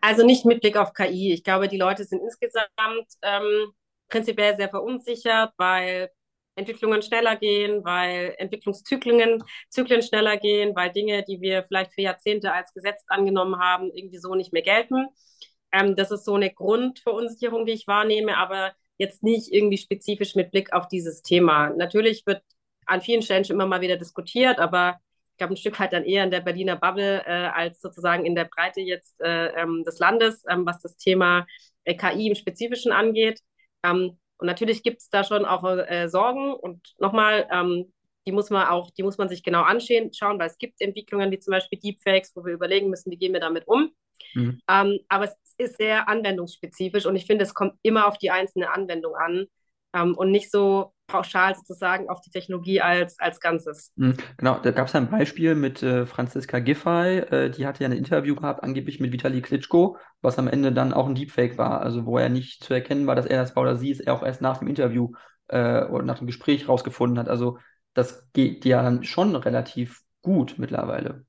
Also 0.02 0.26
nicht 0.26 0.46
mit 0.46 0.62
Blick 0.62 0.78
auf 0.78 0.94
KI. 0.94 1.34
Ich 1.34 1.44
glaube, 1.44 1.68
die 1.68 1.78
Leute 1.78 2.04
sind 2.04 2.22
insgesamt 2.22 2.68
ähm, 3.22 3.72
prinzipiell 4.10 4.56
sehr 4.56 4.70
verunsichert, 4.70 5.54
weil 5.58 6.10
Entwicklungen 6.56 7.02
schneller 7.02 7.36
gehen, 7.36 7.84
weil 7.84 8.36
Entwicklungszyklen 8.38 9.44
Zyklen 9.70 10.02
schneller 10.02 10.38
gehen, 10.38 10.76
weil 10.76 10.92
Dinge, 10.92 11.24
die 11.24 11.42
wir 11.42 11.64
vielleicht 11.64 11.94
für 11.94 12.02
Jahrzehnte 12.02 12.54
als 12.54 12.74
Gesetz 12.74 13.04
angenommen 13.08 13.60
haben, 13.60 13.92
irgendwie 13.94 14.18
so 14.18 14.36
nicht 14.36 14.54
mehr 14.54 14.62
gelten. 14.62 15.08
Ähm, 15.72 15.96
das 15.96 16.12
ist 16.12 16.26
so 16.26 16.36
eine 16.36 16.54
Grundverunsicherung, 16.54 17.66
die 17.66 17.74
ich 17.74 17.88
wahrnehme, 17.88 18.38
aber 18.38 18.74
jetzt 18.98 19.24
nicht 19.24 19.52
irgendwie 19.52 19.78
spezifisch 19.78 20.36
mit 20.36 20.52
Blick 20.52 20.74
auf 20.74 20.88
dieses 20.88 21.22
Thema. 21.22 21.70
Natürlich 21.72 22.26
wird 22.26 22.42
an 22.86 23.02
vielen 23.02 23.22
Stellen 23.22 23.44
schon 23.46 23.56
immer 23.56 23.68
mal 23.68 23.82
wieder 23.82 23.98
diskutiert, 23.98 24.60
aber 24.60 25.00
ich 25.32 25.38
glaube, 25.38 25.54
ein 25.54 25.58
Stück 25.58 25.80
weit 25.82 25.92
dann 25.92 26.06
eher 26.06 26.24
in 26.24 26.32
der 26.32 26.40
Berliner 26.40 26.78
Bubble 26.78 27.22
äh, 27.26 27.30
als 27.30 27.82
sozusagen 27.82 28.26
in 28.26 28.36
der 28.36 28.46
Breite 28.46 28.80
jetzt 28.80 29.20
äh, 29.20 29.48
ähm, 29.48 29.84
des 29.86 30.00
Landes, 30.00 30.44
ähm, 30.50 30.66
was 30.66 30.80
das 30.82 30.96
Thema 30.96 31.46
äh, 31.84 31.96
KI 31.96 32.28
im 32.28 32.36
Spezifischen 32.36 32.94
angeht. 32.94 33.42
Ähm, 33.84 34.18
und 34.38 34.48
natürlich 34.48 34.84
gibt 34.84 35.02
es 35.02 35.10
da 35.10 35.24
schon 35.24 35.46
auch 35.46 35.64
äh, 35.64 36.08
Sorgen 36.08 36.54
und 36.54 36.96
nochmal, 37.00 37.48
ähm, 37.52 37.94
die 38.28 38.32
muss 38.32 38.50
man 38.50 38.68
auch, 38.68 38.92
die 38.92 39.04
muss 39.04 39.18
man 39.18 39.30
sich 39.30 39.44
genau 39.44 39.62
anschauen, 39.62 40.14
schauen, 40.14 40.40
weil 40.40 40.48
es 40.48 40.58
gibt 40.58 40.82
Entwicklungen 40.82 41.32
wie 41.32 41.40
zum 41.40 41.52
Beispiel 41.52 41.80
Deepfakes, 41.80 42.36
wo 42.36 42.44
wir 42.44 42.54
überlegen 42.54 42.90
müssen, 42.90 43.12
wie 43.12 43.18
gehen 43.18 43.34
wir 43.34 43.40
damit 43.40 43.68
um. 43.68 43.92
Mhm. 44.34 44.60
Ähm, 44.70 45.00
aber 45.10 45.26
es 45.26 45.36
ist 45.58 45.78
sehr 45.78 46.10
anwendungsspezifisch 46.10 47.06
und 47.06 47.16
ich 47.16 47.26
finde, 47.26 47.44
es 47.44 47.54
kommt 47.54 47.76
immer 47.82 48.08
auf 48.08 48.18
die 48.18 48.32
einzelne 48.32 48.74
Anwendung 48.74 49.16
an 49.16 49.46
ähm, 49.94 50.16
und 50.18 50.32
nicht 50.32 50.52
so 50.52 50.94
pauschal 51.08 51.56
sozusagen 51.56 52.10
auf 52.10 52.22
die 52.22 52.30
Technologie 52.30 52.82
als, 52.82 53.20
als 53.20 53.40
Ganzes. 53.40 53.92
Mhm, 53.96 54.18
genau, 54.38 54.60
da 54.60 54.72
gab 54.72 54.88
es 54.88 54.96
ein 54.96 55.10
Beispiel 55.10 55.56
mit 55.56 55.84
äh, 55.84 56.06
Franziska 56.06 56.60
Giffey, 56.60 57.20
äh, 57.20 57.50
die 57.50 57.66
hatte 57.66 57.84
ja 57.84 57.90
ein 57.90 57.98
Interview 57.98 58.36
gehabt, 58.36 58.64
angeblich 58.64 59.00
mit 59.00 59.12
Vitali 59.12 59.42
Klitschko, 59.42 59.98
was 60.22 60.40
am 60.40 60.48
Ende 60.48 60.72
dann 60.72 60.94
auch 60.94 61.08
ein 61.08 61.16
Deepfake 61.16 61.58
war, 61.58 61.82
also 61.82 62.06
wo 62.06 62.18
er 62.18 62.30
nicht 62.30 62.64
zu 62.64 62.74
erkennen 62.74 63.08
war, 63.08 63.16
dass 63.16 63.26
er 63.26 63.42
das 63.42 63.56
war 63.56 63.64
oder 63.64 63.76
sie 63.76 63.92
es 63.92 64.00
er 64.00 64.14
auch 64.14 64.24
erst 64.24 64.42
nach 64.42 64.58
dem 64.58 64.68
Interview 64.68 65.12
äh, 65.48 65.84
oder 65.86 66.04
nach 66.04 66.18
dem 66.18 66.28
Gespräch 66.28 66.68
rausgefunden 66.68 67.20
hat. 67.20 67.30
Also 67.30 67.60
das 67.94 68.32
geht 68.34 68.66
ja 68.66 68.82
dann 68.84 69.04
schon 69.04 69.36
relativ 69.36 70.02
gut 70.22 70.56
mittlerweile. 70.58 71.26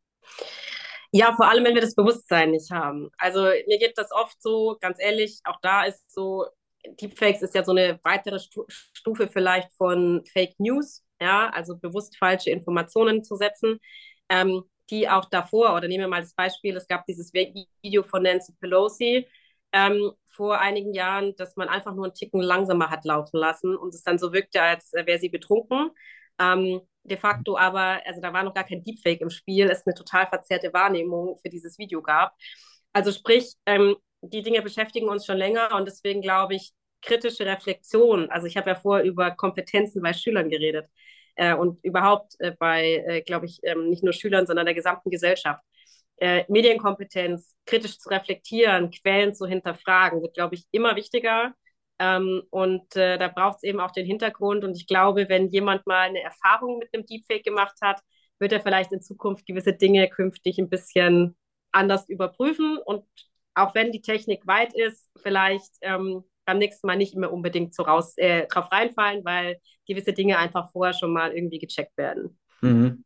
Ja, 1.12 1.35
vor 1.35 1.49
allem, 1.49 1.65
wenn 1.65 1.75
wir 1.75 1.83
das 1.83 1.95
Bewusstsein 1.95 2.51
nicht 2.51 2.71
haben. 2.71 3.11
Also 3.19 3.45
mir 3.45 3.79
geht 3.79 3.97
das 3.97 4.11
oft 4.12 4.37
so, 4.43 4.77
ganz 4.81 4.99
ehrlich, 5.01 5.41
auch 5.45 5.61
da 5.62 5.85
ist 5.85 6.11
so, 6.12 6.47
Deepfakes 7.01 7.42
ist 7.42 7.55
ja 7.55 7.64
so 7.64 7.72
eine 7.72 7.99
weitere 8.03 8.38
Stufe 8.38 9.29
vielleicht 9.29 9.72
von 9.75 10.25
Fake 10.33 10.55
News, 10.59 11.05
ja, 11.20 11.51
also 11.51 11.77
bewusst 11.77 12.16
falsche 12.18 12.51
Informationen 12.51 13.25
zu 13.25 13.37
setzen, 13.37 13.79
ähm, 14.29 14.62
die 14.90 15.09
auch 15.09 15.25
davor, 15.27 15.75
oder 15.75 15.88
nehmen 15.88 16.05
wir 16.05 16.09
mal 16.09 16.20
das 16.20 16.35
Beispiel, 16.35 16.77
es 16.77 16.87
gab 16.87 17.07
dieses 17.07 17.33
Video 17.33 18.03
von 18.03 18.22
Nancy 18.22 18.53
Pelosi 18.61 19.27
ähm, 19.72 20.12
vor 20.27 20.59
einigen 20.61 20.94
Jahren, 20.94 21.35
dass 21.37 21.57
man 21.57 21.68
einfach 21.68 21.94
nur 21.94 22.05
einen 22.05 22.14
Ticken 22.14 22.40
langsamer 22.40 22.90
hat 22.90 23.05
laufen 23.05 23.38
lassen 23.38 23.77
und 23.77 23.94
es 23.94 24.03
dann 24.03 24.18
so 24.18 24.33
wirkte, 24.33 24.62
als 24.62 24.92
wäre 24.92 25.18
sie 25.18 25.29
betrunken. 25.29 25.90
Ähm, 26.38 26.81
de 27.05 27.16
facto 27.16 27.57
aber, 27.57 28.01
also 28.05 28.20
da 28.20 28.33
war 28.33 28.42
noch 28.42 28.55
gar 28.55 28.64
kein 28.64 28.83
Deepfake 28.83 29.20
im 29.22 29.31
Spiel, 29.31 29.70
es 29.70 29.87
eine 29.87 29.94
total 29.94 30.27
verzerrte 30.27 30.72
Wahrnehmung 30.72 31.37
für 31.37 31.49
dieses 31.49 31.79
Video 31.79 32.03
gab. 32.03 32.35
Also 32.92 33.12
sprich, 33.12 33.55
ähm, 33.66 33.96
die 34.33 34.43
Dinge 34.43 34.62
beschäftigen 34.62 35.09
uns 35.09 35.27
schon 35.27 35.37
länger 35.39 35.75
und 35.77 35.87
deswegen 35.87 36.23
glaube 36.23 36.55
ich, 36.55 36.73
kritische 37.03 37.47
Reflexion, 37.47 38.31
also 38.31 38.47
ich 38.47 38.57
habe 38.57 38.71
ja 38.71 38.77
vorher 38.77 39.05
über 39.05 39.31
Kompetenzen 39.31 40.03
bei 40.03 40.12
Schülern 40.12 40.51
geredet 40.51 40.89
äh, 41.37 41.55
und 41.55 41.83
überhaupt 41.85 42.35
äh, 42.41 42.53
bei, 42.59 43.05
äh, 43.07 43.23
glaube 43.23 43.47
ich, 43.47 43.61
ähm, 43.62 43.89
nicht 43.91 44.03
nur 44.03 44.12
Schülern, 44.12 44.47
sondern 44.47 44.67
der 44.67 44.75
gesamten 44.75 45.11
Gesellschaft. 45.11 45.62
Äh, 46.19 46.45
Medienkompetenz, 46.49 47.55
kritisch 47.67 47.99
zu 47.99 48.09
reflektieren, 48.09 48.91
Quellen 48.91 49.35
zu 49.35 49.47
hinterfragen, 49.47 50.23
wird, 50.23 50.35
glaube 50.35 50.55
ich, 50.55 50.65
immer 50.71 50.97
wichtiger. 50.97 51.55
Ähm, 51.99 52.43
und 52.51 52.97
äh, 52.97 53.19
da 53.19 53.29
braucht 53.29 53.59
es 53.59 53.62
eben 53.65 53.81
auch 53.81 53.91
den 53.93 54.07
Hintergrund. 54.07 54.65
Und 54.65 54.77
ich 54.77 54.87
glaube, 54.87 55.29
wenn 55.29 55.49
jemand 55.49 55.87
mal 55.87 56.09
eine 56.09 56.23
Erfahrung 56.23 56.79
mit 56.79 56.89
einem 56.93 57.07
Deepfake 57.07 57.45
gemacht 57.45 57.77
hat, 57.83 58.01
wird 58.39 58.53
er 58.53 58.61
vielleicht 58.61 58.93
in 58.93 59.03
Zukunft 59.03 59.47
gewisse 59.47 59.73
Dinge 59.75 60.09
künftig 60.09 60.59
ein 60.59 60.69
bisschen 60.69 61.37
anders 61.73 62.09
überprüfen 62.09 62.79
und 62.79 63.05
auch 63.57 63.75
wenn 63.75 63.90
die 63.90 64.03
Technik 64.03 64.47
weit 64.47 64.73
ist, 64.75 65.09
vielleicht 65.23 65.73
ähm, 65.81 66.23
beim 66.45 66.59
nächsten 66.59 66.87
Mal 66.87 66.97
nicht 66.97 67.14
immer 67.14 67.33
unbedingt 67.33 67.75
so 67.75 67.83
raus, 67.83 68.16
äh, 68.16 68.47
drauf 68.47 68.71
reinfallen, 68.71 69.25
weil 69.25 69.57
gewisse 69.88 70.12
Dinge 70.12 70.38
einfach 70.38 70.71
vorher 70.71 70.95
schon 70.95 71.12
mal 71.12 71.33
irgendwie 71.33 71.59
gecheckt 71.59 71.97
werden. 71.97 72.38
Mhm. 72.61 73.05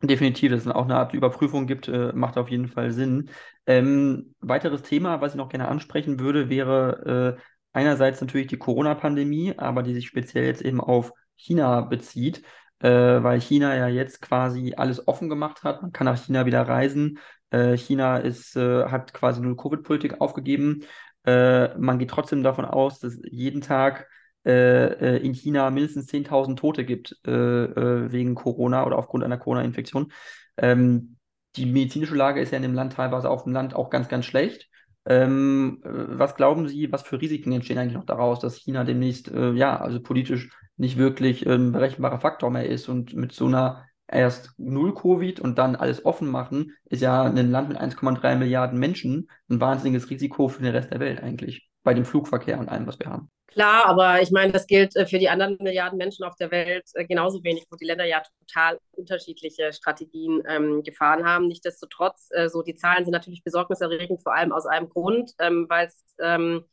Definitiv, 0.00 0.52
dass 0.52 0.60
es 0.60 0.68
auch 0.68 0.84
eine 0.84 0.96
Art 0.96 1.12
Überprüfung 1.12 1.66
gibt, 1.66 1.88
äh, 1.88 2.12
macht 2.12 2.38
auf 2.38 2.48
jeden 2.48 2.68
Fall 2.68 2.92
Sinn. 2.92 3.30
Ähm, 3.66 4.34
weiteres 4.38 4.82
Thema, 4.82 5.20
was 5.20 5.32
ich 5.32 5.38
noch 5.38 5.48
gerne 5.48 5.66
ansprechen 5.66 6.20
würde, 6.20 6.48
wäre 6.48 7.36
äh, 7.36 7.42
einerseits 7.72 8.20
natürlich 8.20 8.46
die 8.46 8.58
Corona-Pandemie, 8.58 9.54
aber 9.58 9.82
die 9.82 9.94
sich 9.94 10.06
speziell 10.06 10.46
jetzt 10.46 10.62
eben 10.62 10.80
auf 10.80 11.12
China 11.34 11.80
bezieht, 11.80 12.44
äh, 12.78 12.88
weil 12.88 13.40
China 13.40 13.76
ja 13.76 13.88
jetzt 13.88 14.22
quasi 14.22 14.74
alles 14.76 15.08
offen 15.08 15.28
gemacht 15.28 15.64
hat. 15.64 15.82
Man 15.82 15.92
kann 15.92 16.04
nach 16.04 16.16
China 16.16 16.46
wieder 16.46 16.62
reisen. 16.62 17.18
Äh, 17.50 17.76
China 17.76 18.18
ist, 18.18 18.56
äh, 18.56 18.84
hat 18.86 19.14
quasi 19.14 19.40
nur 19.40 19.56
Covid-Politik 19.56 20.20
aufgegeben. 20.20 20.84
Äh, 21.24 21.76
man 21.78 21.98
geht 21.98 22.10
trotzdem 22.10 22.42
davon 22.42 22.64
aus, 22.64 23.00
dass 23.00 23.18
jeden 23.24 23.60
Tag 23.60 24.08
in 24.44 25.34
China 25.34 25.68
mindestens 25.68 26.06
10.000 26.06 26.56
Tote 26.56 26.86
gibt 26.86 27.14
wegen 27.22 28.34
Corona 28.34 28.86
oder 28.86 28.96
aufgrund 28.96 29.22
einer 29.22 29.36
Corona-Infektion. 29.36 30.10
Ähm, 30.56 31.16
die 31.56 31.66
medizinische 31.66 32.14
Lage 32.14 32.40
ist 32.40 32.52
ja 32.52 32.56
in 32.56 32.62
dem 32.62 32.72
Land 32.72 32.94
teilweise 32.94 33.28
auf 33.28 33.42
dem 33.42 33.52
Land 33.52 33.74
auch 33.74 33.90
ganz, 33.90 34.08
ganz 34.08 34.24
schlecht. 34.24 34.70
Ähm, 35.04 35.82
was 35.82 36.34
glauben 36.34 36.66
Sie, 36.66 36.90
was 36.90 37.02
für 37.02 37.20
Risiken 37.20 37.52
entstehen 37.52 37.76
eigentlich 37.76 37.96
noch 37.96 38.06
daraus, 38.06 38.40
dass 38.40 38.56
China 38.56 38.84
demnächst, 38.84 39.30
ja, 39.30 39.78
also 39.78 40.00
politisch 40.00 40.48
nicht 40.78 40.96
wirklich 40.96 41.46
ein 41.46 41.72
berechenbarer 41.72 42.20
Faktor 42.20 42.50
mehr 42.50 42.70
ist 42.70 42.88
und 42.88 43.12
mit 43.12 43.32
so 43.32 43.46
einer 43.48 43.84
erst 44.08 44.52
null 44.58 44.94
Covid 44.94 45.40
und 45.40 45.58
dann 45.58 45.76
alles 45.76 46.04
offen 46.04 46.28
machen, 46.28 46.72
ist 46.86 47.02
ja 47.02 47.22
ein 47.24 47.50
Land 47.50 47.68
mit 47.68 47.78
1,3 47.78 48.36
Milliarden 48.36 48.78
Menschen 48.78 49.30
ein 49.48 49.60
wahnsinniges 49.60 50.10
Risiko 50.10 50.48
für 50.48 50.62
den 50.62 50.74
Rest 50.74 50.90
der 50.90 51.00
Welt 51.00 51.22
eigentlich, 51.22 51.68
bei 51.82 51.94
dem 51.94 52.04
Flugverkehr 52.04 52.58
und 52.58 52.68
allem, 52.68 52.86
was 52.86 52.98
wir 52.98 53.06
haben. 53.06 53.30
Klar, 53.48 53.86
aber 53.86 54.20
ich 54.20 54.30
meine, 54.30 54.52
das 54.52 54.66
gilt 54.66 54.94
äh, 54.94 55.06
für 55.06 55.18
die 55.18 55.30
anderen 55.30 55.56
Milliarden 55.60 55.96
Menschen 55.96 56.24
auf 56.24 56.36
der 56.36 56.50
Welt 56.50 56.84
äh, 56.94 57.06
genauso 57.06 57.42
wenig, 57.42 57.64
wo 57.70 57.76
die 57.76 57.86
Länder 57.86 58.04
ja 58.04 58.22
total 58.46 58.78
unterschiedliche 58.92 59.72
Strategien 59.72 60.42
ähm, 60.46 60.82
gefahren 60.82 61.24
haben. 61.24 61.48
Nichtsdestotrotz, 61.48 62.28
äh, 62.32 62.48
so 62.48 62.62
die 62.62 62.74
Zahlen 62.74 63.04
sind 63.04 63.12
natürlich 63.12 63.42
besorgniserregend, 63.42 64.22
vor 64.22 64.34
allem 64.34 64.52
aus 64.52 64.66
einem 64.66 64.88
Grund, 64.90 65.32
ähm, 65.38 65.66
weil 65.68 65.86
es 65.86 66.14
ähm, 66.20 66.64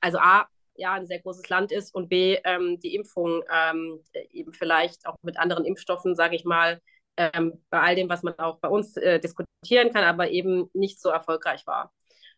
also 0.00 0.18
A, 0.18 0.46
ja 0.76 0.94
ein 0.94 1.06
sehr 1.06 1.20
großes 1.20 1.48
Land 1.48 1.72
ist 1.72 1.94
und 1.94 2.08
B, 2.08 2.38
ähm, 2.44 2.80
die 2.80 2.94
Impfung 2.94 3.42
ähm, 3.52 4.00
eben 4.32 4.52
vielleicht 4.52 5.06
auch 5.06 5.16
mit 5.22 5.38
anderen 5.38 5.64
Impfstoffen, 5.64 6.14
sage 6.14 6.36
ich 6.36 6.44
mal, 6.44 6.80
ähm, 7.16 7.64
bei 7.70 7.80
all 7.80 7.96
dem, 7.96 8.08
was 8.08 8.22
man 8.22 8.38
auch 8.38 8.58
bei 8.58 8.68
uns 8.68 8.96
äh, 8.96 9.20
diskutieren 9.20 9.92
kann, 9.92 10.04
aber 10.04 10.30
eben 10.30 10.70
nicht 10.72 11.00
so 11.00 11.10
erfolgreich 11.10 11.66
war. 11.66 11.92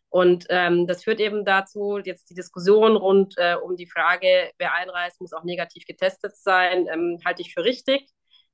Und 0.09 0.45
ähm, 0.49 0.87
das 0.87 1.03
führt 1.03 1.19
eben 1.19 1.43
dazu, 1.45 1.97
jetzt 1.97 2.29
die 2.29 2.35
Diskussion 2.35 2.95
rund 2.95 3.35
äh, 3.37 3.55
um 3.55 3.75
die 3.75 3.87
Frage, 3.87 4.51
wer 4.57 4.73
einreist, 4.73 5.19
muss 5.19 5.33
auch 5.33 5.43
negativ 5.43 5.85
getestet 5.85 6.35
sein, 6.37 6.87
ähm, 6.91 7.19
halte 7.25 7.41
ich 7.41 7.53
für 7.53 7.63
richtig. 7.63 8.09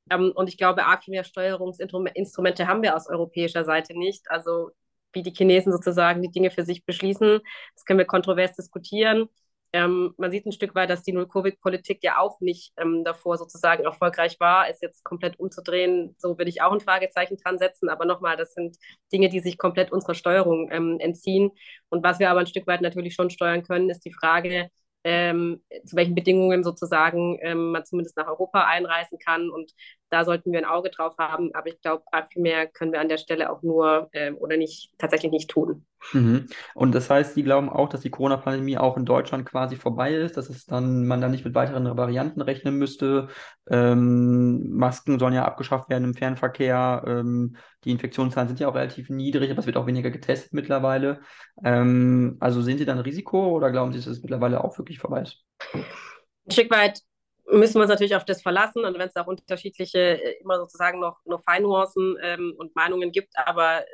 Ähm, 0.10 0.32
und 0.36 0.50
ich 0.50 0.58
glaube, 0.58 0.86
arg 0.86 1.04
viel 1.04 1.12
mehr 1.14 1.24
Steuerungsinstrumente 1.24 2.68
haben 2.68 2.82
wir 2.82 2.96
aus 2.96 3.08
europäischer 3.08 3.66
Seite 3.66 3.98
nicht. 3.98 4.30
Also 4.30 4.72
wie 5.14 5.24
die 5.24 5.32
Chinesen 5.32 5.72
sozusagen 5.72 6.22
die 6.22 6.32
Dinge 6.32 6.50
für 6.52 6.64
sich 6.64 6.86
beschließen, 6.86 7.40
das 7.76 7.86
können 7.86 8.00
wir 8.00 8.06
kontrovers 8.06 8.54
diskutieren. 8.54 9.30
Ähm, 9.74 10.14
man 10.18 10.30
sieht 10.30 10.46
ein 10.46 10.52
Stück 10.52 10.76
weit, 10.76 10.92
dass 10.92 11.02
die 11.02 11.14
Null-Covid-Politik 11.14 12.04
ja 12.04 12.20
auch 12.20 12.40
nicht 12.42 12.74
ähm, 12.78 13.04
davor 13.04 13.38
sozusagen 13.38 13.84
erfolgreich 13.84 14.40
war. 14.40 14.70
Es 14.70 14.82
jetzt 14.82 15.04
komplett 15.04 15.40
umzudrehen, 15.40 16.16
so 16.20 16.38
würde 16.38 16.50
ich 16.50 16.62
auch 16.62 16.72
ein 16.72 16.80
Fragezeichen 16.80 17.38
dran 17.38 17.58
setzen. 17.58 17.90
Aber 17.90 18.06
nochmal, 18.06 18.38
das 18.38 18.54
sind 18.54 18.78
Dinge, 19.12 19.30
die 19.30 19.40
sich 19.40 19.58
komplett 19.58 19.92
unserer 19.92 20.14
Steuerung 20.14 20.70
ähm, 20.72 21.00
entziehen. 21.00 21.52
Und 21.90 22.04
was 22.04 22.20
wir 22.20 22.30
aber 22.30 22.42
ein 22.42 22.48
Stück 22.48 22.68
weit 22.68 22.82
natürlich 22.82 23.16
schon 23.16 23.32
steuern 23.32 23.64
können, 23.64 23.90
ist 23.90 24.06
die 24.06 24.14
Frage, 24.14 24.70
ähm, 25.04 25.64
zu 25.86 25.96
welchen 25.96 26.16
Bedingungen 26.16 26.64
sozusagen 26.64 27.40
ähm, 27.42 27.72
man 27.72 27.86
zumindest 27.86 28.16
nach 28.16 28.28
Europa 28.28 28.66
einreisen 28.66 29.18
kann. 29.20 29.50
Und 29.50 29.72
da 30.14 30.26
sollten 30.26 30.52
wir 30.52 30.60
ein 30.60 30.66
Auge 30.66 30.92
drauf 30.92 31.18
haben. 31.18 31.50
Aber 31.56 31.68
ich 31.68 31.82
glaube, 31.82 32.04
viel 32.32 32.42
mehr 32.42 32.68
können 32.68 32.92
wir 32.92 33.02
an 33.02 33.10
der 33.10 33.18
Stelle 33.18 33.52
auch 33.52 33.64
nur 33.64 34.10
ähm, 34.14 34.38
oder 34.38 34.58
nicht 34.58 34.92
tatsächlich 35.00 35.32
nicht 35.32 35.50
tun. 35.50 35.86
Mhm. 36.12 36.48
Und 36.76 36.94
das 36.94 37.10
heißt, 37.10 37.34
Sie 37.34 37.44
glauben 37.44 37.70
auch, 37.70 37.90
dass 37.90 38.02
die 38.02 38.12
Corona-Pandemie 38.12 38.78
auch 38.78 38.96
in 38.96 39.06
Deutschland 39.06 39.46
quasi 39.46 39.76
vorbei 39.76 40.14
ist, 40.14 40.38
dass 40.38 40.50
es 40.50 40.66
dann 40.66 41.08
man 41.08 41.20
dann 41.20 41.32
nicht 41.32 41.46
mit 41.46 41.56
weiteren 41.56 41.98
Varianten 41.98 42.42
rechnen 42.42 42.78
müsste. 42.78 43.30
Ähm, 43.68 44.70
Masken 44.76 45.18
sollen 45.18 45.34
ja 45.34 45.46
abgeschafft 45.46 45.90
werden 45.90 46.04
im 46.04 46.14
Fernverkehr. 46.14 47.04
Ähm, 47.08 47.56
die 47.84 47.92
Infektionszahlen 47.92 48.50
sind 48.50 48.60
ja 48.60 48.68
auch 48.68 48.76
relativ 48.76 49.10
niedrig, 49.10 49.50
aber 49.50 49.62
es 49.62 49.66
wird 49.66 49.78
auch 49.78 49.88
weniger 49.88 50.12
getestet 50.12 50.54
mittlerweile. 50.54 51.22
Ähm, 51.64 52.38
also 52.40 52.62
sehen 52.62 52.78
Sie 52.78 52.86
dann 52.86 53.00
ein 53.00 53.04
Risiko 53.04 53.48
oder 53.48 53.72
glauben 53.72 53.94
Sie, 53.94 53.98
dass 53.98 54.08
es 54.08 54.22
mittlerweile 54.22 54.64
auch 54.64 54.78
wirklich 54.78 55.00
vorbei 55.00 55.22
ist? 55.24 55.44
Ein 55.74 56.52
Stück 56.52 56.70
weit 56.70 57.02
müssen 57.52 57.76
wir 57.76 57.82
uns 57.82 57.90
natürlich 57.90 58.16
auf 58.16 58.26
das 58.26 58.42
verlassen 58.42 58.86
und 58.86 58.94
wenn 58.98 59.08
es 59.08 59.16
auch 59.16 59.28
unterschiedliche, 59.28 60.00
äh, 60.00 60.42
immer 60.42 60.58
sozusagen 60.58 61.00
noch, 61.00 61.20
noch 61.26 61.44
Feinnuancen 61.44 62.18
ähm, 62.22 62.54
und 62.58 62.76
Meinungen 62.76 63.12
gibt, 63.12 63.34
aber 63.38 63.82
äh, 63.82 63.86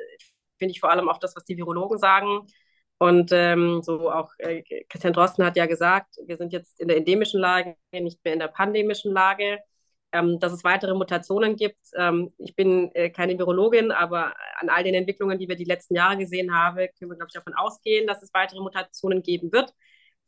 finde 0.58 0.72
ich 0.72 0.80
vor 0.80 0.90
allem 0.90 1.08
auch 1.08 1.18
das, 1.18 1.34
was 1.36 1.44
die 1.44 1.56
Virologen 1.56 1.98
sagen. 1.98 2.46
Und 2.98 3.30
ähm, 3.32 3.82
so 3.82 4.10
auch 4.10 4.30
äh, 4.38 4.62
Christian 4.88 5.14
Drosten 5.14 5.44
hat 5.44 5.56
ja 5.56 5.66
gesagt, 5.66 6.16
wir 6.26 6.36
sind 6.36 6.52
jetzt 6.52 6.78
in 6.80 6.88
der 6.88 6.98
endemischen 6.98 7.40
Lage, 7.40 7.76
nicht 7.92 8.22
mehr 8.24 8.34
in 8.34 8.40
der 8.40 8.48
pandemischen 8.48 9.12
Lage, 9.12 9.58
ähm, 10.12 10.38
dass 10.38 10.52
es 10.52 10.64
weitere 10.64 10.94
Mutationen 10.94 11.56
gibt. 11.56 11.78
Ähm, 11.96 12.32
ich 12.38 12.54
bin 12.54 12.90
äh, 12.94 13.10
keine 13.10 13.38
Virologin, 13.38 13.90
aber 13.90 14.34
an 14.58 14.68
all 14.68 14.84
den 14.84 14.94
Entwicklungen, 14.94 15.38
die 15.38 15.48
wir 15.48 15.56
die 15.56 15.64
letzten 15.64 15.94
Jahre 15.94 16.18
gesehen 16.18 16.54
haben, 16.54 16.76
können 16.98 17.10
wir, 17.10 17.16
glaube 17.16 17.28
ich, 17.28 17.34
davon 17.34 17.54
ausgehen, 17.54 18.06
dass 18.06 18.22
es 18.22 18.34
weitere 18.34 18.60
Mutationen 18.60 19.22
geben 19.22 19.50
wird. 19.52 19.72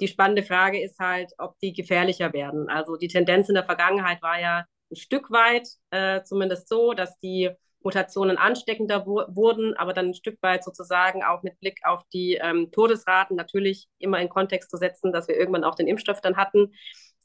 Die 0.01 0.09
spannende 0.09 0.43
Frage 0.43 0.83
ist 0.83 0.99
halt, 0.99 1.33
ob 1.39 1.59
die 1.61 1.73
gefährlicher 1.73 2.33
werden. 2.33 2.69
Also 2.69 2.97
die 2.97 3.09
Tendenz 3.09 3.49
in 3.49 3.55
der 3.55 3.65
Vergangenheit 3.65 4.23
war 4.23 4.41
ja 4.41 4.65
ein 4.91 4.97
Stück 4.97 5.31
weit 5.31 5.69
äh, 5.91 6.23
zumindest 6.23 6.69
so, 6.69 6.93
dass 6.93 7.19
die 7.21 7.51
Mutationen 7.85 8.39
ansteckender 8.39 9.07
wo 9.07 9.25
wurden, 9.29 9.75
aber 9.77 9.93
dann 9.93 10.09
ein 10.09 10.15
Stück 10.15 10.39
weit 10.43 10.65
sozusagen 10.65 11.23
auch 11.23 11.43
mit 11.43 11.59
Blick 11.61 11.81
auf 11.85 12.03
die 12.13 12.35
ähm, 12.35 12.71
Todesraten 12.71 13.37
natürlich 13.37 13.89
immer 13.99 14.21
in 14.21 14.29
Kontext 14.29 14.71
zu 14.71 14.77
setzen, 14.77 15.13
dass 15.13 15.29
wir 15.29 15.37
irgendwann 15.37 15.65
auch 15.65 15.75
den 15.75 15.89
Impfstoff 15.89 16.21
dann 16.21 16.37
hatten, 16.37 16.73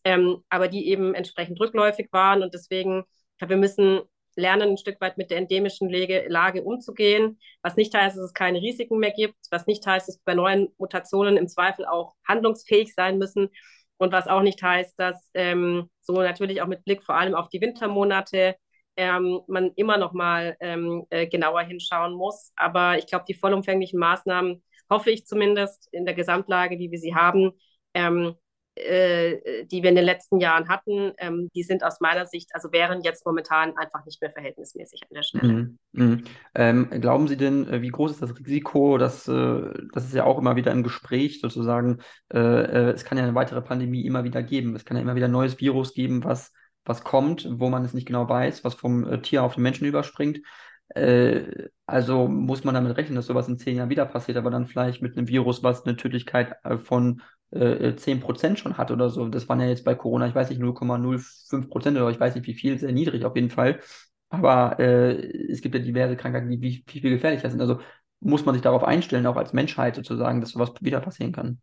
ähm, 0.04 0.44
aber 0.50 0.68
die 0.68 0.88
eben 0.88 1.14
entsprechend 1.14 1.60
rückläufig 1.60 2.10
waren. 2.12 2.42
Und 2.42 2.54
deswegen, 2.54 3.02
ich 3.02 3.38
glaube, 3.38 3.52
wir 3.52 3.58
müssen 3.58 4.02
lernen, 4.38 4.70
ein 4.70 4.78
Stück 4.78 5.02
weit 5.02 5.18
mit 5.18 5.32
der 5.32 5.38
endemischen 5.38 5.90
Lage 5.90 6.64
umzugehen, 6.64 7.40
was 7.62 7.76
nicht 7.76 7.94
heißt, 7.94 8.16
dass 8.16 8.24
es 8.24 8.34
keine 8.34 8.62
Risiken 8.62 9.00
mehr 9.00 9.12
gibt, 9.12 9.36
was 9.52 9.68
nicht 9.68 9.86
heißt, 9.86 10.08
dass 10.08 10.20
bei 10.20 10.36
neuen 10.36 10.70
Mutationen 10.78 11.38
im 11.38 11.48
Zweifel 11.48 11.86
auch 11.86 12.14
handlungsfähig 12.28 12.94
sein 12.94 13.18
müssen. 13.18 13.50
Und 13.98 14.12
was 14.12 14.28
auch 14.28 14.42
nicht 14.42 14.62
heißt, 14.62 14.98
dass 15.00 15.32
ähm, 15.34 15.90
so 16.02 16.14
natürlich 16.14 16.62
auch 16.62 16.68
mit 16.68 16.86
Blick 16.86 17.04
vor 17.04 17.16
allem 17.16 17.34
auf 17.34 17.50
die 17.50 17.62
Wintermonate 17.62 18.56
ähm, 18.96 19.42
man 19.48 19.72
immer 19.76 19.98
noch 19.98 20.14
mal 20.14 20.56
ähm, 20.60 21.06
äh, 21.10 21.28
genauer 21.28 21.62
hinschauen 21.62 22.14
muss. 22.14 22.52
Aber 22.56 22.98
ich 22.98 23.08
glaube, 23.08 23.26
die 23.28 23.34
vollumfänglichen 23.34 24.00
Maßnahmen, 24.00 24.64
hoffe 24.90 25.12
ich 25.12 25.26
zumindest 25.26 25.88
in 25.92 26.06
der 26.06 26.14
Gesamtlage, 26.14 26.80
wie 26.80 26.92
wir 26.92 27.00
sie 27.00 27.16
haben, 27.16 27.52
ähm, 27.94 28.36
äh, 28.78 29.66
die 29.66 29.84
wir 29.84 29.90
in 29.90 29.96
den 29.96 30.06
letzten 30.06 30.40
Jahren 30.40 30.70
hatten, 30.70 31.14
ähm, 31.18 31.50
die 31.56 31.64
sind 31.64 31.84
aus 31.84 32.00
meiner 32.00 32.26
Sicht, 32.26 32.50
also 32.54 32.72
wären 32.72 33.02
jetzt 33.02 33.26
momentan 33.26 33.76
einfach 33.78 34.06
nicht 34.06 34.22
mehr 34.22 34.32
verhältnismäßig 34.32 35.02
an 35.04 35.16
der 35.16 35.24
Stelle. 35.24 35.54
Mhm. 35.54 35.78
Mhm. 35.92 36.24
Ähm, 36.56 36.90
glauben 37.02 37.28
Sie 37.28 37.38
denn, 37.38 37.68
äh, 37.68 37.82
wie 37.82 37.90
groß 37.90 38.12
ist 38.12 38.22
das 38.22 38.38
Risiko, 38.38 38.98
dass, 38.98 39.28
äh, 39.28 39.62
das 39.94 40.06
ist 40.06 40.14
ja 40.14 40.24
auch 40.24 40.38
immer 40.38 40.56
wieder 40.56 40.72
im 40.72 40.84
Gespräch 40.84 41.42
sozusagen, 41.42 42.00
äh, 42.34 42.40
äh, 42.40 42.92
es 42.92 43.04
kann 43.06 43.18
ja 43.18 43.24
eine 43.24 43.36
weitere 43.36 43.62
Pandemie 43.62 44.06
immer 44.06 44.24
wieder 44.24 44.44
geben, 44.44 44.76
es 44.76 44.86
kann 44.86 44.98
ja 44.98 45.04
immer 45.04 45.16
wieder 45.16 45.28
ein 45.28 45.32
neues 45.32 45.60
Virus 45.60 45.94
geben, 45.94 46.24
was, 46.24 46.54
was 46.86 47.04
kommt, 47.04 47.48
wo 47.50 47.70
man 47.70 47.84
es 47.84 47.94
nicht 47.94 48.08
genau 48.08 48.30
weiß, 48.30 48.64
was 48.64 48.76
vom 48.76 49.08
äh, 49.08 49.22
Tier 49.22 49.44
auf 49.44 49.56
den 49.56 49.64
Menschen 49.64 49.88
überspringt. 49.88 50.40
also 51.86 52.30
muss 52.30 52.64
man 52.64 52.74
damit 52.74 52.96
rechnen, 52.96 53.18
dass 53.18 53.26
sowas 53.26 53.50
in 53.50 53.58
zehn 53.58 53.76
Jahren 53.76 53.90
wieder 53.90 54.06
passiert, 54.06 54.38
aber 54.38 54.50
dann 54.50 54.68
vielleicht 54.68 55.02
mit 55.02 55.18
einem 55.18 55.28
Virus, 55.28 55.62
was 55.62 55.86
eine 55.86 55.98
Tödlichkeit 55.98 56.56
von 56.84 57.22
äh, 57.52 57.96
10% 57.96 58.60
schon 58.60 58.78
hat 58.78 58.92
oder 58.92 59.10
so. 59.10 59.28
Das 59.30 59.48
waren 59.50 59.60
ja 59.62 59.68
jetzt 59.68 59.86
bei 59.86 59.96
Corona, 59.96 60.28
ich 60.28 60.36
weiß 60.36 60.50
nicht, 60.50 60.60
0,05 60.60 61.70
Prozent 61.70 61.98
oder 61.98 62.10
ich 62.10 62.20
weiß 62.20 62.36
nicht 62.36 62.48
wie 62.48 62.54
viel, 62.54 62.78
sehr 62.80 62.92
niedrig 62.92 63.26
auf 63.26 63.36
jeden 63.36 63.50
Fall. 63.50 63.80
Aber 64.30 64.80
äh, 64.80 65.14
es 65.52 65.62
gibt 65.62 65.76
ja 65.76 65.82
diverse 65.82 66.18
Krankheiten, 66.18 66.50
die 66.50 66.62
wie, 66.62 66.84
wie 66.88 67.00
viel 67.02 67.12
gefährlicher 67.12 67.50
sind. 67.50 67.62
Also 67.62 67.80
muss 68.20 68.46
man 68.46 68.56
sich 68.56 68.62
darauf 68.62 68.84
einstellen, 68.84 69.26
auch 69.28 69.38
als 69.38 69.54
Menschheit 69.54 69.96
sozusagen, 69.96 70.42
dass 70.42 70.50
sowas 70.52 70.72
wieder 70.82 71.00
passieren 71.02 71.32
kann. 71.32 71.62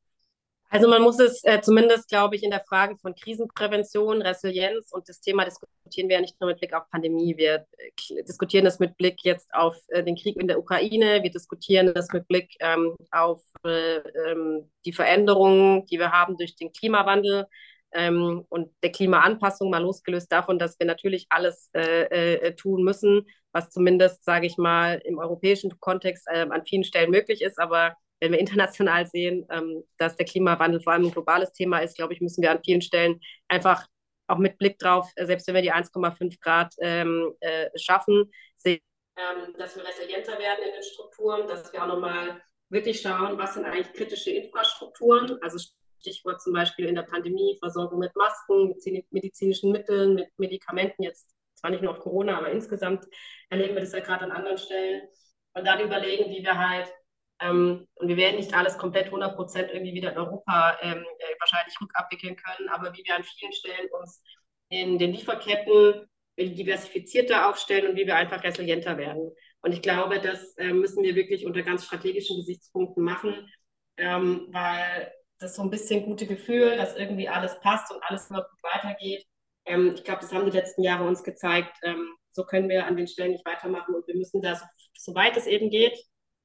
Also 0.75 0.89
man 0.89 1.03
muss 1.03 1.21
es 1.21 1.45
äh, 1.45 1.61
zumindest, 1.61 2.09
glaube 2.09 2.35
ich, 2.35 2.43
in 2.43 2.51
der 2.51 2.65
Frage 2.69 2.97
von 2.97 3.15
Krisenprävention, 3.15 4.21
Resilienz 4.23 4.91
und 4.91 5.09
das 5.09 5.21
Thema 5.21 5.45
diskutieren 5.45 6.09
wir 6.09 6.17
ja 6.17 6.21
nicht 6.21 6.41
nur 6.41 6.51
mit 6.51 6.59
Blick 6.59 6.75
auf 6.75 6.91
Pandemie, 6.91 7.37
wir 7.37 7.65
äh, 7.79 8.25
diskutieren 8.25 8.65
das 8.65 8.81
mit 8.81 8.97
Blick 8.97 9.21
jetzt 9.23 9.55
auf 9.55 9.77
äh, 9.91 10.03
den 10.03 10.17
Krieg 10.17 10.37
in 10.37 10.49
der 10.49 10.59
Ukraine, 10.59 11.23
wir 11.23 11.31
diskutieren 11.31 11.95
das 11.95 12.09
mit 12.13 12.27
Blick 12.27 12.57
ähm, 12.59 12.97
auf 13.13 13.41
äh, 13.65 13.99
ähm, 13.99 14.69
die 14.85 14.93
Veränderungen, 14.93 15.87
die 15.87 16.01
wir 16.01 16.11
haben 16.11 16.37
durch 16.37 16.57
den 16.57 16.73
Klimawandel 16.73 17.47
ähm, 17.93 18.45
und 18.49 18.73
der 18.83 18.91
Klimaanpassung, 18.91 19.71
mal 19.71 19.81
losgelöst 19.81 20.33
davon, 20.33 20.59
dass 20.59 20.77
wir 20.81 20.89
natürlich 20.89 21.27
alles 21.29 21.71
äh, 21.77 22.39
äh, 22.49 22.57
tun 22.57 22.83
müssen, 22.83 23.29
was 23.53 23.71
zumindest, 23.71 24.25
sage 24.25 24.49
ich 24.49 24.57
mal, 24.59 25.01
im 25.05 25.19
europäischen 25.19 25.79
Kontext 25.79 26.29
an 26.29 26.67
vielen 26.67 26.83
Stellen 26.83 27.13
möglich 27.13 27.43
ist, 27.43 27.61
aber 27.61 27.95
wenn 28.25 28.33
wir 28.33 28.41
international 28.41 29.07
sehen, 29.07 29.47
ähm, 29.51 29.85
dass 29.99 30.17
der 30.17 30.27
Klimawandel 30.27 30.81
vor 30.81 30.95
allem 30.95 31.05
ein 31.05 31.13
globales 31.13 31.53
Thema 31.53 31.79
ist, 31.81 31.97
glaube 31.97 32.15
ich, 32.15 32.21
müssen 32.21 32.43
wir 32.43 32.51
an 32.51 32.63
vielen 32.65 32.81
Stellen 32.81 33.21
einfach 33.49 33.87
auch 34.27 34.39
mit 34.39 34.57
Blick 34.59 34.79
drauf, 34.79 35.11
äh, 35.17 35.27
selbst 35.27 35.47
wenn 35.47 35.55
wir 35.55 35.63
die 35.63 35.73
1,5 35.73 36.41
Grad 36.41 36.75
ähm, 36.81 37.35
äh, 37.41 37.69
schaffen, 37.77 38.33
sehen, 38.57 38.81
ähm, 39.17 39.55
dass 39.59 39.77
wir 39.77 39.87
resilienter 39.87 40.39
werden 40.39 40.65
in 40.67 40.73
den 40.73 40.83
Strukturen, 40.83 41.47
dass 41.47 41.73
wir 41.73 41.83
auch 41.83 41.89
nochmal 41.89 42.41
wirklich 42.71 43.01
schauen, 43.01 43.39
was 43.39 43.55
sind 43.55 43.65
eigentlich 43.65 43.93
kritische 43.93 44.31
Infrastrukturen, 44.31 45.39
also 45.43 45.59
Stichwort 46.01 46.43
zum 46.43 46.55
Beispiel 46.55 46.87
in 46.87 46.95
der 46.95 47.03
Pandemie, 47.03 47.57
Versorgung 47.61 47.99
mit 47.99 48.15
Masken, 48.17 48.75
mit 48.87 49.13
medizinischen 49.13 49.71
Mitteln, 49.71 50.15
mit 50.15 50.29
Medikamenten, 50.39 51.03
jetzt 51.03 51.35
zwar 51.55 51.71
nicht 51.71 51.83
nur 51.83 51.93
auf 51.93 52.01
Corona, 52.01 52.39
aber 52.39 52.51
insgesamt 52.51 53.07
erleben 53.49 53.75
wir 53.75 53.81
das 53.81 53.93
ja 53.93 54.01
gerade 54.01 54.25
an 54.25 54.33
anderen 54.33 54.59
Stellen. 54.59 55.03
Und 55.55 55.67
dann 55.67 55.81
überlegen, 55.81 56.31
wie 56.31 56.43
wir 56.43 56.59
halt 56.59 56.93
ähm, 57.41 57.87
und 57.95 58.09
wir 58.09 58.17
werden 58.17 58.37
nicht 58.37 58.55
alles 58.55 58.79
komplett 58.79 59.07
100 59.07 59.35
Prozent 59.37 59.71
irgendwie 59.73 59.95
wieder 59.95 60.13
in 60.13 60.19
Europa 60.19 60.79
ähm, 60.83 61.05
äh, 61.19 61.35
wahrscheinlich 61.41 61.81
rückabwickeln 61.81 62.37
können, 62.37 62.69
aber 62.69 62.93
wie 62.95 63.03
wir 63.05 63.17
an 63.17 63.25
vielen 63.25 63.53
Stellen 63.53 63.89
uns 64.01 64.23
in 64.69 64.99
den 64.99 65.13
Lieferketten 65.13 66.07
diversifizierter 66.39 67.49
aufstellen 67.49 67.91
und 67.91 67.97
wie 67.97 68.07
wir 68.07 68.17
einfach 68.17 68.43
resilienter 68.43 68.99
werden. 68.99 69.31
Und 69.61 69.73
ich 69.73 69.83
glaube, 69.83 70.21
das 70.21 70.55
äh, 70.57 70.73
müssen 70.73 71.03
wir 71.03 71.15
wirklich 71.15 71.47
unter 71.47 71.63
ganz 71.63 71.85
strategischen 71.85 72.39
Gesichtspunkten 72.39 73.03
machen, 73.03 73.49
ähm, 73.97 74.49
weil 74.51 75.13
das 75.39 75.57
so 75.57 75.63
ein 75.63 75.71
bisschen 75.71 76.05
gute 76.05 76.27
Gefühl, 76.27 76.77
dass 76.77 76.97
irgendwie 76.97 77.29
alles 77.29 77.59
passt 77.61 77.93
und 77.93 78.03
alles 78.03 78.31
immer 78.31 78.43
gut 78.43 78.63
weitergeht. 78.63 79.25
Ähm, 79.65 79.93
ich 79.95 80.05
glaube, 80.05 80.21
das 80.23 80.33
haben 80.33 80.51
die 80.51 80.57
letzten 80.57 80.83
Jahre 80.83 81.05
uns 81.05 81.23
gezeigt. 81.23 81.77
Ähm, 81.83 82.15
so 82.31 82.45
können 82.45 82.69
wir 82.69 82.87
an 82.87 82.97
den 82.97 83.07
Stellen 83.07 83.33
nicht 83.33 83.47
weitermachen 83.47 83.95
und 83.95 84.07
wir 84.07 84.17
müssen 84.17 84.43
da, 84.43 84.57
so, 84.57 84.65
soweit 84.97 85.37
es 85.37 85.47
eben 85.47 85.71
geht, 85.71 85.97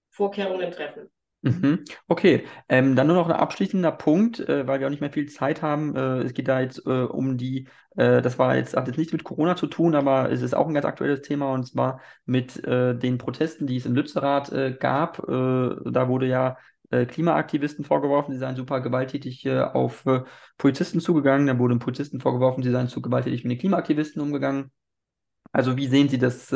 Vorkehrungen 0.10 0.72
treffen. 0.72 1.10
Mhm. 1.42 1.86
Okay, 2.10 2.46
ähm, 2.68 2.98
dann 2.98 3.08
nur 3.08 3.16
noch 3.16 3.30
ein 3.30 3.36
abschließender 3.36 3.94
Punkt, 3.94 4.42
äh, 4.42 4.68
weil 4.68 4.80
wir 4.80 4.88
auch 4.88 4.92
nicht 4.92 5.00
mehr 5.00 5.12
viel 5.12 5.30
Zeit 5.30 5.62
haben. 5.62 5.96
Äh, 5.96 6.24
es 6.24 6.34
geht 6.34 6.50
da 6.50 6.60
jetzt 6.60 6.86
äh, 6.86 7.04
um 7.04 7.38
die, 7.38 7.70
äh, 7.96 8.22
das 8.22 8.38
war 8.38 8.58
jetzt, 8.58 8.76
hat 8.76 8.88
jetzt 8.88 8.98
nichts 8.98 9.14
mit 9.14 9.24
Corona 9.24 9.56
zu 9.56 9.68
tun, 9.68 9.96
aber 9.96 10.30
es 10.32 10.42
ist 10.42 10.54
auch 10.54 10.68
ein 10.68 10.74
ganz 10.74 10.86
aktuelles 10.86 11.22
Thema 11.22 11.54
und 11.54 11.66
zwar 11.66 12.02
mit 12.26 12.62
äh, 12.66 12.94
den 12.94 13.18
Protesten, 13.18 13.68
die 13.68 13.78
es 13.78 13.86
im 13.86 13.96
Lützerath 13.96 14.52
äh, 14.52 14.76
gab. 14.78 15.18
da 15.28 16.08
wurde 16.08 16.28
ja 16.28 16.58
Klimaaktivisten 16.92 17.86
vorgeworfen, 17.86 18.34
sie 18.34 18.40
seien 18.40 18.56
super 18.56 18.82
gewalttätig 18.82 19.48
auf 19.48 20.06
Polizisten 20.58 21.00
zugegangen. 21.00 21.46
Da 21.46 21.60
wurden 21.60 21.78
Polizisten 21.78 22.20
vorgeworfen, 22.20 22.64
sie 22.64 22.72
seien 22.72 22.88
zu 22.88 23.02
gewalttätig 23.02 23.44
mit 23.44 23.52
den 23.52 23.60
Klimaaktivisten 23.60 24.22
umgegangen. 24.22 24.72
Also 25.52 25.78
wie 25.78 25.88
sehen 25.88 26.10
Sie 26.10 26.20
das 26.20 26.54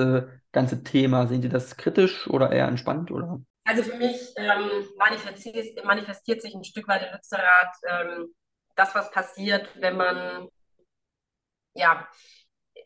ganze 0.51 0.83
Thema? 0.83 1.27
Sehen 1.27 1.41
Sie 1.41 1.49
das 1.49 1.77
kritisch 1.77 2.27
oder 2.29 2.51
eher 2.51 2.67
entspannt? 2.67 3.11
Oder? 3.11 3.41
Also 3.65 3.83
für 3.83 3.97
mich 3.97 4.33
ähm, 4.35 4.87
manifestiert, 4.97 5.83
manifestiert, 5.85 6.41
sich 6.41 6.53
ein 6.53 6.63
Stück 6.63 6.87
weit 6.87 7.03
in 7.03 7.13
Lützerath 7.13 7.75
ähm, 7.87 8.33
das, 8.75 8.93
was 8.95 9.11
passiert, 9.11 9.69
wenn 9.79 9.97
man 9.97 10.49
ja, 11.75 12.07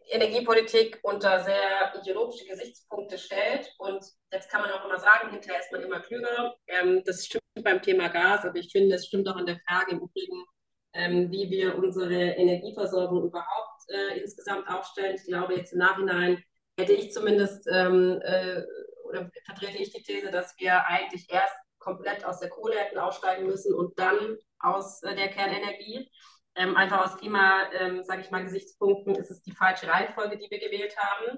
Energiepolitik 0.10 1.00
unter 1.04 1.44
sehr 1.44 1.94
ideologische 2.00 2.46
Gesichtspunkte 2.46 3.18
stellt. 3.18 3.74
Und 3.78 4.04
jetzt 4.32 4.50
kann 4.50 4.62
man 4.62 4.72
auch 4.72 4.86
immer 4.86 5.00
sagen, 5.00 5.32
hinterher 5.32 5.60
ist 5.60 5.72
man 5.72 5.82
immer 5.82 6.00
klüger. 6.00 6.56
Ähm, 6.68 7.04
das 7.06 7.26
stimmt 7.26 7.44
beim 7.64 7.82
Thema 7.82 8.08
Gas, 8.10 8.46
aber 8.46 8.58
ich 8.58 8.72
finde, 8.72 8.96
es 8.96 9.08
stimmt 9.08 9.28
auch 9.28 9.36
an 9.36 9.46
der 9.46 9.60
Frage 9.68 9.92
im 9.92 10.00
Übrigen, 10.00 10.46
ähm, 10.94 11.32
wie 11.32 11.50
wir 11.50 11.78
unsere 11.78 12.14
Energieversorgung 12.14 13.26
überhaupt 13.26 13.77
äh, 13.88 14.20
insgesamt 14.20 14.68
aufstellen. 14.70 15.16
Ich 15.16 15.26
glaube, 15.26 15.56
jetzt 15.56 15.74
im 15.74 15.80
Nachhinein 15.80 16.44
hätte 16.78 16.94
ich 16.94 17.12
zumindest 17.12 17.68
ähm, 17.72 18.22
äh, 18.24 18.62
oder 19.06 19.30
vertrete 19.46 19.78
ich 19.78 19.92
die 19.92 20.04
These, 20.04 20.32
dass 20.32 20.56
wir 20.60 20.86
eigentlich 20.88 21.28
erst 21.30 21.56
komplett 21.80 22.26
aus 22.26 22.40
der 22.40 22.50
Kohle 22.50 22.76
hätten 22.78 22.98
aussteigen 22.98 23.48
müssen 23.48 23.74
und 23.74 23.98
dann 23.98 24.38
aus 24.60 25.02
äh, 25.04 25.16
der 25.16 25.30
Kernenergie. 25.30 26.10
Ähm, 26.56 26.76
einfach 26.76 27.06
aus 27.06 27.18
Klima, 27.18 27.72
ähm, 27.80 28.04
sage 28.04 28.22
ich 28.22 28.32
mal, 28.32 28.44
Gesichtspunkten 28.44 29.16
ist 29.16 29.30
es 29.30 29.44
die 29.44 29.54
falsche 29.54 29.88
Reihenfolge, 29.88 30.38
die 30.38 30.50
wir 30.50 30.60
gewählt 30.60 30.96
haben. 30.98 31.38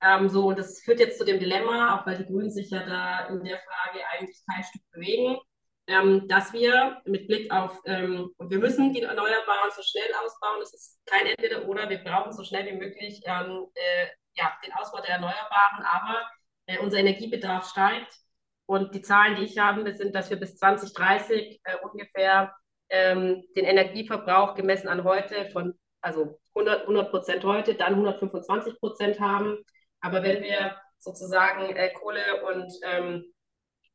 Ähm, 0.00 0.28
so, 0.28 0.46
und 0.48 0.58
das 0.58 0.80
führt 0.80 1.00
jetzt 1.00 1.18
zu 1.18 1.24
dem 1.24 1.38
Dilemma, 1.38 1.96
auch 1.96 2.06
weil 2.06 2.18
die 2.18 2.26
Grünen 2.26 2.50
sich 2.50 2.70
ja 2.70 2.84
da 2.84 3.26
in 3.28 3.44
der 3.44 3.58
Frage 3.58 4.00
eigentlich 4.12 4.40
kein 4.50 4.64
Stück 4.64 4.82
bewegen, 4.92 5.36
ähm, 5.92 6.26
dass 6.28 6.52
wir 6.52 7.02
mit 7.04 7.26
Blick 7.26 7.52
auf, 7.52 7.78
ähm, 7.84 8.32
wir 8.38 8.58
müssen 8.58 8.92
die 8.92 9.02
Erneuerbaren 9.02 9.70
so 9.76 9.82
schnell 9.82 10.10
ausbauen, 10.24 10.62
es 10.62 10.72
ist 10.72 11.00
kein 11.06 11.26
Entweder-Oder, 11.26 11.90
wir 11.90 11.98
brauchen 11.98 12.32
so 12.32 12.42
schnell 12.44 12.66
wie 12.66 12.78
möglich 12.78 13.20
ähm, 13.26 13.66
äh, 13.74 14.06
ja, 14.34 14.52
den 14.64 14.72
Ausbau 14.72 15.00
der 15.02 15.16
Erneuerbaren, 15.16 15.84
aber 15.84 16.22
äh, 16.66 16.78
unser 16.78 16.98
Energiebedarf 16.98 17.68
steigt. 17.68 18.14
Und 18.66 18.94
die 18.94 19.02
Zahlen, 19.02 19.36
die 19.36 19.44
ich 19.44 19.58
habe, 19.58 19.92
sind, 19.94 20.14
dass 20.14 20.30
wir 20.30 20.38
bis 20.38 20.56
2030 20.56 21.60
äh, 21.62 21.76
ungefähr 21.82 22.54
ähm, 22.88 23.44
den 23.54 23.64
Energieverbrauch 23.66 24.54
gemessen 24.54 24.88
an 24.88 25.04
heute 25.04 25.50
von, 25.50 25.78
also 26.00 26.38
100 26.54 27.10
Prozent 27.10 27.44
heute, 27.44 27.74
dann 27.74 27.94
125 27.94 28.78
Prozent 28.78 29.20
haben. 29.20 29.58
Aber 30.00 30.22
wenn 30.22 30.42
wir 30.42 30.76
sozusagen 30.98 31.76
äh, 31.76 31.92
Kohle 31.92 32.44
und 32.46 32.72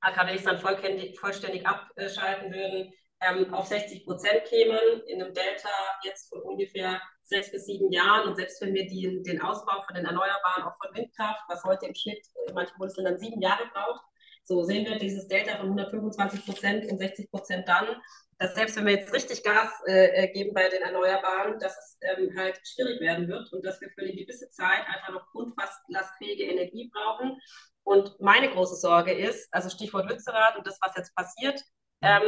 AKWs 0.07 0.43
dann 0.43 0.59
vollständig, 0.59 1.19
vollständig 1.19 1.65
abschalten 1.65 2.53
würden, 2.53 2.93
ähm, 3.21 3.53
auf 3.53 3.65
60 3.65 4.05
Prozent 4.05 4.43
kämen, 4.45 5.01
in 5.07 5.21
einem 5.21 5.33
Delta 5.33 5.69
jetzt 6.03 6.29
von 6.29 6.41
ungefähr 6.41 7.01
sechs 7.23 7.51
bis 7.51 7.65
sieben 7.65 7.91
Jahren. 7.91 8.29
Und 8.29 8.35
selbst 8.35 8.61
wenn 8.61 8.73
wir 8.73 8.85
die, 8.87 9.21
den 9.23 9.41
Ausbau 9.41 9.81
von 9.85 9.95
den 9.95 10.05
Erneuerbaren, 10.05 10.63
auch 10.63 10.77
von 10.77 10.95
Windkraft, 10.95 11.41
was 11.47 11.63
heute 11.63 11.87
im 11.87 11.95
Schnitt 11.95 12.25
in 12.47 12.53
manchen 12.53 12.77
Bundesländern 12.77 13.17
sieben 13.17 13.41
Jahre 13.41 13.65
braucht, 13.73 14.03
so 14.43 14.63
sehen 14.63 14.85
wir 14.85 14.97
dieses 14.97 15.27
Delta 15.27 15.57
von 15.57 15.65
125 15.65 16.45
Prozent 16.45 16.91
und 16.91 16.99
60 16.99 17.29
Prozent 17.29 17.67
dann, 17.67 17.87
dass 18.39 18.53
selbst 18.55 18.75
wenn 18.75 18.85
wir 18.85 18.93
jetzt 18.93 19.13
richtig 19.13 19.43
Gas 19.43 19.71
äh, 19.87 20.23
äh, 20.23 20.31
geben 20.31 20.53
bei 20.53 20.69
den 20.69 20.81
Erneuerbaren, 20.81 21.59
dass 21.59 21.77
es 21.77 21.97
ähm, 22.01 22.37
halt 22.37 22.59
schwierig 22.67 22.99
werden 23.01 23.27
wird 23.27 23.51
und 23.51 23.65
dass 23.65 23.81
wir 23.81 23.89
für 23.89 24.01
eine 24.01 24.13
gewisse 24.13 24.49
Zeit 24.49 24.85
einfach 24.87 25.09
noch 25.09 25.25
grundlastfähige 25.31 26.43
Energie 26.43 26.91
brauchen. 26.93 27.39
Und 27.83 28.19
meine 28.19 28.49
große 28.49 28.75
Sorge 28.75 29.13
ist, 29.13 29.51
also 29.53 29.69
Stichwort 29.69 30.09
Lützerath 30.09 30.57
und 30.57 30.67
das, 30.67 30.77
was 30.81 30.95
jetzt 30.97 31.15
passiert, 31.15 31.63
ähm, 32.01 32.23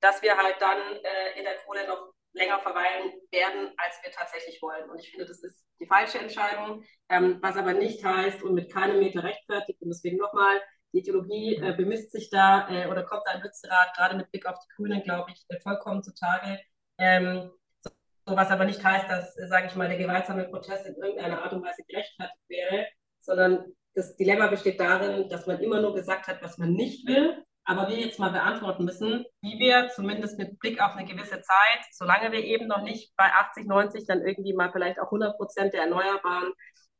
dass 0.00 0.22
wir 0.22 0.36
halt 0.36 0.56
dann 0.60 0.78
äh, 0.78 1.38
in 1.38 1.44
der 1.44 1.56
Kohle 1.66 1.86
noch 1.86 2.14
länger 2.32 2.60
verweilen 2.60 3.12
werden, 3.30 3.72
als 3.76 3.96
wir 4.02 4.12
tatsächlich 4.12 4.62
wollen. 4.62 4.88
Und 4.88 4.98
ich 5.00 5.10
finde, 5.10 5.26
das 5.26 5.42
ist 5.42 5.64
die 5.80 5.86
falsche 5.86 6.18
Entscheidung, 6.18 6.84
ähm, 7.08 7.38
was 7.42 7.56
aber 7.56 7.72
nicht 7.72 8.04
heißt 8.04 8.42
und 8.42 8.54
mit 8.54 8.72
keinem 8.72 9.00
Meter 9.00 9.24
rechtfertigt. 9.24 9.82
Und 9.82 9.88
deswegen 9.88 10.16
nochmal, 10.16 10.62
die 10.92 10.98
Ideologie 10.98 11.56
äh, 11.56 11.74
bemisst 11.76 12.12
sich 12.12 12.30
da 12.30 12.68
äh, 12.68 12.88
oder 12.88 13.04
kommt 13.04 13.22
da 13.26 13.32
ein 13.32 13.42
Lützerath, 13.42 13.94
gerade 13.96 14.16
mit 14.16 14.30
Blick 14.30 14.46
auf 14.46 14.58
die 14.58 14.74
Grünen, 14.74 15.02
glaube 15.02 15.30
ich, 15.32 15.44
äh, 15.48 15.60
vollkommen 15.60 16.02
zutage. 16.02 16.58
Ähm, 16.98 17.50
so, 17.80 17.90
so, 18.26 18.36
was 18.36 18.50
aber 18.50 18.64
nicht 18.64 18.82
heißt, 18.82 19.08
dass, 19.08 19.36
äh, 19.38 19.46
sage 19.48 19.68
ich 19.68 19.74
mal, 19.74 19.88
der 19.88 19.98
gewaltsame 19.98 20.44
Protest 20.44 20.86
in 20.86 20.94
irgendeiner 20.96 21.42
Art 21.42 21.52
und 21.52 21.62
Weise 21.62 21.82
gerechtfertigt 21.88 22.48
wäre, 22.48 22.86
sondern 23.18 23.64
das 23.94 24.16
Dilemma 24.16 24.46
besteht 24.48 24.80
darin, 24.80 25.28
dass 25.28 25.46
man 25.46 25.60
immer 25.60 25.80
nur 25.80 25.94
gesagt 25.94 26.28
hat, 26.28 26.42
was 26.42 26.58
man 26.58 26.72
nicht 26.72 27.06
will 27.06 27.44
aber 27.70 27.88
wir 27.88 27.98
jetzt 27.98 28.18
mal 28.18 28.32
beantworten 28.32 28.84
müssen, 28.84 29.24
wie 29.42 29.58
wir 29.60 29.90
zumindest 29.94 30.38
mit 30.38 30.58
Blick 30.58 30.82
auf 30.82 30.96
eine 30.96 31.06
gewisse 31.06 31.40
Zeit, 31.40 31.84
solange 31.92 32.32
wir 32.32 32.42
eben 32.42 32.66
noch 32.66 32.82
nicht 32.82 33.14
bei 33.16 33.26
80, 33.26 33.66
90, 33.66 34.06
dann 34.06 34.26
irgendwie 34.26 34.54
mal 34.54 34.72
vielleicht 34.72 34.98
auch 34.98 35.06
100 35.06 35.36
Prozent 35.36 35.72
der 35.72 35.82
Erneuerbaren 35.82 36.52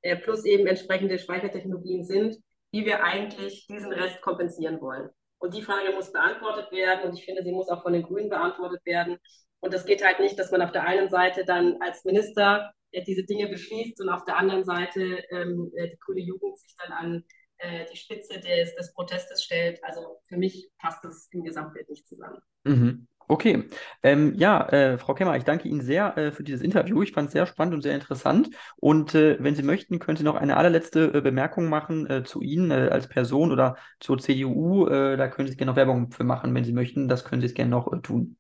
äh, 0.03 0.15
plus 0.17 0.45
eben 0.45 0.69
entsprechende 0.69 1.19
Speichertechnologien 1.19 2.05
sind, 2.05 2.37
wie 2.73 2.85
wir 2.85 3.03
eigentlich 3.03 3.67
diesen 3.67 3.93
Rest 3.93 4.21
kompensieren 4.21 4.81
wollen. 4.81 5.11
Und 5.39 5.55
die 5.55 5.63
Frage 5.63 5.93
muss 5.93 6.13
beantwortet 6.13 6.71
werden 6.71 7.09
und 7.09 7.19
ich 7.19 7.25
finde, 7.25 7.43
sie 7.43 7.53
muss 7.53 7.69
auch 7.69 7.83
von 7.83 7.93
den 7.93 8.03
Grünen 8.03 8.29
beantwortet 8.29 8.85
werden. 8.85 9.19
Und 9.61 9.73
das 9.75 9.87
geht 9.87 10.05
halt 10.05 10.21
nicht, 10.21 10.39
dass 10.39 10.51
man 10.51 10.63
auf 10.63 10.73
der 10.73 10.85
einen 10.85 11.09
Seite 11.09 11.45
dann 11.45 11.77
als 11.81 12.05
Minister 12.05 12.73
diese 13.07 13.25
Dinge 13.25 13.49
beschließt 13.49 14.01
und 14.01 14.09
auf 14.09 14.25
der 14.25 14.37
anderen 14.37 14.65
Seite 14.65 15.25
ähm, 15.31 15.71
äh, 15.77 15.89
die 15.89 15.99
grüne 15.99 16.21
Jugend 16.21 16.59
sich 16.59 16.75
dann 16.77 16.93
an 16.93 17.25
äh, 17.59 17.87
die 17.91 17.97
Spitze 17.97 18.41
des, 18.41 18.75
des 18.75 18.93
Protestes 18.95 19.45
stellt. 19.45 19.83
Also 19.85 20.21
für 20.29 20.37
mich 20.37 20.71
passt 20.79 21.05
das 21.05 21.29
im 21.33 21.45
Gesamtbild 21.45 21.89
nicht 21.89 22.09
zusammen. 22.09 22.41
Mhm. 22.65 23.07
Okay, 23.31 23.69
ähm, 24.03 24.35
ja, 24.35 24.69
äh, 24.71 24.99
Frau 24.99 25.15
Kemmer, 25.15 25.37
ich 25.37 25.45
danke 25.45 25.69
Ihnen 25.69 25.83
sehr 25.83 26.19
äh, 26.19 26.33
für 26.33 26.43
dieses 26.43 26.63
Interview. 26.63 27.01
Ich 27.01 27.13
fand 27.13 27.29
es 27.29 27.33
sehr 27.33 27.47
spannend 27.47 27.75
und 27.75 27.83
sehr 27.83 27.95
interessant. 27.95 28.51
Und 28.75 29.15
äh, 29.15 29.37
wenn 29.39 29.55
Sie 29.55 29.63
möchten, 29.63 30.01
können 30.01 30.17
Sie 30.17 30.25
noch 30.25 30.35
eine 30.35 30.57
allerletzte 30.57 31.13
äh, 31.15 31.21
Bemerkung 31.21 31.69
machen 31.69 32.11
äh, 32.11 32.25
zu 32.25 32.41
Ihnen 32.41 32.73
äh, 32.73 32.89
als 32.91 33.07
Person 33.09 33.53
oder 33.53 33.77
zur 34.01 34.19
CDU. 34.19 34.85
da 34.85 35.29
können 35.29 35.47
Sie 35.47 35.57
gerne 35.57 35.71
noch 35.71 35.77
Werbung 35.77 36.11
für 36.11 36.25
machen, 36.25 36.53
wenn 36.57 36.65
Sie 36.65 36.73
möchten. 36.73 37.07
Das 37.07 37.25
können 37.25 37.41
Sie 37.41 37.47
es 37.47 37.55
gerne 37.55 37.71
noch 37.71 37.89
tun. 38.03 38.37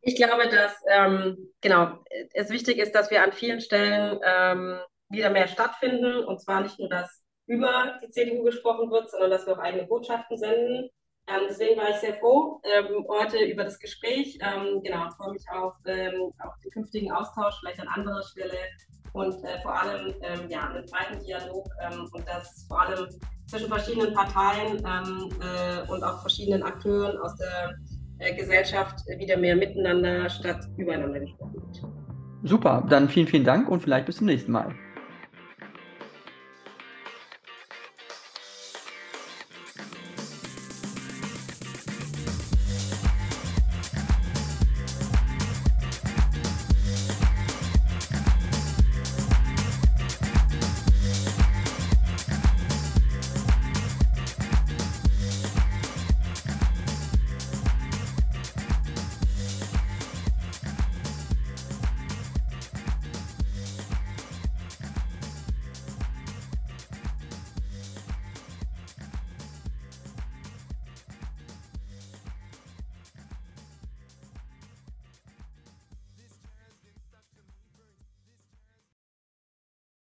Ich 0.00 0.16
glaube, 0.16 0.48
dass 0.48 0.74
ähm, 0.88 1.36
genau 1.60 1.98
es 2.32 2.48
wichtig 2.48 2.78
ist, 2.78 2.94
dass 2.94 3.10
wir 3.10 3.22
an 3.22 3.32
vielen 3.32 3.60
Stellen 3.60 4.18
ähm, 4.24 4.78
wieder 5.10 5.28
mehr 5.28 5.48
stattfinden. 5.48 6.24
Und 6.24 6.40
zwar 6.40 6.62
nicht 6.62 6.78
nur, 6.78 6.88
dass 6.88 7.22
über 7.44 8.00
die 8.02 8.08
CDU 8.08 8.42
gesprochen 8.42 8.90
wird, 8.90 9.10
sondern 9.10 9.30
dass 9.30 9.46
wir 9.46 9.52
auch 9.52 9.62
eigene 9.62 9.84
Botschaften 9.84 10.38
senden. 10.38 10.88
Ähm, 11.28 11.42
deswegen 11.48 11.78
war 11.80 11.90
ich 11.90 11.96
sehr 11.96 12.14
froh 12.14 12.60
ähm, 12.64 13.06
heute 13.08 13.38
über 13.44 13.64
das 13.64 13.78
Gespräch. 13.78 14.38
Ähm, 14.40 14.82
genau, 14.82 15.08
freue 15.10 15.32
mich 15.32 15.44
auf, 15.50 15.74
ähm, 15.86 16.32
auf 16.40 16.58
den 16.64 16.70
künftigen 16.72 17.12
Austausch, 17.12 17.60
vielleicht 17.60 17.80
an 17.80 17.88
anderer 17.88 18.22
Stelle 18.22 18.58
und 19.12 19.34
äh, 19.44 19.60
vor 19.62 19.80
allem 19.80 20.14
ähm, 20.22 20.48
ja, 20.48 20.68
einen 20.68 20.84
breiten 20.86 21.24
Dialog 21.24 21.66
ähm, 21.80 22.08
und 22.12 22.26
das 22.26 22.64
vor 22.68 22.82
allem 22.82 23.06
zwischen 23.46 23.68
verschiedenen 23.68 24.14
Parteien 24.14 24.78
äh, 24.84 25.90
und 25.90 26.02
auch 26.02 26.20
verschiedenen 26.20 26.62
Akteuren 26.62 27.18
aus 27.18 27.36
der 27.36 27.74
äh, 28.18 28.34
Gesellschaft 28.34 29.00
wieder 29.18 29.36
mehr 29.36 29.54
miteinander 29.54 30.28
statt 30.28 30.64
übereinander 30.76 31.20
gesprochen 31.20 31.54
wird. 31.54 31.82
Super, 32.44 32.84
dann 32.88 33.08
vielen, 33.08 33.28
vielen 33.28 33.44
Dank 33.44 33.68
und 33.68 33.80
vielleicht 33.80 34.06
bis 34.06 34.16
zum 34.16 34.26
nächsten 34.26 34.50
Mal. 34.50 34.74